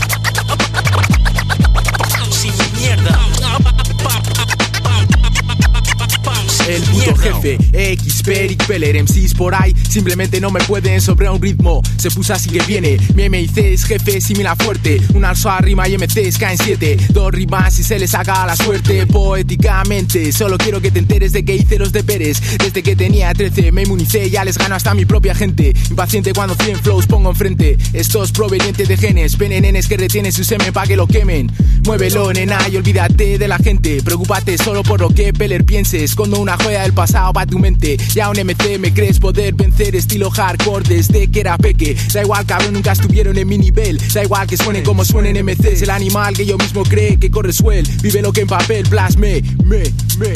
El 6.68 6.82
puto 6.82 7.16
jefe, 7.16 7.58
X, 7.74 8.24
Peric, 8.24 8.66
Peller, 8.66 9.04
MCs 9.04 9.36
por 9.36 9.54
ahí. 9.54 9.76
Simplemente 9.88 10.42
no 10.42 10.50
me 10.50 10.60
pueden 10.62 11.00
sobre 11.00 11.30
un 11.30 11.42
ritmo. 11.42 11.82
Se 11.98 12.10
puso 12.10 12.34
así 12.34 12.50
que 12.50 12.60
viene. 12.64 12.98
Mi 13.14 13.30
MIC 13.30 13.58
es 13.58 13.86
jefe, 13.86 14.20
similar 14.20 14.58
fuerte. 14.58 15.00
Un 15.14 15.26
alzo 15.26 15.50
a 15.50 15.60
rima 15.60 15.88
y 15.88 15.98
MCs 15.98 16.38
caen 16.40 16.58
siete. 16.58 16.98
Dos 17.10 17.32
rimas 17.32 17.78
y 17.80 17.84
se 17.84 18.00
les 18.00 18.16
haga 18.16 18.46
la 18.46 18.56
suerte. 18.56 19.06
Poéticamente 19.06 20.32
Solo 20.32 20.58
quiero 20.58 20.82
que 20.82 20.92
te 20.92 21.00
enteres 21.00 21.32
de 21.34 21.46
que 21.46 21.56
hice 21.56 21.78
los 21.78 21.92
deberes. 21.92 22.42
Desde 22.58 22.82
que 22.82 22.96
tenía 22.96 23.34
13 23.34 23.72
me 23.72 23.84
inmunicé 23.84 24.30
Ya 24.30 24.44
les 24.44 24.58
gano 24.58 24.76
hasta 24.76 24.94
mi 24.94 25.06
propia 25.06 25.36
gente. 25.36 25.74
Impaciente 25.90 26.34
cuando 26.34 26.56
100 26.56 26.80
flows 26.80 27.06
pongo 27.06 27.30
enfrente. 27.30 27.78
Esto 27.94 28.24
es 28.24 28.32
proveniente 28.32 28.86
de 28.86 28.98
genes. 28.98 29.38
Venenenes 29.38 29.88
que 29.88 29.98
retienen 29.98 30.32
su 30.32 30.44
semen 30.44 30.74
pa' 30.74 30.88
que 30.88 30.96
lo 30.96 31.06
quemen. 31.06 31.52
Muévelo 31.86 32.34
nena 32.34 32.58
y 32.72 32.78
olvídate 32.78 33.38
de 33.38 33.48
la 33.48 33.58
gente. 33.58 34.02
Preocúpate 34.04 34.58
solo 34.58 34.82
por 34.82 35.00
lo 35.00 35.10
que 35.10 35.32
Peller 35.32 35.64
piense 35.64 36.04
Escondo 36.04 36.40
una 36.40 36.55
joya 36.58 36.82
del 36.82 36.94
pasado 36.94 37.34
pa' 37.34 37.46
tu 37.46 37.60
mente. 37.60 37.98
Ya 38.14 38.30
un 38.30 38.38
MC 38.38 38.80
me 38.80 38.94
crees 38.94 39.20
poder 39.20 39.54
vencer 39.54 39.96
Estilo 39.96 40.30
hardcore 40.30 40.88
desde 40.88 41.30
que 41.30 41.40
era 41.40 41.58
peque. 41.58 41.96
Da 42.14 42.22
igual 42.22 42.46
cabrón 42.46 42.74
nunca 42.74 42.92
estuvieron 42.92 43.38
en 43.38 43.48
mi 43.48 43.58
nivel. 43.58 44.00
Da 44.14 44.24
igual 44.24 44.48
que 44.48 44.58
suenen 44.58 44.84
como 44.84 45.04
suenen 45.04 45.44
MCs 45.46 45.82
El 45.82 45.90
animal 45.90 46.36
que 46.36 46.46
yo 46.46 46.58
mismo 46.58 46.84
cree 46.84 47.18
que 47.18 47.30
corre 47.32 47.54
suel 47.54 47.88
Vive 48.02 48.22
lo 48.22 48.32
que 48.32 48.42
en 48.42 48.48
papel 48.48 48.88
plasme 48.88 49.42
Me, 49.64 49.84
me. 50.18 50.34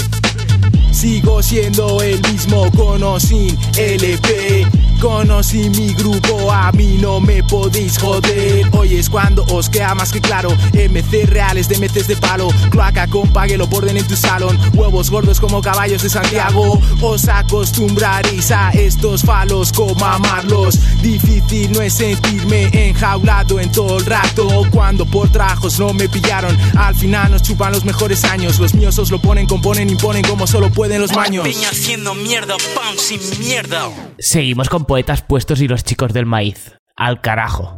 Sigo 0.91 1.41
siendo 1.41 2.01
el 2.01 2.19
mismo 2.29 2.69
con 2.71 3.03
o 3.03 3.19
sin 3.19 3.57
LP 3.77 4.67
Conocí 4.99 5.69
mi 5.69 5.93
grupo, 5.93 6.51
a 6.51 6.73
mí 6.73 6.97
no 6.99 7.21
me 7.21 7.41
podéis 7.43 7.97
joder. 7.97 8.67
Hoy 8.73 8.95
es 8.95 9.09
cuando 9.09 9.45
os 9.45 9.69
queda 9.69 9.95
más 9.95 10.11
que 10.11 10.19
claro. 10.19 10.49
MC 10.73 11.25
reales 11.25 11.69
de 11.69 11.77
MCs 11.77 12.09
de 12.09 12.17
palo. 12.17 12.49
Cloaca 12.69 13.07
con 13.07 13.31
pague 13.31 13.57
lo 13.57 13.65
borden 13.67 13.95
en 13.95 14.05
tu 14.05 14.17
salón. 14.17 14.59
Huevos 14.73 15.09
gordos 15.09 15.39
como 15.39 15.61
caballos 15.61 16.03
de 16.03 16.08
Santiago 16.09 16.79
Os 17.01 17.27
acostumbraréis 17.27 18.51
a 18.51 18.71
estos 18.71 19.21
falos 19.23 19.71
como 19.71 20.03
amarlos 20.05 20.79
Difícil 21.01 21.71
no 21.71 21.81
es 21.81 21.93
sentirme 21.93 22.69
enjaulado 22.73 23.59
en 23.59 23.71
todo 23.71 23.99
el 23.99 24.05
rato 24.05 24.63
Cuando 24.71 25.05
por 25.05 25.31
trajos 25.31 25.79
no 25.79 25.93
me 25.93 26.09
pillaron 26.09 26.57
Al 26.77 26.95
final 26.95 27.31
nos 27.31 27.43
chupan 27.43 27.71
los 27.71 27.85
mejores 27.85 28.23
años 28.25 28.59
Los 28.59 28.73
míos 28.73 28.97
os 28.99 29.11
lo 29.11 29.19
ponen, 29.19 29.47
componen, 29.47 29.89
imponen 29.89 30.23
como 30.23 30.47
solo 30.47 30.69
pueden 30.69 31.01
los 31.01 31.13
maños 31.15 31.43
Peña 31.43 31.69
haciendo 31.69 32.13
mierda, 32.15 32.55
pam, 32.75 32.95
sin 32.97 33.19
mierda. 33.39 33.89
Seguimos 34.17 34.69
con 34.69 34.85
poetas 34.85 35.21
puestos 35.21 35.61
y 35.61 35.67
los 35.67 35.83
chicos 35.83 36.13
del 36.13 36.25
maíz. 36.25 36.73
Al 36.95 37.21
carajo. 37.21 37.75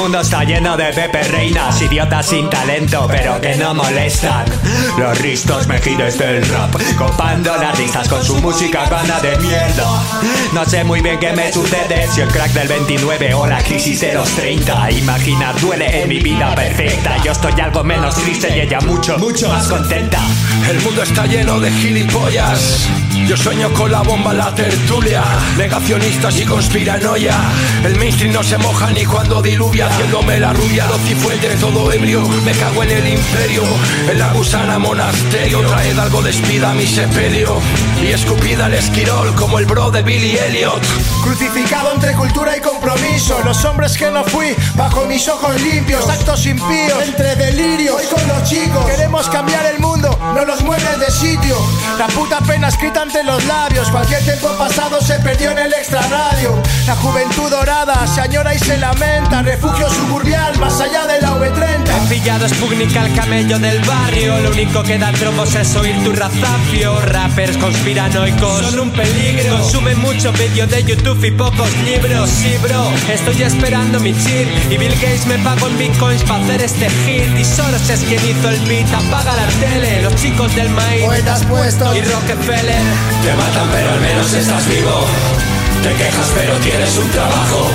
Mundo 0.00 0.20
está 0.20 0.44
lleno 0.44 0.78
de 0.78 0.92
Pepe 0.94 1.22
Reinas, 1.24 1.82
idiotas 1.82 2.24
sin 2.24 2.48
talento, 2.48 3.06
pero 3.06 3.38
que 3.38 3.54
no 3.56 3.74
molestan. 3.74 4.46
Los 4.96 5.18
ristos 5.18 5.66
mejines 5.66 6.16
del 6.16 6.42
rap, 6.48 6.74
copando 6.96 7.54
las 7.58 7.78
listas 7.78 8.08
con 8.08 8.24
su 8.24 8.36
música 8.36 8.88
gana 8.88 9.20
de 9.20 9.36
mierda. 9.36 10.02
No 10.54 10.64
sé 10.64 10.84
muy 10.84 11.02
bien 11.02 11.18
qué 11.18 11.32
me 11.32 11.52
sucede, 11.52 12.08
si 12.08 12.22
el 12.22 12.28
crack 12.28 12.52
del 12.52 12.68
29 12.68 13.34
o 13.34 13.46
la 13.46 13.62
crisis 13.62 14.00
de 14.00 14.14
los 14.14 14.28
30. 14.30 14.90
Imaginar 14.92 15.60
duele 15.60 16.02
en 16.02 16.08
mi 16.08 16.18
vida 16.20 16.54
perfecta. 16.54 17.18
Yo 17.22 17.32
estoy 17.32 17.60
algo 17.60 17.84
menos 17.84 18.14
triste 18.14 18.56
y 18.56 18.60
ella 18.60 18.80
mucho, 18.80 19.18
mucho 19.18 19.48
más 19.50 19.68
contenta. 19.68 20.20
El 20.70 20.80
mundo 20.80 21.02
está 21.02 21.26
lleno 21.26 21.60
de 21.60 21.70
gilipollas. 21.70 22.88
Yo 23.26 23.36
sueño 23.36 23.72
con 23.74 23.92
la 23.92 24.00
bomba, 24.00 24.32
la 24.32 24.54
tertulia. 24.54 25.22
Negacionistas 25.58 26.40
y 26.40 26.44
conspiranoia. 26.44 27.36
El 27.84 27.96
mainstream 27.96 28.32
no 28.32 28.42
se 28.42 28.56
moja 28.56 28.90
ni 28.92 29.04
cuando 29.04 29.42
diluvia, 29.42 29.89
haciéndome 29.90 30.38
la 30.40 30.52
rubia. 30.52 30.86
Los 30.86 31.00
cifuentes, 31.02 31.58
todo 31.60 31.92
ebrio. 31.92 32.26
Me 32.44 32.52
cago 32.52 32.82
en 32.82 32.90
el 32.90 33.08
imperio. 33.08 33.62
En 34.10 34.18
la 34.18 34.32
gusana 34.32 34.78
monasterio. 34.78 35.60
Traed 35.60 35.98
algo 35.98 36.22
de 36.22 36.30
espida 36.30 36.70
a 36.70 36.74
mi 36.74 36.86
sepelio. 36.86 37.56
Y 38.02 38.08
escupida 38.08 38.66
el 38.66 38.74
esquirol 38.74 39.34
como 39.34 39.58
el 39.58 39.66
bro 39.66 39.90
de 39.90 40.02
Billy 40.02 40.36
Elliot. 40.36 40.80
Crucificado 41.22 41.92
entre 41.92 42.12
cultura 42.14 42.56
y 42.56 42.60
compromiso 42.60 43.38
Los 43.44 43.64
hombres 43.64 43.96
que 43.96 44.10
no 44.10 44.24
fui, 44.24 44.54
bajo 44.74 45.04
mis 45.04 45.28
ojos 45.28 45.60
limpios 45.60 46.08
Actos 46.08 46.46
impíos, 46.46 47.02
entre 47.02 47.36
delirios 47.36 47.96
Hoy 47.96 48.06
con 48.06 48.28
los 48.28 48.48
chicos, 48.48 48.84
queremos 48.86 49.28
cambiar 49.28 49.66
el 49.66 49.78
mundo 49.80 50.18
No 50.34 50.44
los 50.44 50.62
mueves 50.62 50.98
de 50.98 51.10
sitio 51.10 51.56
La 51.98 52.06
puta 52.08 52.38
pena 52.40 52.68
escrita 52.68 53.02
ante 53.02 53.22
los 53.22 53.44
labios 53.44 53.90
Cualquier 53.90 54.22
tiempo 54.22 54.48
pasado 54.56 55.00
se 55.00 55.18
perdió 55.20 55.50
en 55.50 55.58
el 55.58 55.72
extrarradio 55.72 56.60
La 56.86 56.96
juventud 56.96 57.50
dorada 57.50 58.06
se 58.06 58.20
añora 58.20 58.54
y 58.54 58.58
se 58.58 58.78
lamenta 58.78 59.42
suburbial, 59.88 60.58
más 60.58 60.80
allá 60.80 61.06
de 61.06 61.20
la 61.20 61.30
V30 61.36 61.90
He 61.90 62.08
pillado 62.08 62.48
Sputnik 62.48 62.96
al 62.96 63.14
camello 63.14 63.58
del 63.58 63.78
barrio 63.80 64.38
Lo 64.40 64.50
único 64.50 64.82
que 64.82 64.98
da 64.98 65.12
tromos 65.12 65.54
es 65.54 65.74
oír 65.76 65.96
tu 66.04 66.12
razafio 66.12 67.00
Rappers 67.00 67.56
conspiranoicos 67.56 68.66
Son 68.66 68.80
un 68.80 68.90
peligro. 68.90 69.56
Consumen 69.56 69.98
mucho 70.00 70.32
vídeo 70.32 70.66
de 70.66 70.82
YouTube 70.84 71.24
y 71.24 71.30
pocos 71.30 71.70
libros. 71.84 72.28
Sí 72.30 72.56
bro, 72.62 72.90
estoy 73.12 73.42
esperando 73.42 74.00
mi 74.00 74.12
chip. 74.12 74.48
Y 74.70 74.76
Bill 74.76 74.92
Gates 74.94 75.26
me 75.26 75.38
pagó 75.38 75.68
en 75.68 75.78
bitcoins 75.78 76.22
para 76.24 76.42
hacer 76.44 76.62
este 76.62 76.90
hit. 76.90 77.38
Y 77.38 77.44
Soros 77.44 77.88
es 77.88 78.00
quien 78.00 78.20
hizo 78.28 78.48
el 78.48 78.60
beat 78.66 78.92
Apaga 78.92 79.34
la 79.36 79.46
tele, 79.60 80.02
los 80.02 80.14
chicos 80.16 80.54
del 80.54 80.68
maíz 80.70 81.04
Poetas 81.04 81.44
puestos. 81.44 81.96
Y 81.96 82.00
Rockefeller. 82.00 82.82
Te 83.22 83.34
matan 83.34 83.68
pero 83.72 83.90
al 83.92 84.00
menos 84.00 84.32
estás 84.32 84.68
vivo. 84.68 85.06
Te 85.82 85.94
quejas 85.94 86.32
pero 86.34 86.56
tienes 86.58 86.98
un 86.98 87.10
trabajo. 87.10 87.70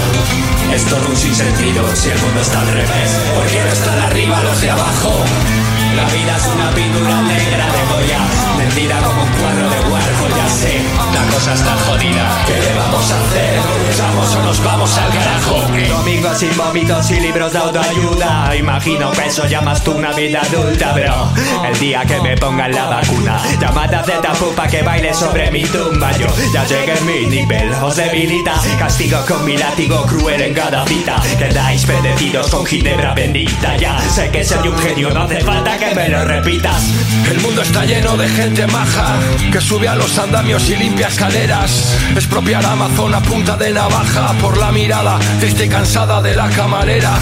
Es 0.74 0.86
todo 0.86 1.10
un 1.10 1.16
sinsentido 1.16 1.96
si 1.96 2.10
el 2.10 2.20
mundo 2.20 2.42
está 2.42 2.62
al 2.62 2.68
revés. 2.68 3.20
¿Por 3.34 3.46
qué 3.48 3.64
no 3.64 3.72
están 3.72 4.00
arriba 4.00 4.44
los 4.44 4.62
de 4.62 4.70
abajo? 4.70 5.65
La 5.96 6.06
vida 6.06 6.36
es 6.36 6.48
una 6.48 6.70
pintura 6.72 7.22
negra 7.22 7.66
de 7.66 7.94
Goya 7.94 8.46
Vendida 8.58 9.00
como 9.02 9.24
un 9.24 9.30
cuadro 9.30 9.70
de 9.70 9.80
Warhol, 9.92 10.32
ya 10.36 10.50
sé. 10.50 10.82
La 11.14 11.34
cosa 11.34 11.54
está 11.54 11.76
jodida. 11.86 12.44
¿Qué 12.48 12.54
le 12.54 12.74
vamos 12.74 13.12
a 13.12 13.22
hacer? 13.22 13.60
¿Luchamos 13.88 14.36
o 14.36 14.42
nos 14.42 14.64
vamos 14.64 14.98
al 14.98 15.10
carajo? 15.12 15.62
Domingos 15.90 16.38
sin 16.38 16.58
vómitos 16.58 17.12
y 17.12 17.20
libros 17.20 17.54
de 17.54 17.60
autoayuda. 17.60 18.56
Imagino 18.56 19.12
que 19.12 19.26
eso 19.26 19.46
llamas 19.48 19.84
tú 19.84 19.92
una 19.92 20.14
vida 20.14 20.42
adulta, 20.42 20.94
bro. 20.94 21.32
El 21.68 21.80
día 21.80 22.06
que 22.06 22.20
me 22.22 22.38
pongan 22.38 22.72
la 22.72 22.86
vacuna 22.86 23.42
Llamada 23.60 24.02
de 24.02 24.14
pupa 24.40 24.68
que 24.68 24.82
baile 24.82 25.14
sobre 25.14 25.52
mi 25.52 25.64
tumba. 25.64 26.12
Yo 26.14 26.28
ya 26.54 26.66
llegué 26.66 27.00
mi 27.02 27.26
nivel, 27.28 27.72
os 27.74 27.96
debilita. 27.96 28.54
Castigo 28.80 29.20
con 29.28 29.46
mi 29.46 29.58
látigo 29.58 30.06
cruel 30.06 30.42
en 30.42 30.54
cada 30.54 30.86
cita. 30.86 31.22
Quedáis 31.38 31.86
bendecidos 31.86 32.50
con 32.50 32.66
ginebra 32.66 33.14
bendita. 33.14 33.76
Ya 33.78 34.00
sé 34.00 34.30
que 34.32 34.44
soy 34.44 34.68
un 34.68 34.78
genio, 34.78 35.10
no 35.12 35.24
hace 35.24 35.42
falta 35.42 35.78
que 35.78 35.85
me 35.94 36.10
lo 36.10 36.24
repitas. 36.26 36.92
El 37.30 37.40
mundo 37.42 37.62
está 37.62 37.86
lleno 37.86 38.16
de 38.18 38.28
gente 38.30 38.68
maja 38.68 39.16
Que 39.52 39.60
sube 39.60 39.88
a 39.88 39.96
los 39.96 40.18
andamios 40.18 40.70
y 40.70 40.76
limpia 40.76 41.08
escaleras. 41.08 41.96
Expropiar 42.16 42.66
Amazon 42.66 43.14
a 43.14 43.22
punta 43.22 43.58
de 43.58 43.74
navaja 43.74 44.34
Por 44.42 44.58
la 44.58 44.72
mirada 44.72 45.20
triste 45.40 45.66
y 45.66 45.70
cansada 45.70 46.22
de 46.22 46.36
la 46.36 46.50
camarera 46.50 47.18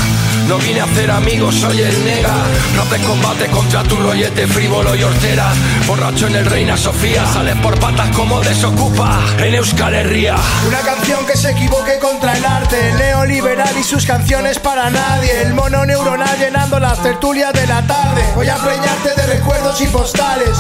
no 0.48 0.58
vine 0.58 0.82
a 0.82 0.84
hacer 0.84 1.10
amigos, 1.10 1.56
soy 1.56 1.82
el 1.82 2.06
nega. 2.06 2.34
Rap 2.76 2.90
de 2.90 3.00
combate 3.06 3.48
contra 3.48 3.84
tu 3.84 3.96
rollete 3.96 4.48
frívolo 4.48 4.96
y 4.96 5.04
hortera. 5.04 5.52
Borracho 5.88 6.28
en 6.28 6.36
el 6.36 6.46
Reina 6.46 6.76
Sofía 6.76 7.26
Sales 7.26 7.56
por 7.58 7.80
patas 7.80 8.10
como 8.16 8.42
desocupa 8.42 9.22
en 9.38 9.56
Euskal 9.56 9.94
Herria. 9.94 10.36
Una 10.68 10.80
canción 10.80 11.26
que 11.26 11.38
se 11.38 11.52
equivoque 11.52 12.00
contra 12.00 12.34
el 12.34 12.46
arte 12.46 12.90
El 12.90 12.98
neoliberal 12.98 13.78
y 13.80 13.84
sus 13.84 14.06
canciones 14.06 14.60
para 14.60 14.90
nadie. 14.90 15.42
El 15.42 15.54
mono 15.54 15.86
neuronal 15.86 16.38
llenando 16.38 16.80
las 16.80 17.02
tertulias 17.02 17.54
de 17.54 17.66
la 17.66 17.82
tarde. 17.88 18.24
Voy 18.36 18.50
a 18.50 18.58
preñarte 18.58 19.16
de 19.16 19.28
recuerdos 19.28 19.80
y 19.82 19.88
postales. 19.88 20.58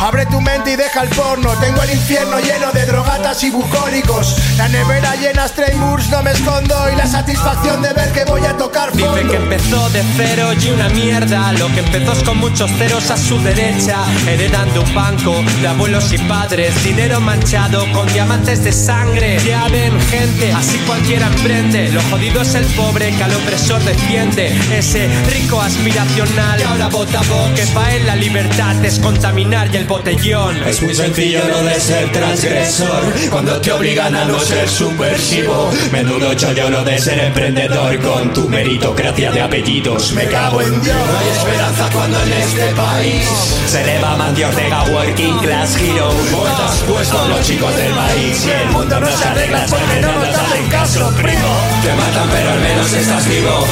Abre 0.00 0.26
tu 0.26 0.40
mente 0.40 0.72
y 0.72 0.76
deja 0.76 1.02
el 1.02 1.08
porno. 1.08 1.50
Tengo 1.60 1.82
el 1.82 1.90
infierno 1.90 2.38
lleno 2.38 2.70
de 2.72 2.86
drogatas 2.86 3.42
y 3.42 3.50
bucólicos. 3.50 4.36
La 4.56 4.68
nevera 4.68 5.16
llena 5.16 5.46
Moors, 5.76 6.08
no 6.08 6.22
me 6.22 6.30
escondo. 6.30 6.74
Y 6.92 6.96
la 6.96 7.06
satisfacción 7.06 7.82
de 7.82 7.92
ver 7.92 8.12
que 8.12 8.24
voy 8.24 8.44
a 8.44 8.56
tocar 8.56 8.67
fondo. 8.72 9.14
Dice 9.14 9.28
que 9.28 9.36
empezó 9.36 9.88
de 9.90 10.02
cero 10.16 10.48
y 10.60 10.70
una 10.70 10.88
mierda. 10.90 11.52
Lo 11.52 11.68
que 11.68 11.80
empezó 11.80 12.12
es 12.12 12.22
con 12.22 12.38
muchos 12.38 12.70
ceros 12.72 13.10
a 13.10 13.16
su 13.16 13.38
derecha. 13.40 14.04
Heredando 14.26 14.82
un 14.82 14.94
banco 14.94 15.42
de 15.60 15.68
abuelos 15.68 16.12
y 16.12 16.18
padres. 16.18 16.72
Dinero 16.84 17.20
manchado 17.20 17.84
con 17.92 18.10
diamantes 18.12 18.64
de 18.64 18.72
sangre. 18.72 19.38
Ya 19.46 19.68
ven 19.68 19.98
gente, 20.10 20.52
así 20.52 20.78
cualquiera 20.86 21.26
emprende 21.26 21.90
Lo 21.90 22.00
jodido 22.02 22.42
es 22.42 22.54
el 22.54 22.64
pobre 22.66 23.10
que 23.16 23.24
al 23.24 23.34
opresor 23.34 23.82
defiende. 23.82 24.54
Ese 24.72 25.08
rico 25.30 25.60
aspiracional 25.60 26.58
que 26.58 26.64
ahora 26.64 26.88
vota 26.88 27.20
Que 27.54 27.62
pa' 27.74 27.94
él 27.94 28.06
la 28.06 28.16
libertad 28.16 28.84
es 28.84 28.98
contaminar 28.98 29.68
y 29.72 29.76
el 29.76 29.86
botellón. 29.86 30.56
Es 30.66 30.82
muy 30.82 30.94
sencillo 30.94 31.46
lo 31.48 31.62
de 31.62 31.80
ser 31.80 32.10
transgresor. 32.12 33.02
Cuando 33.30 33.60
te 33.60 33.72
obligan 33.72 34.14
a 34.14 34.24
no 34.24 34.38
ser 34.40 34.68
subversivo. 34.68 35.70
Menudo 35.92 36.34
chollo 36.34 36.70
lo 36.70 36.84
de 36.84 36.98
ser 36.98 37.18
emprendedor 37.18 37.98
Con 38.00 38.32
tu 38.32 38.48
meritocracia 38.58 39.30
de 39.30 39.40
apellidos. 39.40 40.12
Me 40.14 40.24
cago 40.26 40.60
en 40.60 40.82
Dios. 40.82 40.96
No 40.96 41.18
hay 41.18 41.28
esperanza 41.28 41.88
cuando 41.92 42.20
en 42.24 42.32
este 42.32 42.66
país 42.74 43.24
Se 43.66 43.82
eleva 43.82 44.16
Mancio 44.16 44.48
Ortega 44.48 44.82
Working 44.82 45.38
Class 45.38 45.76
Hero. 45.76 46.10
Poetas 46.32 46.82
puestos 46.88 47.28
los 47.28 47.46
chicos 47.46 47.76
del 47.76 47.94
maíz. 47.94 48.44
Y 48.44 48.50
el 48.50 48.70
mundo 48.70 48.98
no 48.98 49.06
se 49.16 49.28
arregla 49.28 49.64
porque 49.70 50.00
no 50.00 50.12
nos 50.12 50.36
hacen 50.36 50.66
caso, 50.70 51.08
primo. 51.16 51.50
Te 51.84 51.94
matan 51.94 52.28
pero 52.32 52.50
al 52.50 52.60
menos 52.60 52.92
estás 52.92 53.28
vivo. 53.28 53.64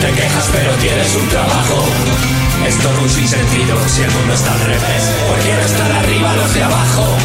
Te 0.00 0.10
quejas 0.12 0.48
pero 0.50 0.72
tienes 0.76 1.14
un 1.14 1.28
trabajo. 1.28 1.84
Es 2.66 2.78
todo 2.78 2.98
un 3.02 3.10
sinsentido 3.10 3.76
si 3.86 4.02
el 4.02 4.10
mundo 4.12 4.32
está 4.32 4.50
al 4.50 4.60
revés. 4.60 5.02
¿Por 5.28 5.38
qué 5.40 5.52
no 5.52 5.60
están 5.60 5.92
arriba 5.92 6.36
los 6.36 6.54
de 6.54 6.62
abajo? 6.62 7.16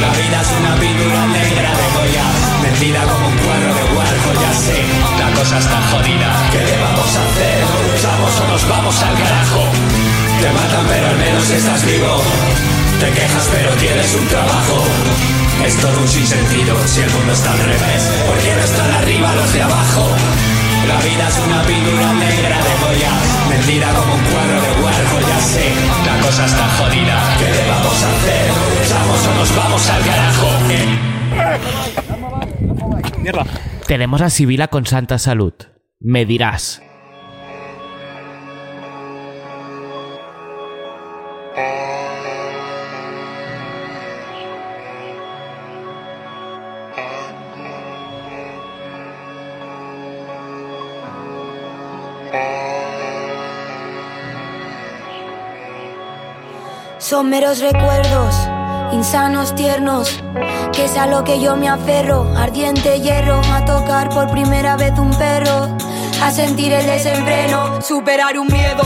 La 0.00 0.10
vida 0.14 0.40
es 0.40 0.50
una 0.60 0.74
pintura 0.76 1.26
negra 1.26 1.70
de 1.74 1.86
Goya 1.94 2.26
Vendida 2.62 3.02
como 3.02 3.28
un 3.28 3.36
cuadro 3.38 3.74
de 3.74 3.84
Warhol, 3.96 4.36
ya 4.40 4.52
sé 4.54 4.78
La 5.18 5.30
cosa 5.34 5.58
está 5.58 5.82
jodida 5.90 6.30
¿Qué 6.52 6.58
le 6.58 6.76
vamos 6.78 7.10
a 7.16 7.20
hacer? 7.26 7.58
¿O 7.66 7.78
luchamos 7.82 8.40
o 8.40 8.46
nos 8.46 8.68
vamos 8.68 9.02
al 9.02 9.14
carajo? 9.14 9.62
Te 10.40 10.50
matan 10.52 10.86
pero 10.86 11.06
al 11.08 11.18
menos 11.18 11.50
estás 11.50 11.84
vivo 11.84 12.22
Te 13.00 13.10
quejas 13.10 13.48
pero 13.50 13.70
tienes 13.74 14.14
un 14.14 14.26
trabajo 14.28 14.84
Es 15.66 15.76
todo 15.78 15.98
un 15.98 16.08
sinsentido 16.08 16.76
si 16.86 17.00
el 17.00 17.10
mundo 17.10 17.32
está 17.32 17.50
al 17.52 17.58
revés 17.58 18.02
¿Por 18.26 18.38
qué 18.38 18.54
no 18.54 18.62
están 18.62 18.90
arriba 19.02 19.34
los 19.34 19.52
de 19.52 19.62
abajo? 19.62 20.57
La 20.86 21.00
vida 21.00 21.28
es 21.28 21.38
una 21.46 21.62
pintura 21.62 22.12
negra 22.14 22.58
de 22.62 22.72
Goya 22.84 23.12
Vendida 23.50 23.88
como 23.94 24.14
un 24.14 24.20
cuadro 24.20 24.60
de 24.60 24.70
Warhol, 24.82 25.24
ya 25.26 25.40
sé 25.40 25.72
La 26.06 26.20
cosa 26.20 26.46
está 26.46 26.68
jodida 26.78 27.36
¿Qué 27.38 27.50
le 27.50 27.68
vamos 27.68 28.02
a 28.02 28.10
hacer? 28.12 28.50
¿Luchamos 28.78 29.26
o 29.26 29.34
nos 29.34 29.56
vamos 29.56 29.90
al 29.90 30.02
carajo? 30.04 30.48
Mierda. 33.18 33.44
Tenemos 33.86 34.20
a 34.22 34.30
Sibila 34.30 34.68
con 34.68 34.86
Santa 34.86 35.18
Salud. 35.18 35.54
Me 36.00 36.24
dirás. 36.24 36.80
Son 57.08 57.30
meros 57.30 57.60
recuerdos, 57.60 58.34
insanos, 58.92 59.54
tiernos, 59.54 60.22
que 60.74 60.84
es 60.84 60.94
a 60.98 61.06
lo 61.06 61.24
que 61.24 61.40
yo 61.40 61.56
me 61.56 61.66
aferro. 61.66 62.30
Ardiente 62.36 63.00
hierro, 63.00 63.40
a 63.50 63.64
tocar 63.64 64.10
por 64.10 64.30
primera 64.30 64.76
vez 64.76 64.92
un 64.98 65.08
perro, 65.16 65.74
a 66.22 66.30
sentir 66.30 66.70
el 66.70 66.84
desenfreno, 66.84 67.80
superar 67.80 68.38
un 68.38 68.48
miedo, 68.48 68.82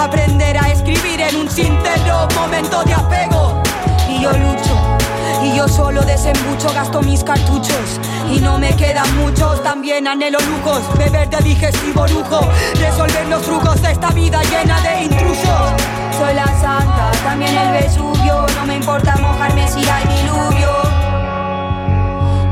aprender 0.00 0.56
a 0.56 0.72
escribir 0.72 1.20
en 1.20 1.36
un 1.36 1.50
sincero 1.50 2.26
momento 2.34 2.82
de 2.84 2.94
apego. 2.94 3.62
Y 4.08 4.22
yo 4.22 4.30
lucho. 4.32 4.98
Y 5.44 5.54
yo 5.54 5.68
solo 5.68 6.00
desembucho, 6.00 6.72
gasto 6.72 7.02
mis 7.02 7.24
cartuchos 7.24 8.00
Y 8.30 8.38
no 8.38 8.58
me 8.58 8.76
quedan 8.76 9.12
muchos, 9.16 9.60
también 9.64 10.06
anhelo 10.06 10.38
lujos 10.38 10.82
Beber 10.96 11.28
de 11.30 11.38
digestivo 11.38 12.06
lujo 12.06 12.48
Resolver 12.74 13.26
los 13.26 13.42
trucos 13.42 13.82
de 13.82 13.90
esta 13.90 14.10
vida 14.10 14.40
llena 14.44 14.80
de 14.82 15.02
intrusos 15.02 16.01
soy 16.12 16.34
la 16.34 16.46
santa, 16.46 17.10
también 17.24 17.56
el 17.56 17.72
Vesubio. 17.72 18.46
No 18.56 18.66
me 18.66 18.76
importa 18.76 19.16
mojarme 19.16 19.68
si 19.68 19.88
hay 19.88 20.04
diluvio. 20.06 20.72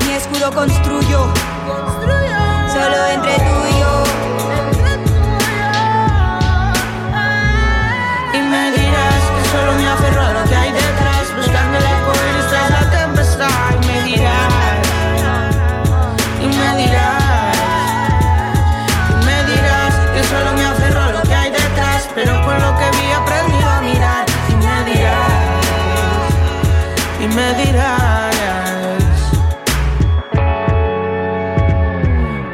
Mi 0.06 0.12
escudo 0.12 0.50
construyo, 0.52 1.32
solo 2.72 3.06
entre 3.14 3.34
tú 3.34 3.56
y 3.68 3.80
yo. 3.80 4.04
Y 8.34 8.38
me 8.42 8.70
dirás 8.72 9.22
que 9.36 9.48
solo 9.50 9.72
me 9.72 9.88
aferro 9.88 10.29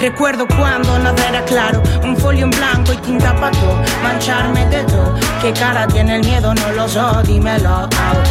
Recuerdo 0.06 0.46
cuando 0.46 1.00
nada 1.00 1.28
era 1.28 1.44
claro, 1.46 1.82
un 2.04 2.16
folio 2.16 2.44
en 2.44 2.50
blanco 2.52 2.92
y 2.92 2.96
tinta 2.98 3.34
pato, 3.34 3.82
mancharme 4.04 4.64
de 4.66 4.84
todo. 4.84 5.16
¿Qué 5.42 5.52
cara 5.52 5.84
tiene 5.88 6.14
el 6.14 6.24
miedo? 6.24 6.54
No 6.54 6.72
lo 6.74 6.88
sé, 6.88 7.00
dímelo. 7.24 7.68
au. 7.68 7.88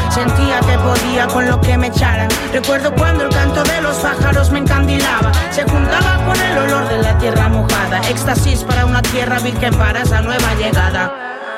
Sentía 0.10 0.62
que 0.62 0.78
podía 0.78 1.28
con 1.28 1.46
lo 1.46 1.60
que 1.60 1.78
me 1.78 1.88
echaran. 1.88 2.30
Recuerdo 2.54 2.96
cuando 2.96 3.26
el 3.26 3.30
canto 3.30 3.62
de 3.64 3.82
los 3.82 3.98
pájaros 3.98 4.52
me 4.52 4.60
encandilaba, 4.60 5.34
se 5.52 5.64
juntaba 5.64 6.24
con 6.26 6.40
el 6.40 6.58
olor 6.60 6.88
de 6.88 6.98
la 7.00 7.18
tierra 7.18 7.50
mojada. 7.50 8.00
Éxtasis 8.10 8.64
para 8.64 8.86
una 8.86 9.02
tierra 9.02 9.38
virgen 9.40 9.74
para 9.74 10.04
esa 10.04 10.22
nueva 10.22 10.56
llegada. 10.56 11.14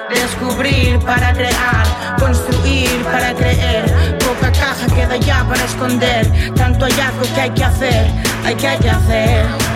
Descubrir 0.09 0.97
para 0.97 1.31
crear, 1.31 1.85
construir 2.19 3.03
para 3.03 3.35
creer. 3.35 4.17
Poca 4.17 4.51
caja 4.51 4.87
queda 4.95 5.15
ya 5.17 5.43
para 5.47 5.63
esconder. 5.63 6.53
Tanto 6.55 6.85
hallazgo 6.85 7.35
que 7.35 7.41
hay 7.41 7.51
que 7.51 7.63
hacer, 7.63 8.11
hay 8.43 8.55
que 8.55 8.67
hacer. 8.67 9.66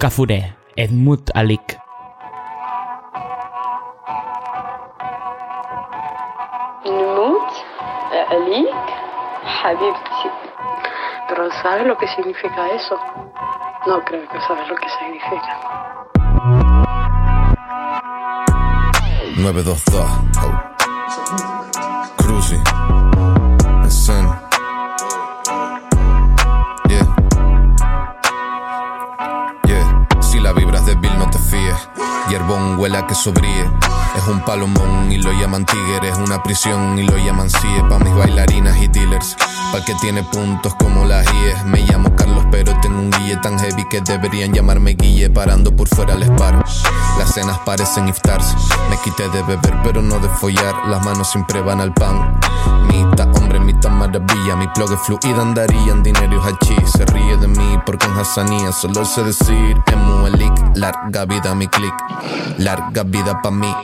Cafuné, 0.00 0.56
Edmund 0.76 1.30
Alik. 1.34 1.78
Eh, 8.12 8.66
Pero 11.28 11.50
¿sabes 11.62 11.86
lo 11.86 11.98
que 11.98 12.08
significa 12.08 12.68
eso? 12.70 12.98
No 13.86 14.02
creo 14.06 14.26
que 14.26 14.40
sabes 14.40 14.66
lo 14.70 14.76
que 14.76 14.88
significa. 14.88 15.58
922 19.36 19.84
oh. 20.42 20.60
Cruising 22.16 23.19
Hierbón 32.30 32.78
huela 32.78 33.06
que 33.06 33.14
sobríe 33.14 33.68
es 34.16 34.26
un 34.26 34.40
palomón 34.40 35.12
y 35.12 35.18
lo 35.18 35.30
llaman 35.32 35.64
tigre, 35.64 36.08
es 36.08 36.18
una 36.18 36.42
prisión 36.42 36.98
y 36.98 37.04
lo 37.04 37.16
llaman 37.16 37.48
CIE 37.48 37.84
pa' 37.88 37.98
mis 37.98 38.14
bailarinas 38.14 38.76
y 38.82 38.88
dealers. 38.88 39.36
Pa' 39.72 39.84
que 39.84 39.94
tiene 40.00 40.24
puntos 40.24 40.74
como 40.74 41.04
las 41.04 41.24
IES. 41.32 41.64
Me 41.66 41.80
llamo 41.82 42.14
Carlos, 42.16 42.44
pero 42.50 42.78
tengo 42.80 42.98
un 42.98 43.10
guille 43.10 43.36
tan 43.36 43.58
heavy 43.58 43.86
que 43.88 44.00
deberían 44.00 44.52
llamarme 44.52 44.94
Guille. 44.94 45.30
Parando 45.30 45.74
por 45.74 45.88
fuera 45.88 46.16
les 46.16 46.30
paro. 46.30 46.62
Las 47.18 47.34
cenas 47.34 47.58
parecen 47.64 48.08
iftars. 48.08 48.56
Me 48.90 48.96
quité 48.98 49.28
de 49.28 49.42
beber, 49.42 49.80
pero 49.84 50.02
no 50.02 50.18
de 50.18 50.28
follar. 50.28 50.74
Las 50.88 51.04
manos 51.04 51.30
siempre 51.30 51.60
van 51.60 51.80
al 51.80 51.94
pan. 51.94 52.38
Mitad 52.88 53.28
hombre, 53.36 53.60
mitad 53.60 53.90
maravilla. 53.90 54.56
Mi 54.56 54.66
plug 54.68 54.92
es 54.92 55.00
fluida, 55.00 55.40
andarían 55.40 56.02
dinero 56.02 56.42
y 56.44 56.48
hachi. 56.48 56.74
Se 56.86 57.06
ríe 57.06 57.36
de 57.36 57.46
mí 57.46 57.78
porque 57.86 58.06
en 58.06 58.18
Hassanía 58.18 58.72
solo 58.72 59.04
sé 59.04 59.22
decir 59.22 59.80
Emu 59.86 60.26
Elik. 60.26 60.59
Larga 60.74 61.24
vida 61.24 61.54
mi 61.54 61.66
click. 61.66 61.94
Larga 62.58 63.02
vida 63.02 63.40
pa' 63.42 63.50
mí. 63.50 63.74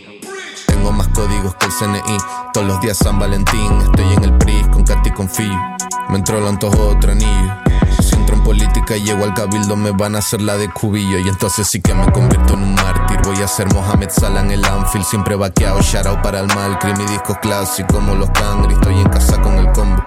Tengo 0.67 0.93
más 0.93 1.09
códigos 1.09 1.55
que 1.57 1.67
el 1.67 1.73
CNI. 1.73 2.19
Todos 2.53 2.67
los 2.67 2.81
días 2.81 2.97
San 2.99 3.19
Valentín. 3.19 3.81
Estoy 3.83 4.13
en 4.15 4.25
el 4.25 4.33
PRI 4.39 4.63
con 4.73 4.85
Katy 4.85 5.11
con 5.11 5.27
Confío. 5.27 5.77
Me 6.09 6.19
entró 6.19 6.39
el 6.39 6.47
antojo 6.47 6.89
otro 6.89 7.13
anillo. 7.13 7.55
Si 8.01 8.15
entro 8.15 8.37
en 8.37 8.45
política 8.45 8.97
y 8.97 9.03
llego 9.03 9.25
al 9.25 9.35
cabildo, 9.35 9.77
me 9.77 9.91
van 9.91 10.15
a 10.15 10.19
hacer 10.19 10.41
la 10.41 10.57
de 10.57 10.71
cubillo. 10.71 11.19
Y 11.19 11.29
entonces 11.29 11.67
sí 11.67 11.81
que 11.81 11.93
me 11.93 12.11
convierto 12.13 12.55
en 12.55 12.63
un 12.63 12.75
mártir. 12.75 13.19
Voy 13.25 13.43
a 13.43 13.49
ser 13.49 13.73
Mohamed 13.75 14.11
Salah 14.11 14.41
en 14.41 14.53
el 14.53 14.65
Anfield. 14.65 15.05
Siempre 15.05 15.35
vaqueado, 15.35 15.81
shout 15.83 16.23
para 16.23 16.41
el 16.41 16.47
mal. 16.55 16.79
Crimi 16.79 17.05
discos 17.07 17.37
clásicos 17.39 17.97
como 17.97 18.15
los 18.15 18.31
Cangri. 18.31 18.75
Estoy 18.75 19.01
en 19.01 19.09
casa 19.09 19.43
con 19.43 19.59
el 19.59 19.73
combo. 19.73 20.03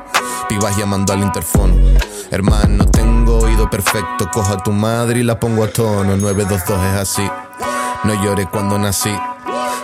Pibas 0.49 0.75
llamando 0.75 1.13
al 1.13 1.21
interfono. 1.21 1.75
Hermano, 2.31 2.85
tengo 2.87 3.37
oído 3.37 3.69
perfecto. 3.69 4.29
Cojo 4.33 4.53
a 4.53 4.57
tu 4.57 4.71
madre 4.71 5.19
y 5.19 5.23
la 5.23 5.39
pongo 5.39 5.63
a 5.63 5.67
tono. 5.67 6.17
922 6.17 6.85
es 6.85 6.99
así. 6.99 7.29
No 8.03 8.23
lloré 8.23 8.47
cuando 8.47 8.79
nací. 8.79 9.15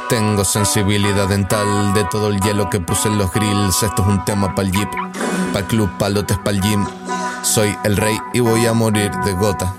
Tengo 0.09 0.43
sensibilidad 0.43 1.28
dental 1.28 1.93
de 1.93 2.03
todo 2.05 2.30
el 2.30 2.39
hielo 2.41 2.70
que 2.70 2.80
puse 2.80 3.07
en 3.07 3.20
los 3.20 3.32
grills. 3.32 3.84
Esto 3.84 4.01
es 4.01 4.07
un 4.07 4.26
tema 4.26 4.55
pa'l 4.55 4.72
jeep, 4.72 4.89
pa'l 5.53 5.66
club, 5.66 5.89
palotes 5.99 6.38
pa'l 6.39 6.59
gym. 6.59 6.86
Soy 7.43 7.78
el 7.84 7.95
rey 7.95 8.18
y 8.34 8.39
voy 8.39 8.66
a 8.66 8.74
morir 8.74 9.11
de 9.24 9.34
gota. 9.34 9.76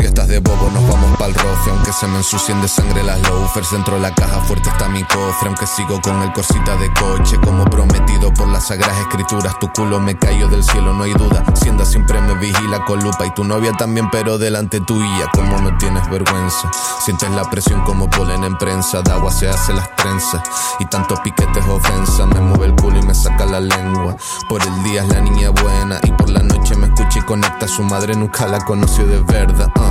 Si 0.00 0.06
estás 0.06 0.28
de 0.28 0.38
bobo, 0.38 0.70
nos 0.70 0.88
vamos 0.88 1.18
pa'l 1.18 1.34
rofe. 1.34 1.70
Aunque 1.70 1.92
se 1.92 2.06
me 2.06 2.16
ensucien 2.16 2.62
de 2.62 2.68
sangre 2.68 3.02
las 3.02 3.20
loafers. 3.20 3.70
Dentro 3.70 3.96
de 3.96 4.00
la 4.00 4.14
caja 4.14 4.40
fuerte 4.40 4.70
está 4.70 4.88
mi 4.88 5.04
cofre. 5.04 5.48
Aunque 5.48 5.66
sigo 5.66 6.00
con 6.00 6.22
el 6.22 6.32
corsita 6.32 6.74
de 6.78 6.90
coche. 6.94 7.36
Como 7.44 7.66
prometido 7.66 8.32
por 8.32 8.48
las 8.48 8.68
sagradas 8.68 8.98
escrituras. 8.98 9.58
Tu 9.60 9.70
culo 9.72 10.00
me 10.00 10.16
cayó 10.16 10.48
del 10.48 10.64
cielo, 10.64 10.94
no 10.94 11.04
hay 11.04 11.12
duda. 11.12 11.44
Sienda 11.54 11.84
siempre 11.84 12.18
me 12.22 12.32
vigila 12.36 12.82
con 12.86 13.00
lupa. 13.00 13.26
Y 13.26 13.34
tu 13.34 13.44
novia 13.44 13.72
también, 13.72 14.08
pero 14.10 14.38
delante 14.38 14.80
tuya. 14.80 15.30
Como 15.34 15.58
no 15.58 15.76
tienes 15.76 16.08
vergüenza. 16.08 16.70
Sientes 17.04 17.30
la 17.32 17.44
presión 17.50 17.82
como 17.82 18.08
polen 18.08 18.42
en 18.44 18.56
prensa. 18.56 19.02
De 19.02 19.12
agua 19.12 19.30
se 19.30 19.50
hace 19.50 19.74
las 19.74 19.94
trenzas. 19.96 20.42
Y 20.78 20.86
tantos 20.86 21.20
piquetes 21.20 21.62
ofensa. 21.66 22.24
Me 22.24 22.40
mueve 22.40 22.66
el 22.68 22.74
culo 22.74 22.98
y 22.98 23.02
me 23.02 23.14
saca 23.14 23.44
la 23.44 23.60
lengua. 23.60 24.16
Por 24.48 24.62
el 24.62 24.82
día 24.82 25.02
es 25.02 25.08
la 25.08 25.20
niña 25.20 25.50
buena. 25.50 26.00
Y 26.04 26.12
por 26.12 26.30
la 26.30 26.42
noche 26.42 26.74
me 26.74 26.86
escucha 26.86 27.18
y 27.18 27.22
conecta. 27.22 27.68
Su 27.68 27.82
madre 27.82 28.16
nunca 28.16 28.46
la 28.46 28.64
conoció 28.64 29.06
de 29.06 29.20
verdad. 29.20 29.70
Uh. 29.76 29.89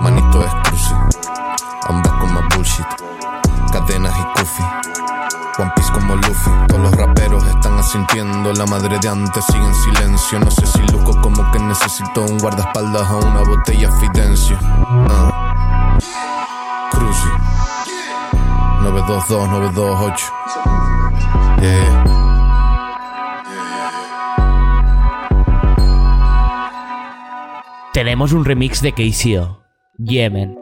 Manito 0.00 0.44
es 0.44 0.54
cruci. 0.64 0.94
Amba 1.88 2.18
con 2.18 2.34
más 2.34 2.44
bullshit. 2.54 2.86
Cadenas 3.72 4.14
y 4.18 4.38
kufi. 4.38 4.62
One 5.58 5.72
Piece 5.74 5.92
como 5.92 6.16
Luffy. 6.16 6.50
Todos 6.68 6.82
los 6.82 6.92
raperos 6.96 7.44
están 7.44 7.78
asintiendo. 7.78 8.52
La 8.52 8.66
madre 8.66 8.98
de 9.00 9.08
antes 9.08 9.44
sigue 9.46 9.64
en 9.64 9.74
silencio. 9.74 10.38
No 10.38 10.50
sé 10.50 10.66
si 10.66 10.80
luco 10.92 11.20
como 11.20 11.50
que 11.50 11.58
necesito 11.58 12.22
un 12.22 12.38
guardaespaldas 12.38 13.10
o 13.10 13.18
una 13.18 13.40
botella 13.40 13.90
Fidencio. 13.92 14.58
Uh. 14.58 15.30
Cruci. 16.90 17.28
922, 18.82 19.48
928. 19.48 20.26
Yeah. 21.60 22.20
Tenemos 27.92 28.32
un 28.32 28.44
remix 28.44 28.80
de 28.80 28.92
KCO, 28.92 29.59
Yemen. 30.02 30.54
Me 30.54 30.59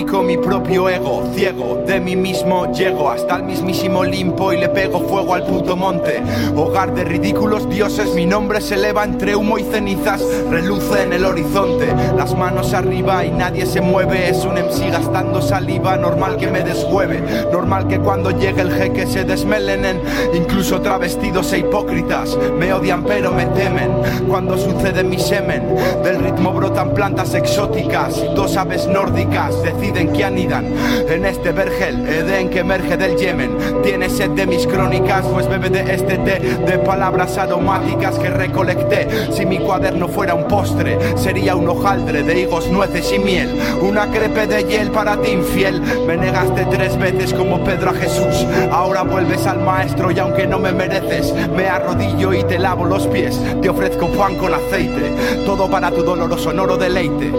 da 0.00 0.06
pánico 0.06 0.22
mi 0.22 0.36
propio 0.38 0.88
ego, 0.88 1.30
ciego, 1.34 1.82
de 1.86 2.00
mí 2.00 2.16
mismo 2.16 2.72
llego 2.72 3.10
hasta 3.10 3.36
el 3.36 3.42
mismísimo 3.42 4.02
limpo 4.04 4.52
y 4.52 4.58
le 4.58 4.68
pego 4.68 5.00
fuego 5.00 5.34
al 5.34 5.44
puto 5.44 5.76
monte. 5.76 6.22
Hogar 6.56 6.94
de 6.94 7.04
ridículos 7.04 7.68
dioses, 7.68 8.14
mi 8.14 8.24
nombre 8.24 8.60
se 8.60 8.76
eleva 8.76 9.04
entre 9.04 9.36
humo 9.36 9.58
y 9.58 9.64
cenizas, 9.64 10.22
reluce 10.48 11.02
en 11.02 11.12
el 11.12 11.24
horizonte. 11.24 11.86
Las 12.16 12.34
manos 12.34 12.72
arriba 12.72 13.24
y 13.24 13.30
nadie 13.30 13.66
se 13.66 13.80
mueve, 13.80 14.30
es 14.30 14.44
un 14.44 14.54
MC 14.54 14.90
gastando 14.90 15.42
saliva, 15.42 15.96
normal 15.96 16.36
que 16.36 16.48
me 16.48 16.62
deshueve, 16.62 17.20
normal 17.52 17.86
que 17.86 17.98
cuando 17.98 18.30
llegue 18.30 18.62
el 18.62 18.72
jeque 18.72 19.06
se 19.06 19.24
desmelenen, 19.24 20.00
incluso 20.34 20.80
travestidos 20.80 21.52
e 21.52 21.58
hipócritas. 21.58 22.38
Me 22.58 22.72
odian 22.72 23.04
pero 23.04 23.32
me 23.32 23.46
temen 23.46 23.90
cuando 24.28 24.56
sucede 24.56 25.04
mi 25.04 25.18
semen. 25.18 25.74
Del 26.02 26.22
ritmo 26.22 26.52
brotan 26.52 26.94
plantas 26.94 27.34
exóticas 27.34 28.14
dos 28.34 28.56
aves 28.56 28.86
nórdicas 28.86 29.62
deciden 29.62 29.89
que 29.90 30.24
anidan 30.24 30.66
en 31.08 31.24
este 31.24 31.52
vergel, 31.52 32.06
Edén 32.06 32.48
que 32.48 32.60
emerge 32.60 32.96
del 32.96 33.16
Yemen. 33.16 33.82
Tiene 33.82 34.08
sed 34.08 34.30
de 34.30 34.46
mis 34.46 34.66
crónicas, 34.66 35.24
pues 35.26 35.48
bebe 35.48 35.68
de 35.68 35.94
este 35.94 36.16
té 36.18 36.38
de 36.38 36.78
palabras 36.78 37.36
aromáticas 37.36 38.18
que 38.18 38.30
recolecté. 38.30 39.08
Si 39.32 39.44
mi 39.44 39.58
cuaderno 39.58 40.08
fuera 40.08 40.34
un 40.34 40.44
postre, 40.44 40.98
sería 41.16 41.56
un 41.56 41.68
hojaldre 41.68 42.22
de 42.22 42.40
higos, 42.40 42.68
nueces 42.68 43.12
y 43.12 43.18
miel. 43.18 43.50
Una 43.82 44.10
crepe 44.10 44.46
de 44.46 44.64
hiel 44.64 44.90
para 44.90 45.20
ti 45.20 45.32
infiel. 45.32 45.80
Me 46.06 46.16
negaste 46.16 46.66
tres 46.70 46.96
veces 46.96 47.34
como 47.34 47.62
Pedro 47.64 47.90
a 47.90 47.94
Jesús. 47.94 48.46
Ahora 48.70 49.02
vuelves 49.02 49.46
al 49.46 49.60
maestro 49.60 50.10
y 50.10 50.18
aunque 50.18 50.46
no 50.46 50.58
me 50.58 50.72
mereces, 50.72 51.34
me 51.56 51.66
arrodillo 51.66 52.32
y 52.32 52.44
te 52.44 52.58
lavo 52.58 52.84
los 52.84 53.06
pies. 53.08 53.40
Te 53.60 53.68
ofrezco 53.68 54.08
pan 54.08 54.36
con 54.36 54.54
aceite, 54.54 55.44
todo 55.44 55.68
para 55.68 55.90
tu 55.90 56.02
doloroso 56.02 56.44
sonoro 56.44 56.76
deleite. 56.76 57.30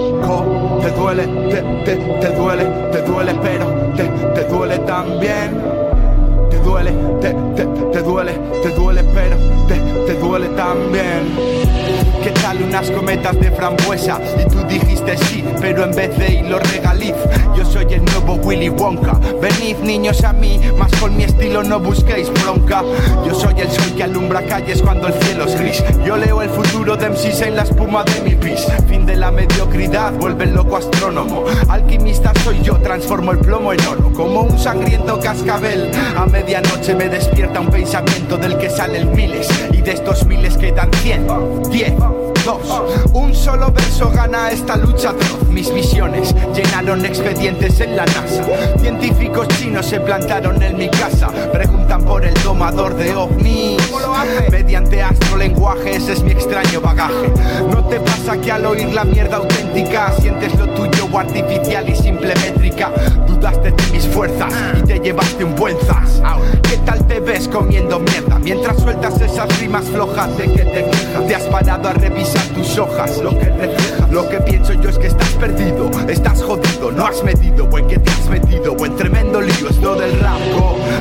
Te 0.82 0.92
duele, 0.92 1.24
te, 1.50 1.62
te, 1.86 1.96
te 1.96 2.36
duele, 2.36 2.66
te 2.92 3.02
duele, 3.02 3.34
pero 3.42 3.66
te, 3.96 4.04
te 4.36 4.44
duele 4.50 4.78
también. 4.80 5.62
Te 6.50 6.58
duele, 6.60 6.92
te, 7.22 7.34
te, 7.56 7.66
te 7.66 8.02
duele, 8.02 8.34
te 8.64 8.70
duele, 8.70 9.04
pero 9.14 9.36
te, 9.68 9.76
te 10.06 10.20
duele 10.20 10.48
también. 10.50 11.22
¿Qué 12.24 12.32
unas 12.58 12.89
cometas 12.91 13.39
de 13.39 13.52
frambuesa? 13.52 14.20
Y 14.39 14.49
tú 14.49 14.64
dijiste 14.68 15.18
sí, 15.18 15.43
pero 15.60 15.86
en 15.86 15.91
vez 15.91 16.18
de 16.18 16.34
hilo 16.36 16.60
regaliz. 16.60 17.14
Yo 17.56 17.66
soy 17.66 17.86
el 17.93 18.04
nuevo 18.06 18.36
Willy 18.36 18.70
Wonka. 18.70 19.20
Venid 19.41 19.78
niños 19.78 20.24
a 20.24 20.34
mí, 20.34 20.60
más 20.78 20.91
con 20.99 21.16
mi 21.16 21.24
estilo 21.24 21.64
no 21.64 21.80
busquéis 21.80 22.32
bronca. 22.41 22.84
Yo 23.26 23.34
soy 23.34 23.60
el 23.60 23.70
sol 23.70 23.93
que 23.95 24.04
alumbra 24.04 24.41
calles 24.43 24.82
cuando 24.82 25.08
el 25.08 25.14
cielo 25.14 25.45
es 25.45 25.60
gris. 25.60 25.84
Yo 26.06 26.18
leo 26.18 26.41
el 26.41 26.49
futuro 26.49 26.95
de 26.95 27.10
MCs 27.10 27.41
en 27.41 27.56
la 27.56 27.64
espuma 27.64 28.04
de 28.04 28.22
mi 28.22 28.36
pis. 28.36 28.66
Fin 28.88 29.06
de 29.06 29.16
la 29.16 29.32
mediocridad, 29.32 30.14
vuelve 30.14 30.45
el 30.45 30.54
loco 30.54 30.78
astrónomo. 30.78 31.45
Alquimista 31.70 32.32
soy 32.43 32.62
yo, 32.62 32.78
transformo 32.78 33.32
el 33.32 33.39
plomo 33.39 33.74
en 33.74 33.86
oro. 33.88 34.12
Como 34.14 34.41
un 34.41 34.58
sangriento 34.60 35.20
cascabel. 35.20 35.91
A 36.18 36.26
medianoche 36.26 36.95
me 36.95 37.08
despierta 37.08 37.60
un 37.60 37.68
pensamiento 37.68 38.38
del 38.38 38.58
que 38.58 38.70
salen 38.70 39.12
miles. 39.12 39.47
Y 39.72 39.82
de 39.82 39.91
estos 39.91 40.26
miles 40.26 40.58
quedan 40.58 40.91
cien, 41.02 41.28
diez. 41.70 41.93
Un 43.14 43.36
solo 43.36 43.72
verso 43.72 44.10
gana 44.10 44.50
esta 44.50 44.76
lucha. 44.76 45.14
Mis 45.52 45.74
visiones 45.74 46.34
llenaron 46.56 47.06
expedientes 47.06 47.80
en 47.82 47.95
la 47.95 48.06
NASA. 48.06 48.45
Científicos 48.80 49.47
chinos 49.49 49.86
se 49.86 49.99
plantaron 49.99 50.62
en 50.64 50.78
mi 50.78 50.89
casa. 50.89 51.28
Preguntan 51.52 52.04
por 52.04 52.26
el 52.26 52.34
domador 52.41 52.95
de 52.95 53.14
ovnis. 53.14 53.82
Mediante 54.49 55.02
astrolenguaje, 55.02 55.97
ese 55.97 56.14
es 56.14 56.24
mi 56.24 56.32
extraño 56.32 56.80
bagaje. 56.80 57.32
¿No 57.70 57.86
te 57.86 57.99
pasa 57.99 58.38
que 58.38 58.52
al 58.52 58.66
oír 58.66 58.93
la 58.93 59.04
mierda 59.04 59.38
auténtica 59.38 60.14
sientes 60.20 60.58
lo 60.58 60.68
tuyo 60.70 61.08
artificial 61.18 61.88
y 61.89 61.95
simple 61.95 62.34
métrica? 62.36 62.91
Dudaste 63.28 63.72
de 63.72 63.91
mis 63.91 64.08
fuerzas 64.08 64.54
y 64.80 64.84
te 64.84 64.99
llevaste 64.99 65.43
un 65.43 65.56
buen 65.56 65.78
zas. 65.82 66.22
¿Qué 66.64 66.78
tal 66.78 67.06
te 67.08 67.20
ves 67.20 67.47
comiendo 67.47 67.99
mierda? 67.99 68.39
Mientras 68.39 68.80
sueltas 68.80 69.20
esas 69.20 69.60
rimas 69.60 69.86
flojas 69.86 70.38
de 70.38 70.45
que 70.45 70.64
te 70.64 70.86
quejas. 70.86 71.28
Te 71.28 71.36
has 71.36 71.43
parado 71.43 71.89
a 71.89 71.93
revisar 71.93 72.45
tus 72.47 72.78
hojas, 72.78 73.18
lo 73.18 73.38
que 73.38 73.45
refleja. 73.45 74.08
Lo 74.10 74.30
que 74.30 74.38
pienso 74.38 74.74
yo 74.74 74.89
es 74.89 74.97
que 74.97 75.08
estás 75.08 75.30
perdido, 75.42 75.89
estás 76.08 76.44
jodido, 76.44 76.92
no 76.92 77.08
has 77.08 77.24
medido, 77.24 77.66
o 77.66 77.78
en 77.80 77.88
que 77.88 77.98
te 77.98 78.12
has 78.12 78.30
metido, 78.30 78.74
o 78.74 78.86
en 78.86 78.96
tremendo 78.96 79.42
lío, 79.42 79.70
es 79.70 79.78
lo 79.78 79.96
del 79.96 80.20
rap. 80.20 80.39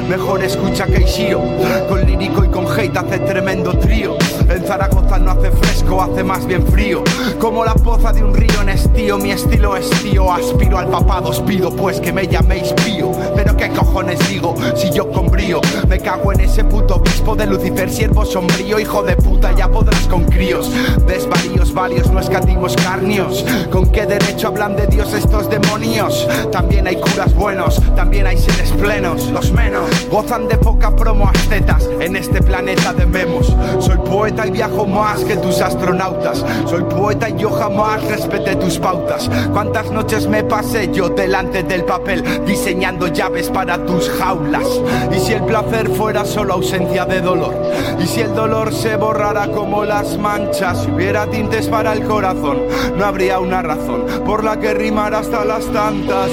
Mejor 0.09 0.43
escucha 0.43 0.87
que 0.87 1.03
Ishio, 1.03 1.43
con 1.89 2.07
lírico 2.07 2.43
y 2.43 2.49
con 2.49 2.67
hate 2.67 2.97
hace 2.97 3.19
tremendo 3.19 3.77
trío. 3.79 4.17
En 4.49 4.65
Zaragoza 4.65 5.19
no 5.19 5.33
hace 5.33 5.51
fresco, 5.51 6.03
hace 6.03 6.25
más 6.25 6.47
bien 6.47 6.67
frío. 6.67 7.05
Como 7.39 7.67
la 7.67 7.75
poza 7.75 8.13
de 8.13 8.25
un 8.25 8.35
río 8.35 8.63
en 8.63 8.71
estío, 8.71 9.19
mi 9.19 9.31
estilo 9.31 9.77
es 9.77 9.91
tío. 10.03 10.33
Aspiro 10.33 10.79
al 10.79 10.89
papado, 10.89 11.29
os 11.29 11.41
pido 11.41 11.71
pues 11.71 12.01
que 12.01 12.13
me 12.13 12.27
llaméis 12.27 12.73
pío. 12.85 13.13
Pero 13.37 13.57
qué 13.57 13.69
cojones 13.69 14.19
digo, 14.29 14.57
si 14.75 14.91
yo 14.91 15.13
con 15.13 15.29
brío 15.29 15.61
me 15.87 15.99
cago 15.99 16.33
en 16.33 16.41
ese 16.41 16.65
puto 16.65 16.97
obispo 16.97 17.37
de 17.37 17.47
Lucifer, 17.47 17.91
siervo 17.91 18.25
sombrío, 18.25 18.81
hijo 18.81 19.03
de 19.03 19.17
puta, 19.17 19.55
ya 19.55 19.69
podrás 19.69 20.09
con 20.09 20.25
críos. 20.25 20.71
Desvaríos 21.07 21.73
varios, 21.75 22.11
no 22.11 22.21
escatimos 22.21 22.75
carnios. 22.77 23.45
¿Con 23.71 23.93
qué 23.93 24.07
derecho 24.07 24.30
hablan 24.45 24.77
de 24.77 24.87
Dios 24.87 25.13
estos 25.13 25.51
demonios? 25.51 26.27
También 26.51 26.87
hay 26.87 26.97
curas 26.97 27.35
buenos, 27.35 27.81
también 27.95 28.27
hay 28.27 28.39
seres 28.39 28.71
plenos, 28.73 29.29
los 29.31 29.53
menos. 29.53 29.89
Gozan 30.11 30.49
de 30.49 30.57
poca 30.57 30.95
promo 30.95 31.29
ascetas 31.29 31.89
en 32.01 32.17
este 32.17 32.41
planeta 32.41 32.93
de 32.93 33.07
memos. 33.07 33.55
Soy 33.81 33.99
poeta 33.99 34.47
y 34.47 34.53
viajo 34.53 34.87
más 34.87 35.25
que 35.25 35.37
tus 35.37 35.61
astronautas. 35.61 36.45
Soy 36.67 36.85
poeta 36.85 37.29
y 37.29 37.37
yo 37.37 37.51
jamás 37.51 38.03
respeté 38.05 38.57
tus 38.57 38.79
pautas. 38.79 39.29
¿Cuántas 39.53 39.91
noches 39.91 40.27
me 40.27 40.43
pasé 40.45 40.91
yo 40.93 41.09
delante 41.09 41.63
del 41.63 41.85
papel 41.85 42.25
diseñando 42.47 43.09
llaves 43.09 43.51
para 43.51 43.85
tus 43.85 44.09
jaulas? 44.11 44.67
Y 45.15 45.19
si 45.19 45.33
el 45.33 45.43
placer 45.43 45.89
fuera 45.91 46.25
solo 46.25 46.55
ausencia 46.55 47.05
de 47.05 47.21
dolor, 47.21 47.55
y 47.99 48.07
si 48.07 48.21
el 48.21 48.35
dolor 48.35 48.73
se 48.73 48.97
borrara 48.97 49.49
como 49.49 49.85
las 49.85 50.17
manchas, 50.17 50.83
si 50.83 50.91
hubiera 50.91 51.27
tintes 51.27 51.67
para 51.69 51.93
el 51.93 52.05
corazón, 52.05 52.59
no 52.97 53.05
habría 53.05 53.39
una 53.39 53.61
razón 53.61 54.20
por 54.25 54.45
la 54.45 54.59
que 54.59 54.75
rimar 54.75 55.15
hasta 55.15 55.45
las 55.45 55.65
tantas. 55.67 56.31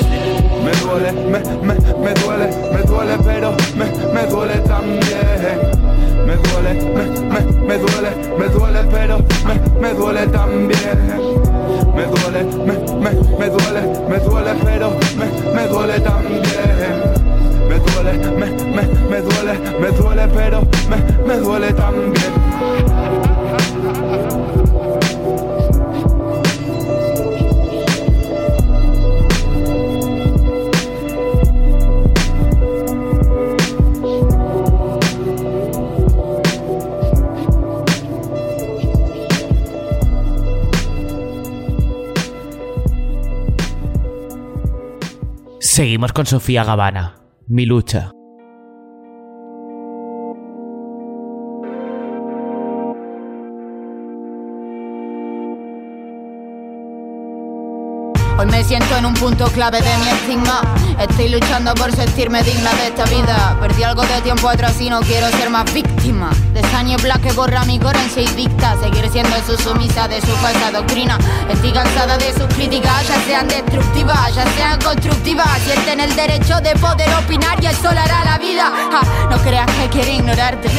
Me 0.63 0.71
duele, 0.81 1.11
me, 1.11 1.39
me, 1.39 1.73
me 1.75 2.13
duele, 2.13 2.47
me 2.73 2.81
duele, 2.83 3.17
pero 3.23 3.53
me, 3.75 3.85
me 4.13 4.27
duele 4.27 4.57
también. 4.59 5.77
Me 6.25 6.35
duele, 6.35 6.73
me, 6.93 7.03
me, 7.21 7.39
me 7.67 7.77
duele, 7.77 8.11
me 8.37 8.47
duele, 8.49 8.79
pero 8.91 9.17
me, 9.45 9.79
me 9.79 9.93
duele 9.93 10.27
también. 10.27 10.99
Me 11.95 12.03
duele, 12.05 12.43
me, 12.65 12.73
me, 12.95 13.11
me 13.37 13.49
duele, 13.49 13.81
me 14.09 14.19
duele, 14.19 14.53
pero 14.63 14.91
me, 15.17 15.25
me 15.53 15.67
duele 15.67 15.99
también. 15.99 16.43
Me 17.67 17.79
duele, 17.79 18.13
me, 18.31 18.45
me, 18.47 18.83
me 19.09 19.21
duele, 19.21 19.59
me 19.79 19.91
duele, 19.91 20.27
pero 20.33 20.61
me, 20.89 20.97
me 21.27 21.37
duele 21.37 21.73
también. 21.73 22.33
Seguimos 45.77 46.11
con 46.11 46.25
Sofía 46.25 46.63
Gavana. 46.63 47.17
Mi 47.45 47.67
lucha. 47.67 48.16
Hoy 58.39 58.45
me 58.45 58.63
siento 58.63 58.95
en 58.95 59.03
un 59.07 59.15
punto 59.15 59.47
clave 59.47 59.81
de 59.81 59.97
mi 59.97 60.09
estigma. 60.09 60.61
Estoy 60.99 61.29
luchando 61.29 61.73
por 61.73 61.91
sentirme 61.91 62.43
digna 62.43 62.71
de 62.75 62.87
esta 62.87 63.05
vida. 63.05 63.57
Perdí 63.59 63.81
algo 63.81 64.03
de 64.03 64.21
tiempo 64.21 64.47
atrás 64.47 64.79
y 64.79 64.91
no 64.91 64.99
quiero 64.99 65.27
ser 65.29 65.49
más 65.49 65.65
víctima. 65.73 66.29
De 66.53 66.59
esa 66.59 66.83
niebla 66.83 67.17
que 67.17 67.31
borra 67.31 67.65
mi 67.65 67.79
coherencia 67.79 68.21
y 68.21 68.27
dicta. 68.35 68.75
Seguir 68.79 69.09
siendo 69.11 69.35
su 69.47 69.57
sumisa 69.57 70.07
de 70.07 70.21
su 70.21 70.27
falsa 70.37 70.71
doctrina. 70.71 71.17
Estoy 71.49 71.71
cansada 71.71 72.15
de 72.19 72.31
sus 72.33 72.45
críticas, 72.53 73.07
ya 73.07 73.19
sean 73.25 73.47
destructivas, 73.47 74.35
ya 74.35 74.45
sean 74.55 74.79
constructivas. 74.81 75.59
Sienten 75.65 75.99
el 75.99 76.15
derecho 76.15 76.61
de 76.61 76.75
poder 76.75 77.11
opinar 77.15 77.57
y 77.63 77.65
el 77.65 77.75
sol 77.75 77.97
hará 77.97 78.23
la 78.23 78.37
vida. 78.37 78.71
Ja, 78.91 79.01
no 79.31 79.37
creas 79.39 79.69
que 79.81 79.89
quiero 79.89 80.11
ignorarte. 80.11 80.69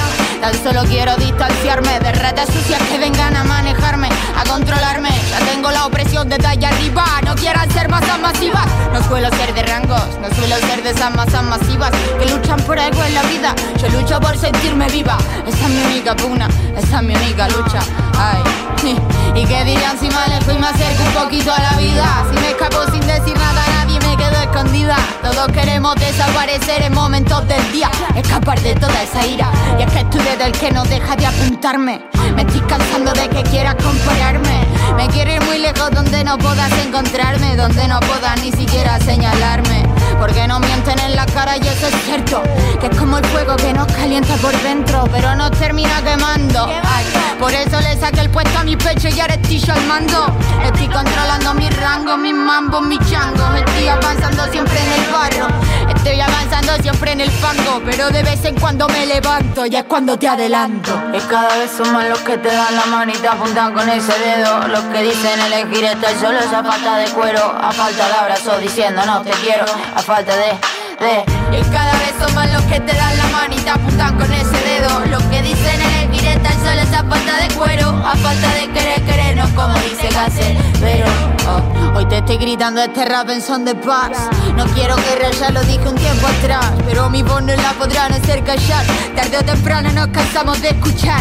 Tan 0.40 0.54
solo 0.62 0.84
quiero 0.84 1.16
distanciarme 1.16 1.98
de 1.98 2.12
redes 2.12 2.46
sucias 2.52 2.80
que 2.84 2.98
vengan 2.98 3.34
a 3.34 3.42
manejarme, 3.42 4.08
a 4.36 4.44
controlarme. 4.48 5.10
Ya 5.30 5.38
tengo 5.52 5.72
la 5.72 5.86
opresión 5.86 6.28
desde 6.28 6.46
allá 6.46 6.68
arriba. 6.68 7.04
Quieran 7.48 7.70
ser 7.70 7.88
masas 7.88 8.20
masivas. 8.20 8.66
No 8.92 9.02
suelo 9.02 9.30
ser 9.30 9.54
de 9.54 9.62
rangos, 9.62 10.02
no 10.20 10.28
suelo 10.34 10.56
ser 10.56 10.82
de 10.82 10.90
esas 10.90 11.14
masas 11.14 11.42
masivas 11.44 11.90
que 12.18 12.26
luchan 12.26 12.60
por 12.60 12.78
algo 12.78 13.02
en 13.04 13.14
la 13.14 13.22
vida. 13.22 13.54
Yo 13.78 13.88
lucho 13.88 14.20
por 14.20 14.36
sentirme 14.36 14.86
viva. 14.90 15.16
Esa 15.46 15.66
es 15.66 15.70
mi 15.70 15.82
única 15.82 16.14
pugna, 16.14 16.46
esa 16.76 16.96
es 16.98 17.02
mi 17.02 17.14
única 17.14 17.48
lucha. 17.48 17.80
Ay, 18.18 18.42
y 19.34 19.44
qué 19.44 19.64
dirían 19.64 19.98
si 19.98 20.08
me 20.08 20.16
alejo 20.16 20.52
y 20.52 20.58
me 20.58 20.66
acerco 20.66 21.02
un 21.02 21.12
poquito 21.12 21.52
a 21.52 21.60
la 21.60 21.72
vida. 21.78 22.24
Si 22.30 22.40
me 22.40 22.50
escapo 22.50 22.84
sin 22.90 23.00
decir 23.06 23.36
nada 23.36 23.64
a 23.64 23.84
nadie, 23.84 23.98
me 24.00 24.16
quedo 24.16 24.40
escondida. 24.42 24.96
Todos 25.22 25.48
queremos 25.48 25.94
desaparecer 25.96 26.82
en 26.82 26.94
momentos 26.94 27.46
del 27.46 27.72
día, 27.72 27.90
escapar 28.16 28.60
de 28.60 28.74
toda 28.74 29.02
esa 29.02 29.26
ira. 29.26 29.50
Y 29.78 29.82
es 29.82 29.92
que 29.92 30.04
tú 30.04 30.18
eres 30.20 30.40
el 30.40 30.52
que 30.52 30.70
no 30.72 30.84
deja 30.84 31.16
de 31.16 31.26
apuntarme. 31.26 32.02
Me 32.34 32.42
estoy 32.42 32.60
cansando 32.62 33.12
de 33.12 33.28
que 33.28 33.42
quieras 33.44 33.76
compararme. 33.76 34.66
Me 34.96 35.08
quiero 35.08 35.32
ir 35.32 35.42
muy 35.42 35.58
lejos 35.58 35.90
donde 35.90 36.24
no 36.24 36.38
puedas 36.38 36.72
encontrarme, 36.84 37.56
donde 37.56 37.86
no 37.88 38.00
puedas 38.00 38.40
ni 38.42 38.52
siquiera 38.52 38.98
señalarme. 39.00 39.97
Porque 40.18 40.46
no 40.48 40.58
mienten 40.60 40.98
en 40.98 41.16
la 41.16 41.26
cara 41.26 41.56
y 41.56 41.60
eso 41.60 41.86
es 41.86 41.94
cierto. 42.04 42.42
Que 42.80 42.86
es 42.86 42.96
como 42.96 43.18
el 43.18 43.24
fuego 43.26 43.56
que 43.56 43.72
nos 43.72 43.86
calienta 43.86 44.34
por 44.36 44.56
dentro, 44.62 45.04
pero 45.12 45.34
nos 45.34 45.50
termina 45.52 46.02
quemando. 46.02 46.66
Ay, 46.66 47.04
por 47.38 47.52
eso 47.52 47.80
le 47.80 47.96
saqué 47.96 48.20
el 48.20 48.30
puesto 48.30 48.58
a 48.58 48.64
mi 48.64 48.76
pecho 48.76 49.08
y 49.08 49.20
ahora 49.20 49.34
estoy 49.34 49.58
yo 49.58 49.72
al 49.72 49.84
mando. 49.86 50.26
Estoy 50.64 50.88
controlando 50.88 51.54
mi 51.54 51.70
rango, 51.70 52.16
mis 52.16 52.34
mambos, 52.34 52.82
mis 52.82 52.98
changos. 53.10 53.54
Estoy 53.56 53.88
avanzando 53.88 54.44
siempre 54.50 54.76
en 54.78 55.02
el 55.02 55.10
barro. 55.10 55.68
Estoy 55.94 56.20
avanzando 56.20 56.74
siempre 56.82 57.12
en 57.12 57.20
el 57.20 57.30
fango, 57.30 57.80
pero 57.84 58.10
de 58.10 58.22
vez 58.22 58.44
en 58.44 58.54
cuando 58.58 58.88
me 58.88 59.06
levanto 59.06 59.66
y 59.66 59.76
es 59.76 59.84
cuando 59.84 60.18
te 60.18 60.28
adelanto. 60.28 61.00
Y 61.14 61.18
cada 61.20 61.56
vez 61.56 61.70
son 61.70 61.92
más 61.92 62.08
los 62.08 62.18
que 62.20 62.38
te 62.38 62.48
dan 62.48 62.74
la 62.74 62.86
mano 62.86 63.12
y 63.12 63.18
te 63.18 63.28
apuntan 63.28 63.72
con 63.72 63.88
ese 63.88 64.12
dedo. 64.18 64.68
Los 64.68 64.80
que 64.84 65.02
dicen 65.02 65.40
elegir 65.40 65.84
estar 65.84 66.14
solo 66.20 66.38
esa 66.40 66.62
de 66.96 67.10
cuero. 67.10 67.56
A 67.60 67.72
falta 67.72 68.06
de 68.06 68.14
abrazo 68.14 68.58
diciendo 68.58 69.02
no 69.06 69.22
te 69.22 69.30
quiero. 69.30 69.64
A 69.94 70.00
falta 70.08 70.34
de, 70.34 70.87
Y 71.00 71.62
cada 71.70 71.92
vez 71.92 72.12
son 72.18 72.34
más 72.34 72.52
los 72.52 72.62
que 72.62 72.80
te 72.80 72.92
dan 72.92 73.16
la 73.16 73.26
mano 73.28 73.54
y 73.54 73.60
te 73.60 73.70
apuntan 73.70 74.16
con 74.16 74.32
ese 74.32 74.50
dedo. 74.50 75.06
Los 75.06 75.22
que 75.24 75.42
dicen 75.42 75.80
elegir 75.80 76.26
estar 76.26 76.52
solo 76.54 76.80
esa 76.82 77.04
falta 77.04 77.36
de 77.36 77.54
cuero. 77.54 77.90
A 78.04 78.16
falta 78.16 78.52
de 78.54 78.66
querer 78.72 79.02
querernos 79.04 79.48
como 79.50 79.74
dice 79.74 80.08
Gassel. 80.12 80.56
Pero 80.80 81.06
oh, 81.46 81.98
hoy 81.98 82.04
te 82.06 82.18
estoy 82.18 82.38
gritando 82.38 82.82
este 82.82 83.04
rap 83.04 83.30
en 83.30 83.40
son 83.40 83.64
de 83.64 83.76
paz. 83.76 84.10
No 84.56 84.64
quiero 84.74 84.96
guerra, 84.96 85.30
ya 85.38 85.50
lo 85.50 85.62
dije 85.62 85.88
un 85.88 85.94
tiempo 85.94 86.26
atrás. 86.26 86.72
Pero 86.84 87.08
mi 87.10 87.22
voz 87.22 87.42
no 87.42 87.54
la 87.54 87.72
podrán 87.74 88.12
hacer 88.12 88.42
callar. 88.42 88.84
Tarde 89.14 89.38
o 89.38 89.44
temprano 89.44 89.92
nos 89.92 90.08
cansamos 90.08 90.60
de 90.60 90.70
escuchar. 90.70 91.20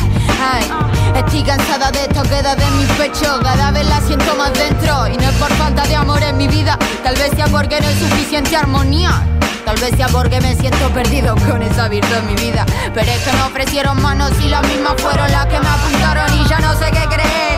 Estoy 1.15 1.43
cansada 1.43 1.91
de 1.91 2.01
esto, 2.01 2.23
queda 2.23 2.55
de 2.55 2.65
mi 2.71 2.85
pecho. 2.97 3.39
Cada 3.43 3.69
vez 3.69 3.87
la 3.87 4.01
siento 4.01 4.35
más 4.37 4.51
dentro. 4.55 5.07
Y 5.07 5.17
no 5.17 5.29
es 5.29 5.35
por 5.35 5.51
falta 5.51 5.83
de 5.83 5.95
amor 5.95 6.23
en 6.23 6.35
mi 6.35 6.47
vida. 6.47 6.79
Tal 7.03 7.13
vez 7.15 7.29
sea 7.35 7.45
porque 7.45 7.79
no 7.79 7.87
hay 7.87 7.95
suficiente 7.95 8.55
armonía. 8.55 9.23
Tal 9.67 9.75
vez 9.81 9.93
sea 9.97 10.07
porque 10.07 10.39
me 10.39 10.55
siento 10.55 10.89
perdido 10.91 11.35
con 11.35 11.61
esa 11.61 11.89
virtud 11.89 12.15
en 12.15 12.27
mi 12.27 12.35
vida. 12.35 12.65
Pero 12.93 13.11
es 13.11 13.19
que 13.19 13.33
me 13.33 13.41
ofrecieron 13.41 14.01
manos 14.01 14.31
y 14.41 14.47
las 14.47 14.65
mismas 14.65 14.93
fueron 14.95 15.29
las 15.29 15.45
que 15.47 15.59
me 15.59 15.67
apuntaron 15.67 16.39
y 16.39 16.47
ya 16.47 16.59
no 16.59 16.73
sé 16.79 16.85
qué 16.85 17.05
creer. 17.13 17.57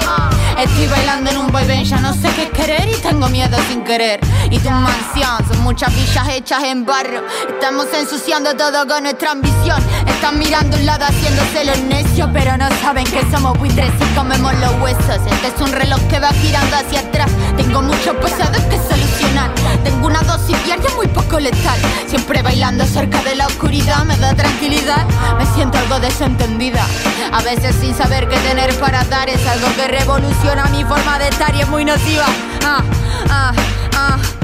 Estoy 0.58 0.88
bailando 0.88 1.30
en 1.30 1.38
un 1.38 1.52
band, 1.52 1.84
ya 1.84 2.00
no 2.00 2.12
sé 2.16 2.30
qué 2.36 2.50
querer 2.50 2.90
y 2.90 2.96
tengo 2.96 3.30
miedo 3.30 3.56
sin 3.70 3.84
querer. 3.84 4.20
Y 4.50 4.58
tu 4.58 4.72
mansión 4.72 5.38
son 5.48 5.62
muchas 5.62 5.96
villas 5.96 6.28
hechas 6.30 6.64
en 6.64 6.84
barro. 6.84 7.22
Estamos 7.48 7.86
ensuciando 7.94 8.56
todo 8.56 8.88
con 8.88 9.04
nuestra 9.04 9.30
ambición. 9.30 9.80
Están 10.08 10.40
mirando 10.40 10.78
un 10.78 10.88
lado 10.88 11.06
haciéndose 11.06 11.64
los 11.64 11.78
necios, 11.82 12.28
pero 12.34 12.58
no 12.58 12.68
saben 12.82 13.06
que 13.06 13.22
somos 13.30 13.56
buitres 13.60 13.92
y 14.02 14.16
comemos 14.16 14.52
los 14.56 14.82
huesos. 14.82 15.20
Este 15.32 15.48
es 15.56 15.62
un 15.62 15.72
reloj 15.72 16.02
que 16.10 16.20
va 16.20 16.30
girando 16.30 16.76
hacia 16.76 17.02
atrás. 17.02 17.30
Tengo 17.56 17.84
muchos 17.84 18.16
pasados 18.16 18.64
que 18.64 18.78
solucionar. 18.78 19.59
Tengo 19.84 20.08
una 20.08 20.22
dosis 20.22 20.64
diaria 20.66 20.90
muy 20.96 21.08
poco 21.08 21.40
letal. 21.40 21.80
Siempre 22.08 22.42
bailando 22.42 22.86
cerca 22.86 23.22
de 23.24 23.36
la 23.36 23.48
oscuridad 23.48 24.04
me 24.06 24.18
da 24.18 24.34
tranquilidad. 24.34 25.06
Me 25.38 25.46
siento 25.54 25.78
algo 25.78 26.00
desentendida. 26.00 26.86
A 27.32 27.42
veces 27.42 27.76
sin 27.80 27.96
saber 27.96 28.28
qué 28.28 28.38
tener 28.40 28.74
para 28.80 29.04
dar 29.06 29.30
es 29.30 29.46
algo 29.48 29.68
que 29.76 29.88
revoluciona 29.88 30.66
mi 30.66 30.84
forma 30.84 31.20
de 31.20 31.30
estar 31.30 31.56
y 31.56 31.62
es 31.62 31.68
muy 31.68 31.86
nociva. 31.86 32.26
Ah, 32.64 32.84
ah, 33.30 33.54
ah. 33.96 34.39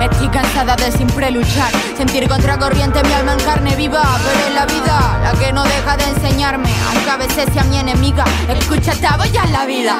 Estoy 0.00 0.28
cansada 0.28 0.76
de 0.76 0.92
siempre 0.92 1.30
luchar, 1.30 1.70
sentir 1.96 2.28
contracorriente 2.28 3.02
mi 3.04 3.12
alma 3.12 3.32
en 3.32 3.40
carne 3.40 3.76
viva, 3.76 4.02
pero 4.24 4.46
es 4.48 4.54
la 4.54 4.66
vida 4.66 5.20
la 5.22 5.32
que 5.32 5.52
no 5.52 5.64
deja 5.64 5.96
de 5.96 6.04
enseñarme, 6.04 6.68
aunque 6.88 7.10
a 7.10 7.16
veces 7.16 7.46
sea 7.52 7.64
mi 7.64 7.78
enemiga. 7.78 8.24
Escúchate, 8.48 9.06
voy 9.16 9.36
a 9.36 9.46
la 9.46 9.64
vida. 9.64 9.96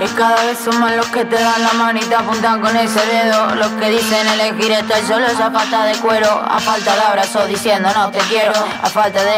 Y 0.00 0.06
cada 0.16 0.42
vez 0.44 0.58
son 0.58 0.80
más 0.80 0.96
los 0.96 1.06
que 1.06 1.24
te 1.24 1.36
dan 1.36 1.62
la 1.62 1.72
mano 1.74 2.00
y 2.00 2.04
te 2.04 2.14
apuntan 2.14 2.60
con 2.60 2.76
ese 2.76 3.00
dedo. 3.06 3.54
Los 3.54 3.68
que 3.72 3.90
dicen 3.90 4.26
elegir 4.26 4.72
estar 4.72 5.00
solo 5.06 5.26
esa 5.26 5.50
falta 5.50 5.84
de 5.84 5.94
cuero, 5.98 6.42
a 6.44 6.58
falta 6.58 6.94
de 6.94 7.02
abrazo 7.02 7.46
diciendo 7.46 7.88
no 7.94 8.10
te 8.10 8.18
quiero, 8.30 8.52
a 8.82 8.88
falta 8.88 9.22
de, 9.22 9.36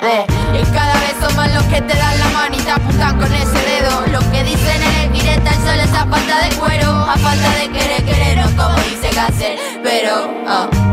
de. 0.00 0.58
Y 0.58 0.64
cada 0.72 0.94
vez 0.94 1.14
son 1.20 1.36
más 1.36 1.52
los 1.52 1.64
que 1.64 1.82
te 1.82 1.94
dan 1.96 2.18
la 2.18 2.28
mano 2.30 2.56
y 2.56 2.60
te 2.60 2.70
apuntan 2.70 3.18
con 3.18 3.32
ese 3.34 3.58
dedo. 3.58 4.06
Los 4.12 4.24
que 4.24 4.44
dicen 4.44 4.82
elegir 4.82 5.07
estar 5.32 5.54
solo 5.54 5.82
esa 5.82 6.06
falta 6.06 6.40
de 6.48 6.56
cuero, 6.56 6.90
a 6.90 7.16
falta 7.16 7.50
de 7.56 7.68
querer, 7.70 8.04
querer, 8.04 8.38
no 8.38 8.56
como 8.56 8.76
dice 8.76 9.10
Cáncer, 9.14 9.58
pero. 9.82 10.30
oh. 10.46 10.88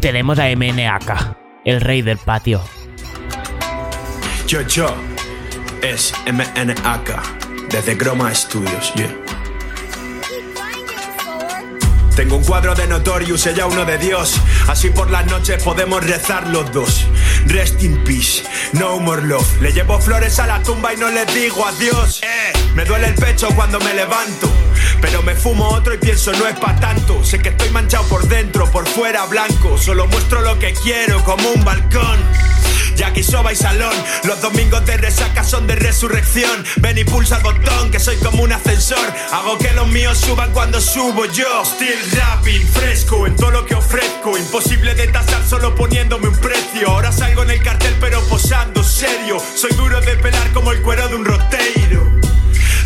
Tenemos 0.00 0.40
a 0.40 0.46
MNAK, 0.56 1.36
el 1.64 1.80
rey 1.80 2.02
del 2.02 2.18
patio. 2.18 2.60
Yo, 4.52 4.60
yo, 4.60 4.94
es 5.80 6.12
MNAK, 6.30 7.68
desde 7.70 7.94
Groma 7.94 8.34
Studios, 8.34 8.92
yeah. 8.94 9.08
Tengo 12.14 12.36
un 12.36 12.44
cuadro 12.44 12.74
de 12.74 12.86
Notorious, 12.86 13.46
ella 13.46 13.64
uno 13.64 13.86
de 13.86 13.96
Dios. 13.96 14.38
Así 14.68 14.90
por 14.90 15.10
las 15.10 15.24
noches 15.24 15.62
podemos 15.62 16.04
rezar 16.04 16.48
los 16.48 16.70
dos. 16.70 17.06
Rest 17.46 17.82
in 17.82 18.04
peace, 18.04 18.42
no 18.74 19.00
more 19.00 19.22
love. 19.22 19.62
Le 19.62 19.72
llevo 19.72 19.98
flores 19.98 20.38
a 20.38 20.46
la 20.46 20.62
tumba 20.62 20.92
y 20.92 20.98
no 20.98 21.08
le 21.08 21.24
digo 21.24 21.66
adiós. 21.66 22.20
Eh, 22.22 22.52
me 22.74 22.84
duele 22.84 23.06
el 23.06 23.14
pecho 23.14 23.48
cuando 23.56 23.80
me 23.80 23.94
levanto. 23.94 24.52
Pero 25.00 25.22
me 25.22 25.34
fumo 25.34 25.66
otro 25.68 25.94
y 25.94 25.96
pienso 25.96 26.30
no 26.32 26.46
es 26.46 26.58
pa' 26.58 26.76
tanto. 26.76 27.24
Sé 27.24 27.38
que 27.38 27.48
estoy 27.48 27.70
manchado 27.70 28.04
por 28.04 28.28
dentro, 28.28 28.70
por 28.70 28.86
fuera 28.86 29.24
blanco. 29.24 29.78
Solo 29.78 30.06
muestro 30.08 30.42
lo 30.42 30.58
que 30.58 30.74
quiero 30.74 31.24
como 31.24 31.48
un 31.48 31.64
balcón. 31.64 32.51
Jackie 32.96 33.22
Soba 33.22 33.52
y 33.52 33.56
Salón, 33.56 33.94
los 34.24 34.40
domingos 34.40 34.84
de 34.86 34.96
resaca 34.96 35.44
son 35.44 35.66
de 35.66 35.76
resurrección. 35.76 36.64
Ven 36.76 36.98
y 36.98 37.04
pulsa 37.04 37.36
el 37.36 37.42
botón, 37.42 37.90
que 37.90 37.98
soy 37.98 38.16
como 38.16 38.42
un 38.42 38.52
ascensor. 38.52 39.12
Hago 39.32 39.58
que 39.58 39.72
los 39.72 39.88
míos 39.88 40.18
suban 40.18 40.52
cuando 40.52 40.80
subo 40.80 41.26
yo. 41.26 41.64
Still 41.64 41.98
rapping, 42.12 42.66
fresco 42.68 43.26
en 43.26 43.36
todo 43.36 43.50
lo 43.50 43.66
que 43.66 43.74
ofrezco. 43.74 44.36
Imposible 44.36 44.94
de 44.94 45.08
tasar 45.08 45.42
solo 45.48 45.74
poniéndome 45.74 46.28
un 46.28 46.36
precio. 46.36 46.88
Ahora 46.88 47.12
salgo 47.12 47.42
en 47.42 47.50
el 47.50 47.62
cartel, 47.62 47.94
pero 48.00 48.20
posando 48.28 48.82
serio. 48.82 49.38
Soy 49.56 49.72
duro 49.72 50.00
de 50.00 50.16
pelar 50.16 50.52
como 50.52 50.72
el 50.72 50.82
cuero 50.82 51.08
de 51.08 51.14
un 51.16 51.24
roteiro. 51.24 52.21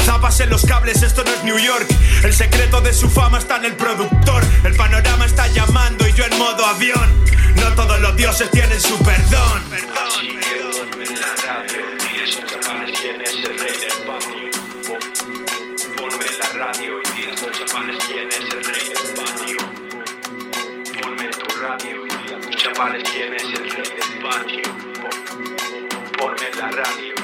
Zapas 0.07 0.38
en 0.38 0.50
los 0.50 0.64
cables, 0.64 1.02
esto 1.02 1.24
no 1.24 1.32
es 1.32 1.42
New 1.42 1.59
York. 1.59 1.88
El 2.22 2.32
secreto 2.32 2.80
de 2.80 2.94
su 2.94 3.11
fama 3.11 3.38
está 3.38 3.57
en 3.57 3.64
el 3.64 3.74
productor. 3.74 4.40
El 4.62 4.76
panorama 4.76 5.26
está 5.26 5.48
llamando 5.48 6.07
y 6.07 6.12
yo 6.12 6.24
en 6.24 6.38
modo 6.38 6.64
avión. 6.64 7.24
No 7.57 7.74
todos 7.74 7.98
los 7.98 8.16
dioses 8.16 8.48
tienen 8.52 8.80
su 8.80 8.96
perdón. 8.98 9.62
Radio 16.54 17.00
y 17.00 17.20
di 17.20 17.24
a 17.24 17.30
los 17.30 17.50
chavales 17.59 18.04
quién 18.07 18.30
es 18.30 18.38
el 18.38 18.64
rey 18.64 18.88
del 18.88 19.14
patio. 19.16 19.59
Ponme 21.02 21.28
tu 21.28 21.61
radio 21.61 22.07
y 22.07 22.09
di 22.09 22.32
a 22.32 22.38
los 22.38 22.57
chavales 22.57 23.02
quién 23.11 23.34
es 23.34 23.42
el 23.42 23.70
rey 23.70 23.88
del 23.96 24.22
patio. 24.22 24.62
Ponme 26.16 26.50
la 26.61 26.70
radio. 26.70 27.16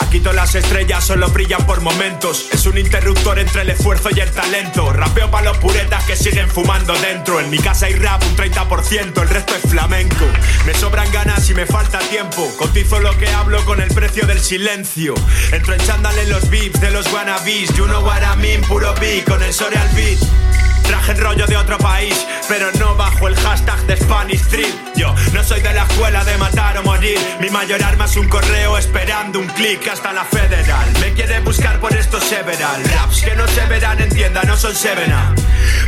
Aquí 0.00 0.20
todas 0.20 0.36
las 0.36 0.54
estrellas 0.54 1.04
solo 1.04 1.28
brillan 1.28 1.66
por 1.66 1.80
momentos. 1.80 2.48
Es 2.52 2.66
un 2.66 2.78
interruptor 2.78 3.38
entre 3.38 3.62
el 3.62 3.70
esfuerzo 3.70 4.08
y 4.14 4.20
el 4.20 4.30
talento. 4.30 4.92
Rapeo 4.92 5.30
para 5.30 5.46
los 5.46 5.58
puretas 5.58 6.04
que 6.04 6.16
siguen 6.16 6.48
fumando 6.48 6.94
dentro. 6.94 7.40
En 7.40 7.50
mi 7.50 7.58
casa 7.58 7.86
hay 7.86 7.94
rap 7.94 8.22
un 8.22 8.36
30%, 8.36 9.22
el 9.22 9.28
resto 9.28 9.54
es 9.56 9.70
flamenco. 9.70 10.24
Me 10.66 10.74
sobran 10.74 11.10
ganas 11.12 11.48
y 11.50 11.54
me 11.54 11.66
falta 11.66 11.98
tiempo. 11.98 12.50
Cotizo 12.56 13.00
lo 13.00 13.16
que 13.18 13.28
hablo 13.28 13.64
con 13.64 13.80
el 13.80 13.88
precio 13.88 14.26
del 14.26 14.40
silencio. 14.40 15.14
Entro 15.52 15.74
en 15.74 15.80
chándal 15.80 16.18
en 16.18 16.30
los 16.30 16.48
beats 16.50 16.80
de 16.80 16.90
los 16.90 17.12
wannabes. 17.12 17.74
You 17.76 17.86
know 17.86 18.04
what 18.04 18.22
puro 18.68 18.94
beat 19.00 19.24
con 19.24 19.42
el 19.42 19.52
Soreal 19.52 19.88
beat. 19.94 20.67
Traje 20.88 21.12
el 21.12 21.18
rollo 21.18 21.46
de 21.46 21.56
otro 21.56 21.76
país, 21.78 22.26
pero 22.48 22.72
no 22.78 22.94
bajo 22.94 23.28
el 23.28 23.36
hashtag 23.36 23.80
de 23.86 23.96
Spanish 23.96 24.40
Street. 24.40 24.74
Yo 24.96 25.14
no 25.34 25.44
soy 25.44 25.60
de 25.60 25.74
la 25.74 25.82
escuela 25.84 26.24
de 26.24 26.38
matar 26.38 26.78
o 26.78 26.82
morir. 26.82 27.18
Mi 27.40 27.50
mayor 27.50 27.82
arma 27.82 28.06
es 28.06 28.16
un 28.16 28.28
correo 28.28 28.78
esperando 28.78 29.38
un 29.38 29.46
clic 29.48 29.86
hasta 29.88 30.12
la 30.12 30.24
federal. 30.24 30.88
Me 31.00 31.12
quiere 31.12 31.40
buscar 31.40 31.78
por 31.78 31.94
estos 31.94 32.24
several. 32.24 32.82
Raps 32.84 33.20
que 33.20 33.36
no 33.36 33.46
se 33.48 33.66
verán 33.66 34.00
en 34.00 34.08
tienda, 34.08 34.42
no 34.44 34.56
son 34.56 34.74
sevena. 34.74 35.34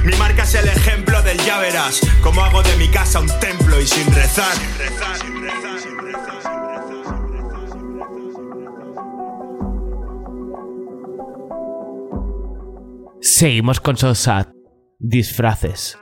Mi 0.04 0.12
marca 0.16 0.42
es 0.42 0.54
el 0.54 0.68
ejemplo 0.68 1.22
del 1.22 1.38
ya. 1.38 1.60
Como 2.22 2.42
hago 2.42 2.62
de 2.62 2.76
mi 2.76 2.88
casa 2.88 3.20
un 3.20 3.28
templo 3.38 3.80
y 3.80 3.86
sin 3.86 4.12
rezar. 4.14 4.54
Seguimos 13.20 13.80
con 13.80 13.96
Sosat. 13.96 14.59
Disfraces. 15.02 15.96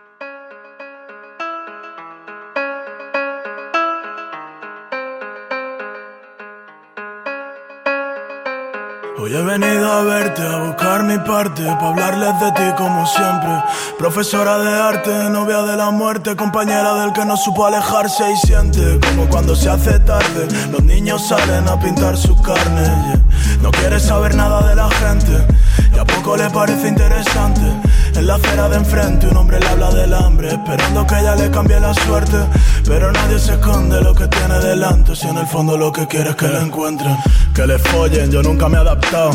Hoy 9.21 9.37
he 9.37 9.43
venido 9.43 9.93
a 9.93 10.03
verte, 10.03 10.43
a 10.43 10.65
buscar 10.65 11.05
mi 11.05 11.17
parte, 11.19 11.63
para 11.63 11.89
hablarles 11.91 12.41
de 12.41 12.51
ti 12.51 12.77
como 12.77 13.07
siempre. 13.07 13.63
Profesora 13.99 14.59
de 14.59 14.69
arte, 14.69 15.31
novia 15.31 15.63
de 15.63 15.77
la 15.77 15.93
muerte, 15.93 16.35
compañera 16.35 16.95
del 16.95 17.13
que 17.13 17.25
no 17.25 17.37
supo 17.37 17.67
alejarse 17.67 18.25
y 18.33 18.37
siente 18.49 18.99
como 19.07 19.29
cuando 19.29 19.55
se 19.55 19.71
hace 19.71 20.01
tarde. 20.01 20.49
Los 20.73 20.83
niños 20.83 21.25
salen 21.25 21.69
a 21.69 21.79
pintar 21.79 22.17
su 22.17 22.35
carne. 22.43 22.83
yeah. 22.83 23.23
No 23.63 23.71
quiere 23.71 24.01
saber 24.01 24.35
nada 24.35 24.69
de 24.69 24.75
la 24.75 24.91
gente 24.91 25.47
y 25.95 25.99
a 25.99 26.05
poco 26.05 26.37
le 26.37 26.51
parece 26.51 26.89
interesante. 26.89 27.58
La 28.29 28.35
acera 28.35 28.69
de 28.69 28.77
enfrente 28.77 29.27
un 29.27 29.39
hombre 29.39 29.59
le 29.59 29.67
habla 29.69 29.91
del 29.91 30.13
hambre, 30.13 30.49
esperando 30.49 31.07
que 31.07 31.19
ella 31.19 31.35
le 31.35 31.51
cambie 31.51 31.81
la 31.81 31.95
suerte. 31.95 32.37
Pero 32.85 33.11
nadie 33.11 33.39
se 33.39 33.55
esconde 33.55 34.03
lo 34.03 34.15
que 34.15 34.29
tiene 34.29 34.59
delante, 34.59 35.17
si 35.17 35.27
en 35.27 35.39
el 35.39 35.47
fondo 35.47 35.79
lo 35.79 35.91
que 35.91 36.07
quiere 36.07 36.29
es 36.29 36.37
que 36.37 36.47
le 36.47 36.61
encuentren. 36.61 37.17
Que 37.55 37.67
le 37.67 37.79
follen, 37.79 38.31
yo 38.31 38.43
nunca 38.43 38.69
me 38.69 38.77
he 38.77 38.81
adaptado. 38.81 39.31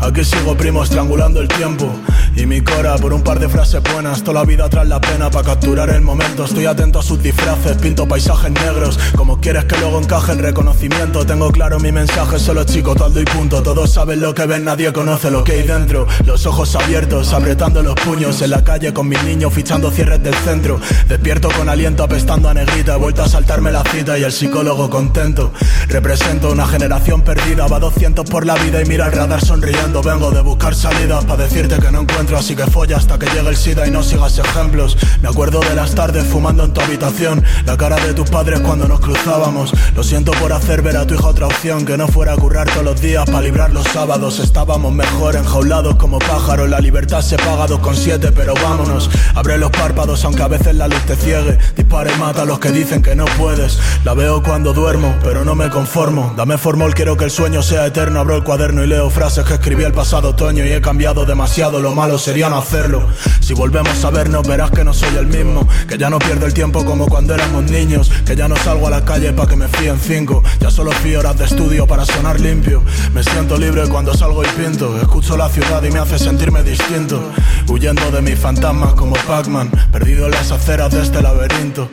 Aquí 0.00 0.24
sigo 0.24 0.56
primo 0.56 0.82
estrangulando 0.82 1.42
el 1.42 1.48
tiempo 1.48 1.92
Y 2.36 2.46
mi 2.46 2.60
cora 2.60 2.96
por 2.96 3.12
un 3.12 3.22
par 3.22 3.38
de 3.38 3.48
frases 3.48 3.82
buenas. 3.92 4.22
Toda 4.22 4.40
la 4.40 4.46
vida 4.46 4.68
tras 4.68 4.86
la 4.86 5.00
pena 5.00 5.30
para 5.30 5.44
capturar 5.44 5.90
el 5.90 6.00
momento. 6.00 6.44
Estoy 6.44 6.66
atento 6.66 7.00
a 7.00 7.02
sus 7.02 7.22
disfraces, 7.22 7.76
pinto 7.78 8.06
paisajes 8.06 8.50
negros. 8.52 8.98
Como 9.16 9.40
quieres 9.40 9.64
que 9.64 9.76
luego 9.78 9.98
encaje 9.98 10.32
el 10.32 10.38
reconocimiento. 10.38 11.26
Tengo 11.26 11.50
claro 11.50 11.80
mi 11.80 11.92
mensaje, 11.92 12.38
solo 12.38 12.64
chico, 12.64 12.94
taldo 12.94 13.20
y 13.20 13.24
punto. 13.24 13.62
Todos 13.62 13.90
saben 13.90 14.20
lo 14.20 14.34
que 14.34 14.46
ven, 14.46 14.64
nadie 14.64 14.92
conoce 14.92 15.30
lo 15.30 15.44
que 15.44 15.52
hay 15.52 15.62
dentro. 15.64 16.06
Los 16.24 16.46
ojos 16.46 16.74
abiertos, 16.76 17.32
apretando 17.32 17.82
los 17.82 17.94
puños 17.94 18.40
En 18.42 18.50
la 18.50 18.62
calle 18.62 18.92
con 18.92 19.08
mis 19.08 19.22
niños, 19.24 19.52
fichando 19.52 19.90
cierres 19.90 20.22
del 20.22 20.34
centro. 20.34 20.80
Despierto 21.08 21.48
con 21.50 21.68
aliento, 21.68 22.04
apestando 22.04 22.48
a 22.48 22.54
negrita. 22.54 22.94
He 22.94 22.98
vuelto 22.98 23.22
a 23.22 23.28
saltarme 23.28 23.72
la 23.72 23.82
cita 23.84 24.18
y 24.18 24.22
el 24.22 24.32
psicólogo 24.32 24.88
contento. 24.88 25.52
Represento 25.88 26.52
una 26.52 26.66
generación 26.66 27.22
perdida. 27.22 27.66
Va 27.66 27.80
200 27.80 28.28
por 28.30 28.46
la 28.46 28.54
vida 28.54 28.80
y 28.80 28.86
mira 28.86 29.06
el 29.06 29.12
radar 29.12 29.44
sonriendo. 29.44 30.02
Vengo 30.02 30.30
de 30.30 30.40
buscar 30.40 30.74
salidas 30.74 31.24
para 31.24 31.44
decirte 31.44 31.78
que 31.78 31.90
no 31.90 32.02
encuentro 32.02 32.19
así 32.20 32.54
que 32.54 32.66
folla 32.66 32.98
hasta 32.98 33.18
que 33.18 33.26
llegue 33.26 33.48
el 33.48 33.56
SIDA 33.56 33.86
y 33.86 33.90
no 33.90 34.02
sigas 34.02 34.38
ejemplos. 34.38 34.96
Me 35.22 35.28
acuerdo 35.28 35.60
de 35.60 35.74
las 35.74 35.94
tardes 35.94 36.24
fumando 36.24 36.64
en 36.64 36.72
tu 36.72 36.80
habitación, 36.80 37.42
la 37.64 37.76
cara 37.76 37.96
de 37.96 38.12
tus 38.12 38.28
padres 38.28 38.60
cuando 38.60 38.86
nos 38.86 39.00
cruzábamos. 39.00 39.72
Lo 39.96 40.02
siento 40.02 40.32
por 40.32 40.52
hacer 40.52 40.82
ver 40.82 40.96
a 40.98 41.06
tu 41.06 41.14
hija 41.14 41.26
otra 41.26 41.46
opción, 41.46 41.86
que 41.86 41.96
no 41.96 42.08
fuera 42.08 42.34
a 42.34 42.36
currar 42.36 42.68
todos 42.68 42.84
los 42.84 43.00
días 43.00 43.24
para 43.24 43.40
librar 43.40 43.72
los 43.72 43.84
sábados. 43.84 44.38
Estábamos 44.38 44.92
mejor 44.92 45.36
enjaulados 45.36 45.96
como 45.96 46.18
pájaros, 46.18 46.68
la 46.68 46.80
libertad 46.80 47.22
se 47.22 47.36
paga 47.36 47.66
dos 47.66 47.80
con 47.80 47.96
siete, 47.96 48.32
pero 48.32 48.54
vámonos. 48.54 49.10
Abre 49.34 49.56
los 49.58 49.70
párpados 49.70 50.24
aunque 50.24 50.42
a 50.42 50.48
veces 50.48 50.74
la 50.74 50.88
luz 50.88 51.00
te 51.06 51.16
ciegue. 51.16 51.58
Dispara 51.74 52.12
y 52.12 52.18
mata 52.18 52.42
a 52.42 52.44
los 52.44 52.58
que 52.58 52.70
dicen 52.70 53.02
que 53.02 53.14
no 53.16 53.24
puedes. 53.38 53.78
La 54.04 54.14
veo 54.14 54.42
cuando 54.42 54.72
duermo, 54.72 55.16
pero 55.22 55.44
no 55.44 55.54
me 55.54 55.70
conformo. 55.70 56.34
Dame 56.36 56.58
formol, 56.58 56.94
quiero 56.94 57.16
que 57.16 57.24
el 57.24 57.30
sueño 57.30 57.62
sea 57.62 57.86
eterno. 57.86 58.20
Abro 58.20 58.36
el 58.36 58.44
cuaderno 58.44 58.84
y 58.84 58.86
leo 58.86 59.08
frases 59.08 59.44
que 59.44 59.54
escribí 59.54 59.84
el 59.84 59.92
pasado 59.92 60.30
otoño 60.30 60.64
y 60.66 60.72
he 60.72 60.80
cambiado 60.80 61.24
demasiado. 61.24 61.80
Lo 61.80 61.94
malo 61.94 62.09
sería 62.18 62.48
no 62.48 62.58
hacerlo. 62.58 63.08
Si 63.40 63.54
volvemos 63.54 64.04
a 64.04 64.10
vernos, 64.10 64.46
verás 64.46 64.70
que 64.70 64.84
no 64.84 64.92
soy 64.92 65.16
el 65.16 65.26
mismo. 65.26 65.66
Que 65.88 65.98
ya 65.98 66.10
no 66.10 66.18
pierdo 66.18 66.46
el 66.46 66.54
tiempo 66.54 66.84
como 66.84 67.06
cuando 67.06 67.34
éramos 67.34 67.64
niños. 67.64 68.10
Que 68.24 68.36
ya 68.36 68.48
no 68.48 68.56
salgo 68.56 68.86
a 68.86 68.90
la 68.90 69.04
calle 69.04 69.32
para 69.32 69.48
que 69.48 69.56
me 69.56 69.68
fíen 69.68 69.98
cinco. 69.98 70.42
Ya 70.60 70.70
solo 70.70 70.92
fío 70.92 71.20
horas 71.20 71.38
de 71.38 71.44
estudio 71.44 71.86
para 71.86 72.04
sonar 72.04 72.40
limpio. 72.40 72.82
Me 73.12 73.22
siento 73.22 73.56
libre 73.56 73.88
cuando 73.88 74.14
salgo 74.14 74.42
y 74.44 74.48
pinto. 74.48 74.98
Escucho 75.00 75.36
la 75.36 75.48
ciudad 75.48 75.82
y 75.82 75.90
me 75.90 75.98
hace 75.98 76.18
sentirme 76.18 76.62
distinto. 76.62 77.22
Huyendo 77.68 78.10
de 78.10 78.22
mis 78.22 78.38
fantasmas 78.38 78.94
como 78.94 79.14
Pac-Man. 79.26 79.70
Perdido 79.92 80.26
en 80.26 80.32
las 80.32 80.50
aceras 80.50 80.92
de 80.92 81.02
este 81.02 81.22
laberinto. 81.22 81.88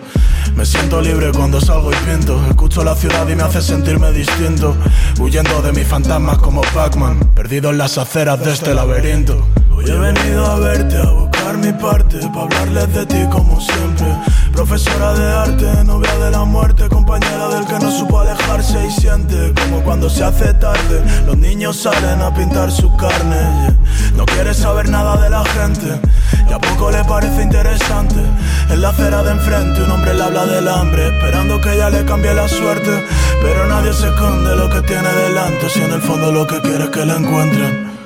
Me 0.56 0.66
siento 0.66 1.02
libre 1.02 1.32
cuando 1.32 1.62
salgo 1.62 1.92
y 1.92 1.96
pinto. 1.96 2.44
Escucho 2.50 2.84
la 2.84 2.96
ciudad 2.96 3.28
y 3.28 3.36
me 3.36 3.44
hace 3.44 3.62
sentirme 3.62 4.12
distinto. 4.12 4.76
Huyendo 5.20 5.62
de 5.62 5.72
mis 5.72 5.88
fantasmas 5.88 6.38
como 6.38 6.62
Pac-Man. 6.62 7.20
Perdido 7.36 7.70
en 7.72 7.78
las 7.78 7.98
aceras 7.98 8.44
de 8.44 8.54
este 8.54 8.74
laberinto. 8.74 9.46
He 9.88 10.07
venido 10.14 10.46
a 10.46 10.60
verte, 10.60 10.98
a 10.98 11.12
buscar 11.12 11.58
mi 11.58 11.72
parte, 11.74 12.20
para 12.34 12.44
hablarles 12.44 12.94
de 12.94 13.06
ti 13.06 13.26
como 13.30 13.60
siempre. 13.60 14.08
Profesora 14.54 15.14
de 15.14 15.32
arte, 15.32 15.84
novia 15.84 16.16
de 16.16 16.32
la 16.32 16.44
muerte, 16.44 16.88
compañera 16.90 17.48
del 17.50 17.66
que 17.66 17.80
no 17.80 17.92
supo 17.92 18.20
alejarse 18.20 18.88
y 18.88 18.92
siente 18.92 19.54
como 19.54 19.84
cuando 19.84 20.10
se 20.10 20.24
hace 20.24 20.54
tarde. 20.56 21.04
Los 21.26 21.38
niños 21.38 21.78
salen 21.78 22.22
a 22.22 22.34
pintar 22.34 22.72
su 22.72 22.96
carne. 22.96 23.36
yeah. 23.36 23.78
No 24.16 24.26
quiere 24.26 24.54
saber 24.54 24.90
nada 24.90 25.18
de 25.18 25.30
la 25.30 25.44
gente 25.46 26.00
y 26.50 26.54
a 26.54 26.60
poco 26.60 26.90
le 26.90 27.04
parece 27.04 27.44
interesante. 27.44 28.22
En 28.70 28.82
la 28.82 28.90
acera 28.90 29.24
de 29.24 29.32
enfrente 29.32 29.84
un 29.84 29.92
hombre 29.92 30.14
le 30.14 30.24
habla 30.24 30.46
del 30.46 30.68
hambre, 30.68 31.08
esperando 31.08 31.62
que 31.62 31.74
ella 31.74 31.90
le 31.90 32.06
cambie 32.06 32.34
la 32.34 32.48
suerte. 32.48 33.06
Pero 33.42 33.68
nadie 33.68 33.94
se 33.94 34.08
esconde 34.08 34.56
lo 34.56 34.70
que 34.70 34.82
tiene 34.82 35.10
delante, 35.10 35.70
si 35.70 35.82
en 35.82 35.92
el 35.92 36.02
fondo 36.02 36.32
lo 36.32 36.48
que 36.48 36.62
quiere 36.62 36.86
es 36.86 36.90
que 36.90 37.06
la 37.06 37.16
encuentren. 37.18 37.97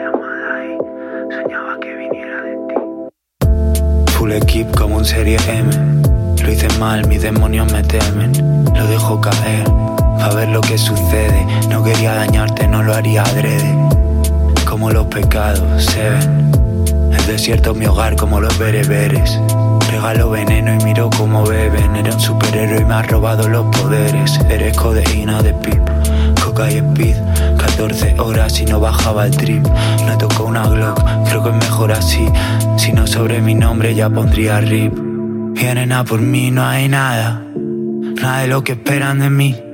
Llamada 0.00 0.64
y 0.66 0.72
soñaba 1.34 1.78
que 1.80 1.94
viniera 1.94 2.42
de 2.42 2.56
ti. 2.68 2.74
Full 4.12 4.32
equip 4.32 4.76
como 4.76 4.96
un 4.96 5.04
serie 5.04 5.38
M. 5.48 5.70
Lo 6.42 6.50
hice 6.50 6.68
mal, 6.78 7.06
mis 7.06 7.22
demonios 7.22 7.72
me 7.72 7.82
temen. 7.82 8.32
Lo 8.74 8.86
dejo 8.86 9.20
caer, 9.20 9.66
a 10.20 10.34
ver 10.34 10.48
lo 10.48 10.60
que 10.60 10.78
sucede. 10.78 11.46
No 11.68 11.82
quería 11.82 12.14
dañarte, 12.14 12.66
no 12.66 12.82
lo 12.82 12.94
haría 12.94 13.22
adrede. 13.22 13.74
Como 14.68 14.90
los 14.90 15.06
pecados 15.06 15.84
se 15.84 16.10
ven. 16.10 16.52
El 17.12 17.26
desierto 17.26 17.72
es 17.72 17.76
mi 17.76 17.86
hogar 17.86 18.16
como 18.16 18.40
los 18.40 18.58
bereberes. 18.58 19.38
Regalo 19.90 20.30
veneno 20.30 20.74
y 20.74 20.84
miro 20.84 21.10
cómo 21.16 21.44
beben. 21.44 21.96
Era 21.96 22.14
un 22.14 22.20
superhéroe 22.20 22.82
y 22.82 22.84
me 22.84 22.94
ha 22.94 23.02
robado 23.02 23.48
los 23.48 23.64
poderes. 23.76 24.38
Eres 24.48 24.76
codeína 24.76 25.42
de 25.42 25.54
pip, 25.54 25.80
coca 26.44 26.70
y 26.70 26.76
speed. 26.76 27.16
14 27.58 28.20
horas 28.20 28.60
y 28.60 28.66
no 28.66 28.80
bajaba 28.80 29.26
el 29.26 29.36
trip. 29.36 29.66
No 30.06 30.18
tocó 30.18 30.44
una 30.44 30.66
Glock, 30.68 31.02
creo 31.28 31.42
que 31.42 31.50
es 31.50 31.56
mejor 31.56 31.92
así. 31.92 32.28
Si 32.76 32.92
no 32.92 33.06
sobre 33.06 33.40
mi 33.40 33.54
nombre 33.54 33.94
ya 33.94 34.10
pondría 34.10 34.60
rip. 34.60 34.92
Vienen 35.52 35.92
a 35.92 36.04
por 36.04 36.20
mí, 36.20 36.50
no 36.50 36.64
hay 36.64 36.88
nada. 36.88 37.42
Nada 38.20 38.40
de 38.40 38.48
lo 38.48 38.62
que 38.62 38.72
esperan 38.72 39.20
de 39.20 39.30
mí. 39.30 39.67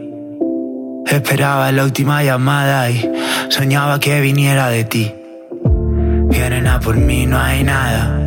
Esperaba 1.06 1.70
la 1.70 1.84
última 1.84 2.22
llamada 2.22 2.90
y 2.90 3.08
soñaba 3.48 4.00
que 4.00 4.20
viniera 4.20 4.68
de 4.68 4.84
ti. 4.84 5.14
Vienen 6.28 6.66
a 6.66 6.80
por 6.80 6.96
mí, 6.96 7.26
no 7.26 7.38
hay 7.38 7.62
nada. 7.62 8.18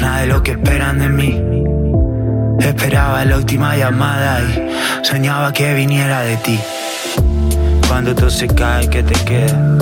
Nada 0.00 0.20
de 0.20 0.26
lo 0.26 0.42
que 0.42 0.52
esperan 0.52 0.98
de 0.98 1.08
mí. 1.08 1.40
Esperaba 2.60 3.24
la 3.24 3.36
última 3.36 3.76
llamada 3.76 4.40
y 4.42 5.04
soñaba 5.04 5.52
que 5.52 5.74
viniera 5.74 6.22
de 6.22 6.36
ti. 6.38 6.58
Cuando 7.86 8.14
todo 8.14 8.30
se 8.30 8.48
cae, 8.48 8.88
¿qué 8.88 9.02
te 9.02 9.14
queda? 9.24 9.78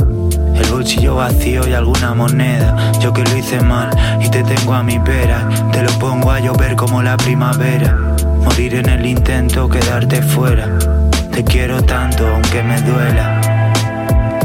El 0.55 0.71
bolsillo 0.71 1.17
vacío 1.17 1.67
y 1.67 1.73
alguna 1.73 2.15
moneda. 2.15 2.93
Yo 3.01 3.13
que 3.13 3.23
lo 3.25 3.37
hice 3.37 3.61
mal 3.61 3.91
y 4.21 4.29
te 4.29 4.43
tengo 4.43 4.75
a 4.75 4.83
mi 4.83 4.99
vera. 4.99 5.49
Te 5.73 5.83
lo 5.83 5.91
pongo 5.99 6.31
a 6.31 6.41
llover 6.41 6.77
como 6.77 7.03
la 7.03 7.17
primavera. 7.17 7.97
Morir 8.45 8.75
en 8.75 8.89
el 8.89 9.07
intento, 9.07 9.69
quedarte 9.69 10.23
fuera. 10.23 10.69
Te 11.37 11.45
quiero 11.45 11.83
tanto, 11.83 12.27
aunque 12.27 12.63
me 12.63 12.81
duela. 12.81 13.39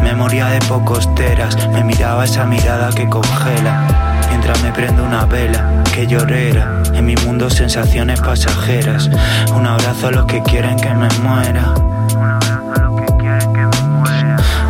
Memoria 0.04 0.48
de 0.48 0.60
pocos 0.60 1.16
teras. 1.16 1.56
Me 1.70 1.86
miraba 1.86 2.26
esa 2.26 2.44
mirada 2.44 2.90
que 2.90 3.08
congela. 3.08 3.88
Mientras 4.28 4.62
me 4.62 4.74
prendo 4.74 5.06
una 5.06 5.24
vela, 5.24 5.84
que 5.94 6.06
llorera. 6.06 6.84
En 6.94 7.06
mi 7.06 7.16
mundo 7.16 7.50
sensaciones 7.50 8.20
pasajeras. 8.20 9.10
Un 9.56 9.68
abrazo 9.68 10.08
a 10.08 10.12
los 10.12 10.26
que 10.26 10.44
quieren 10.44 10.76
que 10.76 10.94
me 10.94 11.08
muera. 11.24 11.74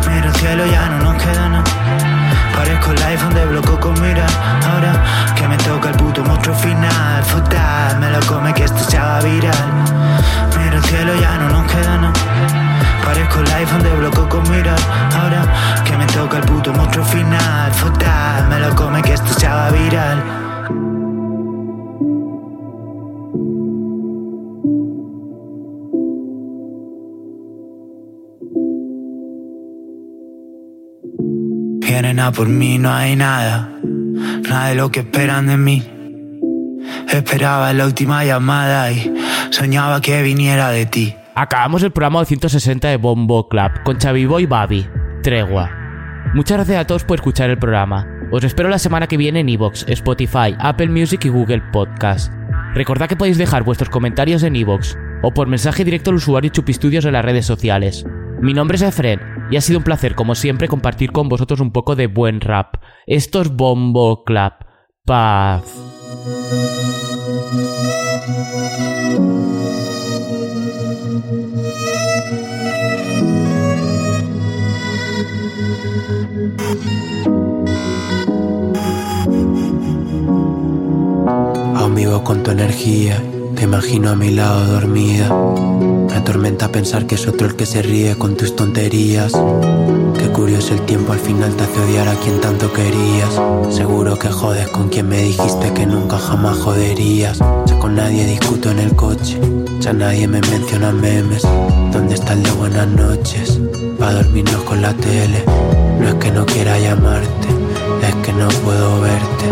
Mira 0.06 0.26
el 0.28 0.34
cielo, 0.36 0.64
ya 0.66 0.90
no 0.90 0.98
nos 0.98 1.20
queda 1.20 1.48
nada. 1.48 1.64
Parezco 2.54 2.92
el 2.92 3.02
iPhone 3.02 3.34
de 3.34 3.46
bloco 3.46 3.80
con 3.80 4.00
mira. 4.00 4.26
Ahora 4.72 5.34
que 5.34 5.48
me 5.48 5.56
toca 5.56 5.90
el 5.90 5.96
puto 5.96 6.22
monstruo 6.22 6.54
final. 6.54 7.24
Futa, 7.24 7.96
me 7.98 8.12
lo 8.12 8.20
come 8.26 8.54
que 8.54 8.62
esto 8.62 8.78
se 8.78 8.96
haga 8.96 9.22
viral. 9.22 10.01
Mira 10.72 10.84
el 10.84 10.90
cielo, 10.90 11.12
ya 11.20 11.38
no 11.38 11.48
nos 11.50 11.70
queda 11.70 11.98
nada. 11.98 12.12
Parezco 13.04 13.40
el 13.40 13.50
iPhone 13.52 13.82
de 13.82 13.94
bloco 13.94 14.26
con 14.26 14.50
mira. 14.50 14.74
Ahora 15.14 15.82
que 15.84 15.96
me 15.98 16.06
toca 16.06 16.38
el 16.38 16.44
puto 16.44 16.72
monstruo 16.72 17.04
final. 17.04 17.72
Futa, 17.72 18.46
me 18.48 18.58
lo 18.58 18.74
come 18.74 19.02
que 19.02 19.12
esto 19.12 19.34
se 19.34 19.46
haga 19.46 19.70
viral. 19.70 20.22
Vienen 31.80 32.18
a 32.18 32.32
por 32.32 32.48
mí, 32.48 32.78
no 32.78 32.90
hay 32.90 33.14
nada, 33.14 33.78
nada 34.48 34.68
de 34.68 34.74
lo 34.76 34.90
que 34.90 35.00
esperan 35.00 35.48
de 35.48 35.56
mí. 35.58 36.01
Esperaba 37.12 37.72
la 37.74 37.84
última 37.84 38.24
llamada 38.24 38.90
y 38.90 39.12
soñaba 39.50 40.00
que 40.00 40.22
viniera 40.22 40.70
de 40.70 40.86
ti. 40.86 41.14
Acabamos 41.34 41.82
el 41.82 41.92
programa 41.92 42.20
260 42.20 42.88
de 42.88 42.96
Bombo 42.96 43.48
Club 43.48 43.70
con 43.84 43.98
Chavivo 43.98 44.40
y 44.40 44.46
Babi. 44.46 44.86
Tregua. 45.22 45.70
Muchas 46.34 46.56
gracias 46.56 46.80
a 46.80 46.86
todos 46.86 47.04
por 47.04 47.16
escuchar 47.16 47.50
el 47.50 47.58
programa. 47.58 48.06
Os 48.30 48.44
espero 48.44 48.70
la 48.70 48.78
semana 48.78 49.06
que 49.06 49.18
viene 49.18 49.40
en 49.40 49.50
Evox, 49.50 49.84
Spotify, 49.88 50.56
Apple 50.58 50.88
Music 50.88 51.22
y 51.26 51.28
Google 51.28 51.62
Podcast. 51.70 52.32
Recordad 52.74 53.08
que 53.08 53.16
podéis 53.16 53.36
dejar 53.36 53.62
vuestros 53.62 53.90
comentarios 53.90 54.42
en 54.42 54.56
Evox 54.56 54.96
o 55.22 55.34
por 55.34 55.48
mensaje 55.48 55.84
directo 55.84 56.10
al 56.10 56.16
usuario 56.16 56.50
Chupistudios 56.50 57.04
en 57.04 57.12
las 57.12 57.24
redes 57.24 57.44
sociales. 57.44 58.06
Mi 58.40 58.54
nombre 58.54 58.76
es 58.76 58.82
Efren 58.82 59.20
y 59.50 59.58
ha 59.58 59.60
sido 59.60 59.78
un 59.78 59.84
placer, 59.84 60.14
como 60.14 60.34
siempre, 60.34 60.66
compartir 60.66 61.12
con 61.12 61.28
vosotros 61.28 61.60
un 61.60 61.72
poco 61.72 61.94
de 61.94 62.06
buen 62.06 62.40
rap. 62.40 62.76
Esto 63.06 63.42
es 63.42 63.50
Bombo 63.50 64.24
Club. 64.24 64.52
Paz. 65.04 65.62
Aún 68.24 68.34
vivo 81.96 82.22
con 82.22 82.44
tu 82.44 82.52
energía, 82.52 83.20
te 83.56 83.64
imagino 83.64 84.10
a 84.10 84.14
mi 84.14 84.30
lado 84.30 84.66
dormida. 84.66 85.28
Me 86.08 86.14
atormenta 86.14 86.68
pensar 86.68 87.08
que 87.08 87.16
es 87.16 87.26
otro 87.26 87.48
el 87.48 87.56
que 87.56 87.66
se 87.66 87.82
ríe 87.82 88.14
con 88.14 88.36
tus 88.36 88.54
tonterías. 88.54 89.32
Curioso 90.42 90.74
el 90.74 90.80
tiempo 90.86 91.12
al 91.12 91.20
final 91.20 91.54
te 91.54 91.62
hace 91.62 91.78
odiar 91.78 92.08
a 92.08 92.16
quien 92.16 92.40
tanto 92.40 92.72
querías. 92.72 93.40
Seguro 93.70 94.18
que 94.18 94.26
jodes 94.26 94.66
con 94.70 94.88
quien 94.88 95.08
me 95.08 95.18
dijiste 95.18 95.72
que 95.72 95.86
nunca 95.86 96.18
jamás 96.18 96.58
joderías. 96.58 97.38
Ya 97.38 97.78
con 97.78 97.94
nadie 97.94 98.26
discuto 98.26 98.72
en 98.72 98.80
el 98.80 98.96
coche, 98.96 99.38
ya 99.78 99.92
nadie 99.92 100.26
me 100.26 100.40
menciona 100.40 100.90
memes. 100.90 101.42
¿Dónde 101.92 102.14
está 102.14 102.32
el 102.32 102.42
de 102.42 102.50
buenas 102.50 102.88
noches? 102.88 103.60
Pa' 104.00 104.14
dormirnos 104.14 104.64
con 104.64 104.82
la 104.82 104.92
tele. 104.94 105.44
No 106.00 106.08
es 106.08 106.14
que 106.16 106.32
no 106.32 106.44
quiera 106.44 106.76
llamarte, 106.76 107.48
es 108.08 108.14
que 108.26 108.32
no 108.32 108.48
puedo 108.64 109.00
verte. 109.00 109.48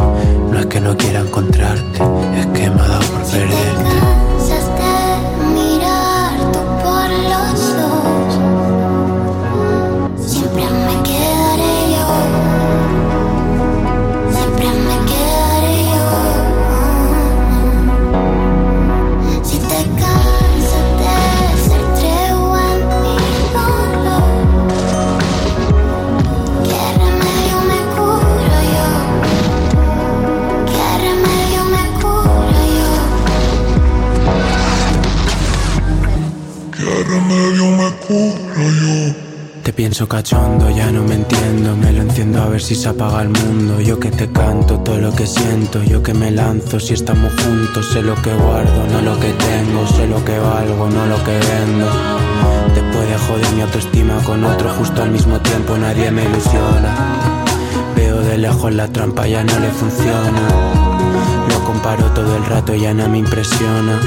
No 0.51 0.59
es 0.59 0.67
que 0.67 0.81
no 0.81 0.97
quiera 0.97 1.21
encontrarte, 1.21 2.03
es 2.37 2.47
que 2.47 2.69
me 2.69 2.81
ha 2.81 2.89
dado 2.89 3.03
por 3.13 3.23
perderte. 3.31 4.30
Te 39.63 39.73
pienso 39.73 40.09
cachondo, 40.09 40.69
ya 40.69 40.91
no 40.91 41.05
me 41.05 41.15
entiendo. 41.15 41.77
Me 41.77 41.93
lo 41.93 42.03
enciendo 42.03 42.43
a 42.43 42.49
ver 42.49 42.61
si 42.61 42.75
se 42.75 42.89
apaga 42.89 43.23
el 43.23 43.29
mundo. 43.29 43.81
Yo 43.81 44.01
que 44.01 44.11
te 44.11 44.29
canto 44.33 44.81
todo 44.81 44.99
lo 44.99 45.15
que 45.15 45.29
siento. 45.29 45.81
Yo 45.85 46.03
que 46.03 46.13
me 46.13 46.33
lanzo 46.33 46.81
si 46.81 46.95
estamos 46.95 47.33
juntos. 47.35 47.87
Sé 47.93 48.03
lo 48.03 48.21
que 48.21 48.35
guardo, 48.35 48.87
no 48.89 49.01
lo 49.01 49.21
que 49.21 49.33
tengo. 49.33 49.87
Sé 49.87 50.09
lo 50.09 50.25
que 50.25 50.37
valgo, 50.37 50.89
no 50.91 51.07
lo 51.07 51.23
que 51.23 51.39
vendo. 51.39 51.87
Después 52.75 53.09
de 53.09 53.19
joder 53.19 53.53
mi 53.55 53.63
autoestima 53.63 54.21
con 54.25 54.43
otro 54.43 54.71
justo 54.71 55.03
al 55.03 55.11
mismo 55.13 55.39
tiempo, 55.39 55.79
nadie 55.79 56.11
me 56.11 56.25
ilusiona. 56.25 57.45
Veo 57.95 58.21
de 58.23 58.39
lejos 58.39 58.75
la 58.75 58.89
trampa, 58.89 59.29
ya 59.29 59.45
no 59.45 59.57
le 59.61 59.71
funciona. 59.71 60.90
Comparo 61.71 62.11
todo 62.11 62.37
el 62.37 62.45
rato, 62.47 62.75
ya 62.75 62.93
no 62.93 63.09
me 63.09 63.19
impresiona. 63.19 64.01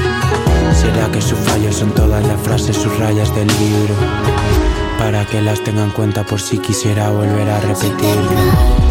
¿Será 0.74 1.10
que 1.10 1.22
sus 1.22 1.38
fallos 1.38 1.74
son 1.74 1.92
todas 1.92 2.22
las 2.26 2.38
frases, 2.42 2.76
sus 2.76 2.94
rayas 2.98 3.34
del 3.34 3.46
libro? 3.46 3.94
Para 4.98 5.24
que 5.24 5.40
las 5.40 5.64
tenga 5.64 5.82
en 5.82 5.90
cuenta 5.92 6.24
por 6.26 6.42
si 6.42 6.58
quisiera 6.58 7.08
volver 7.08 7.48
a 7.48 7.60
repetirlo. 7.60 8.83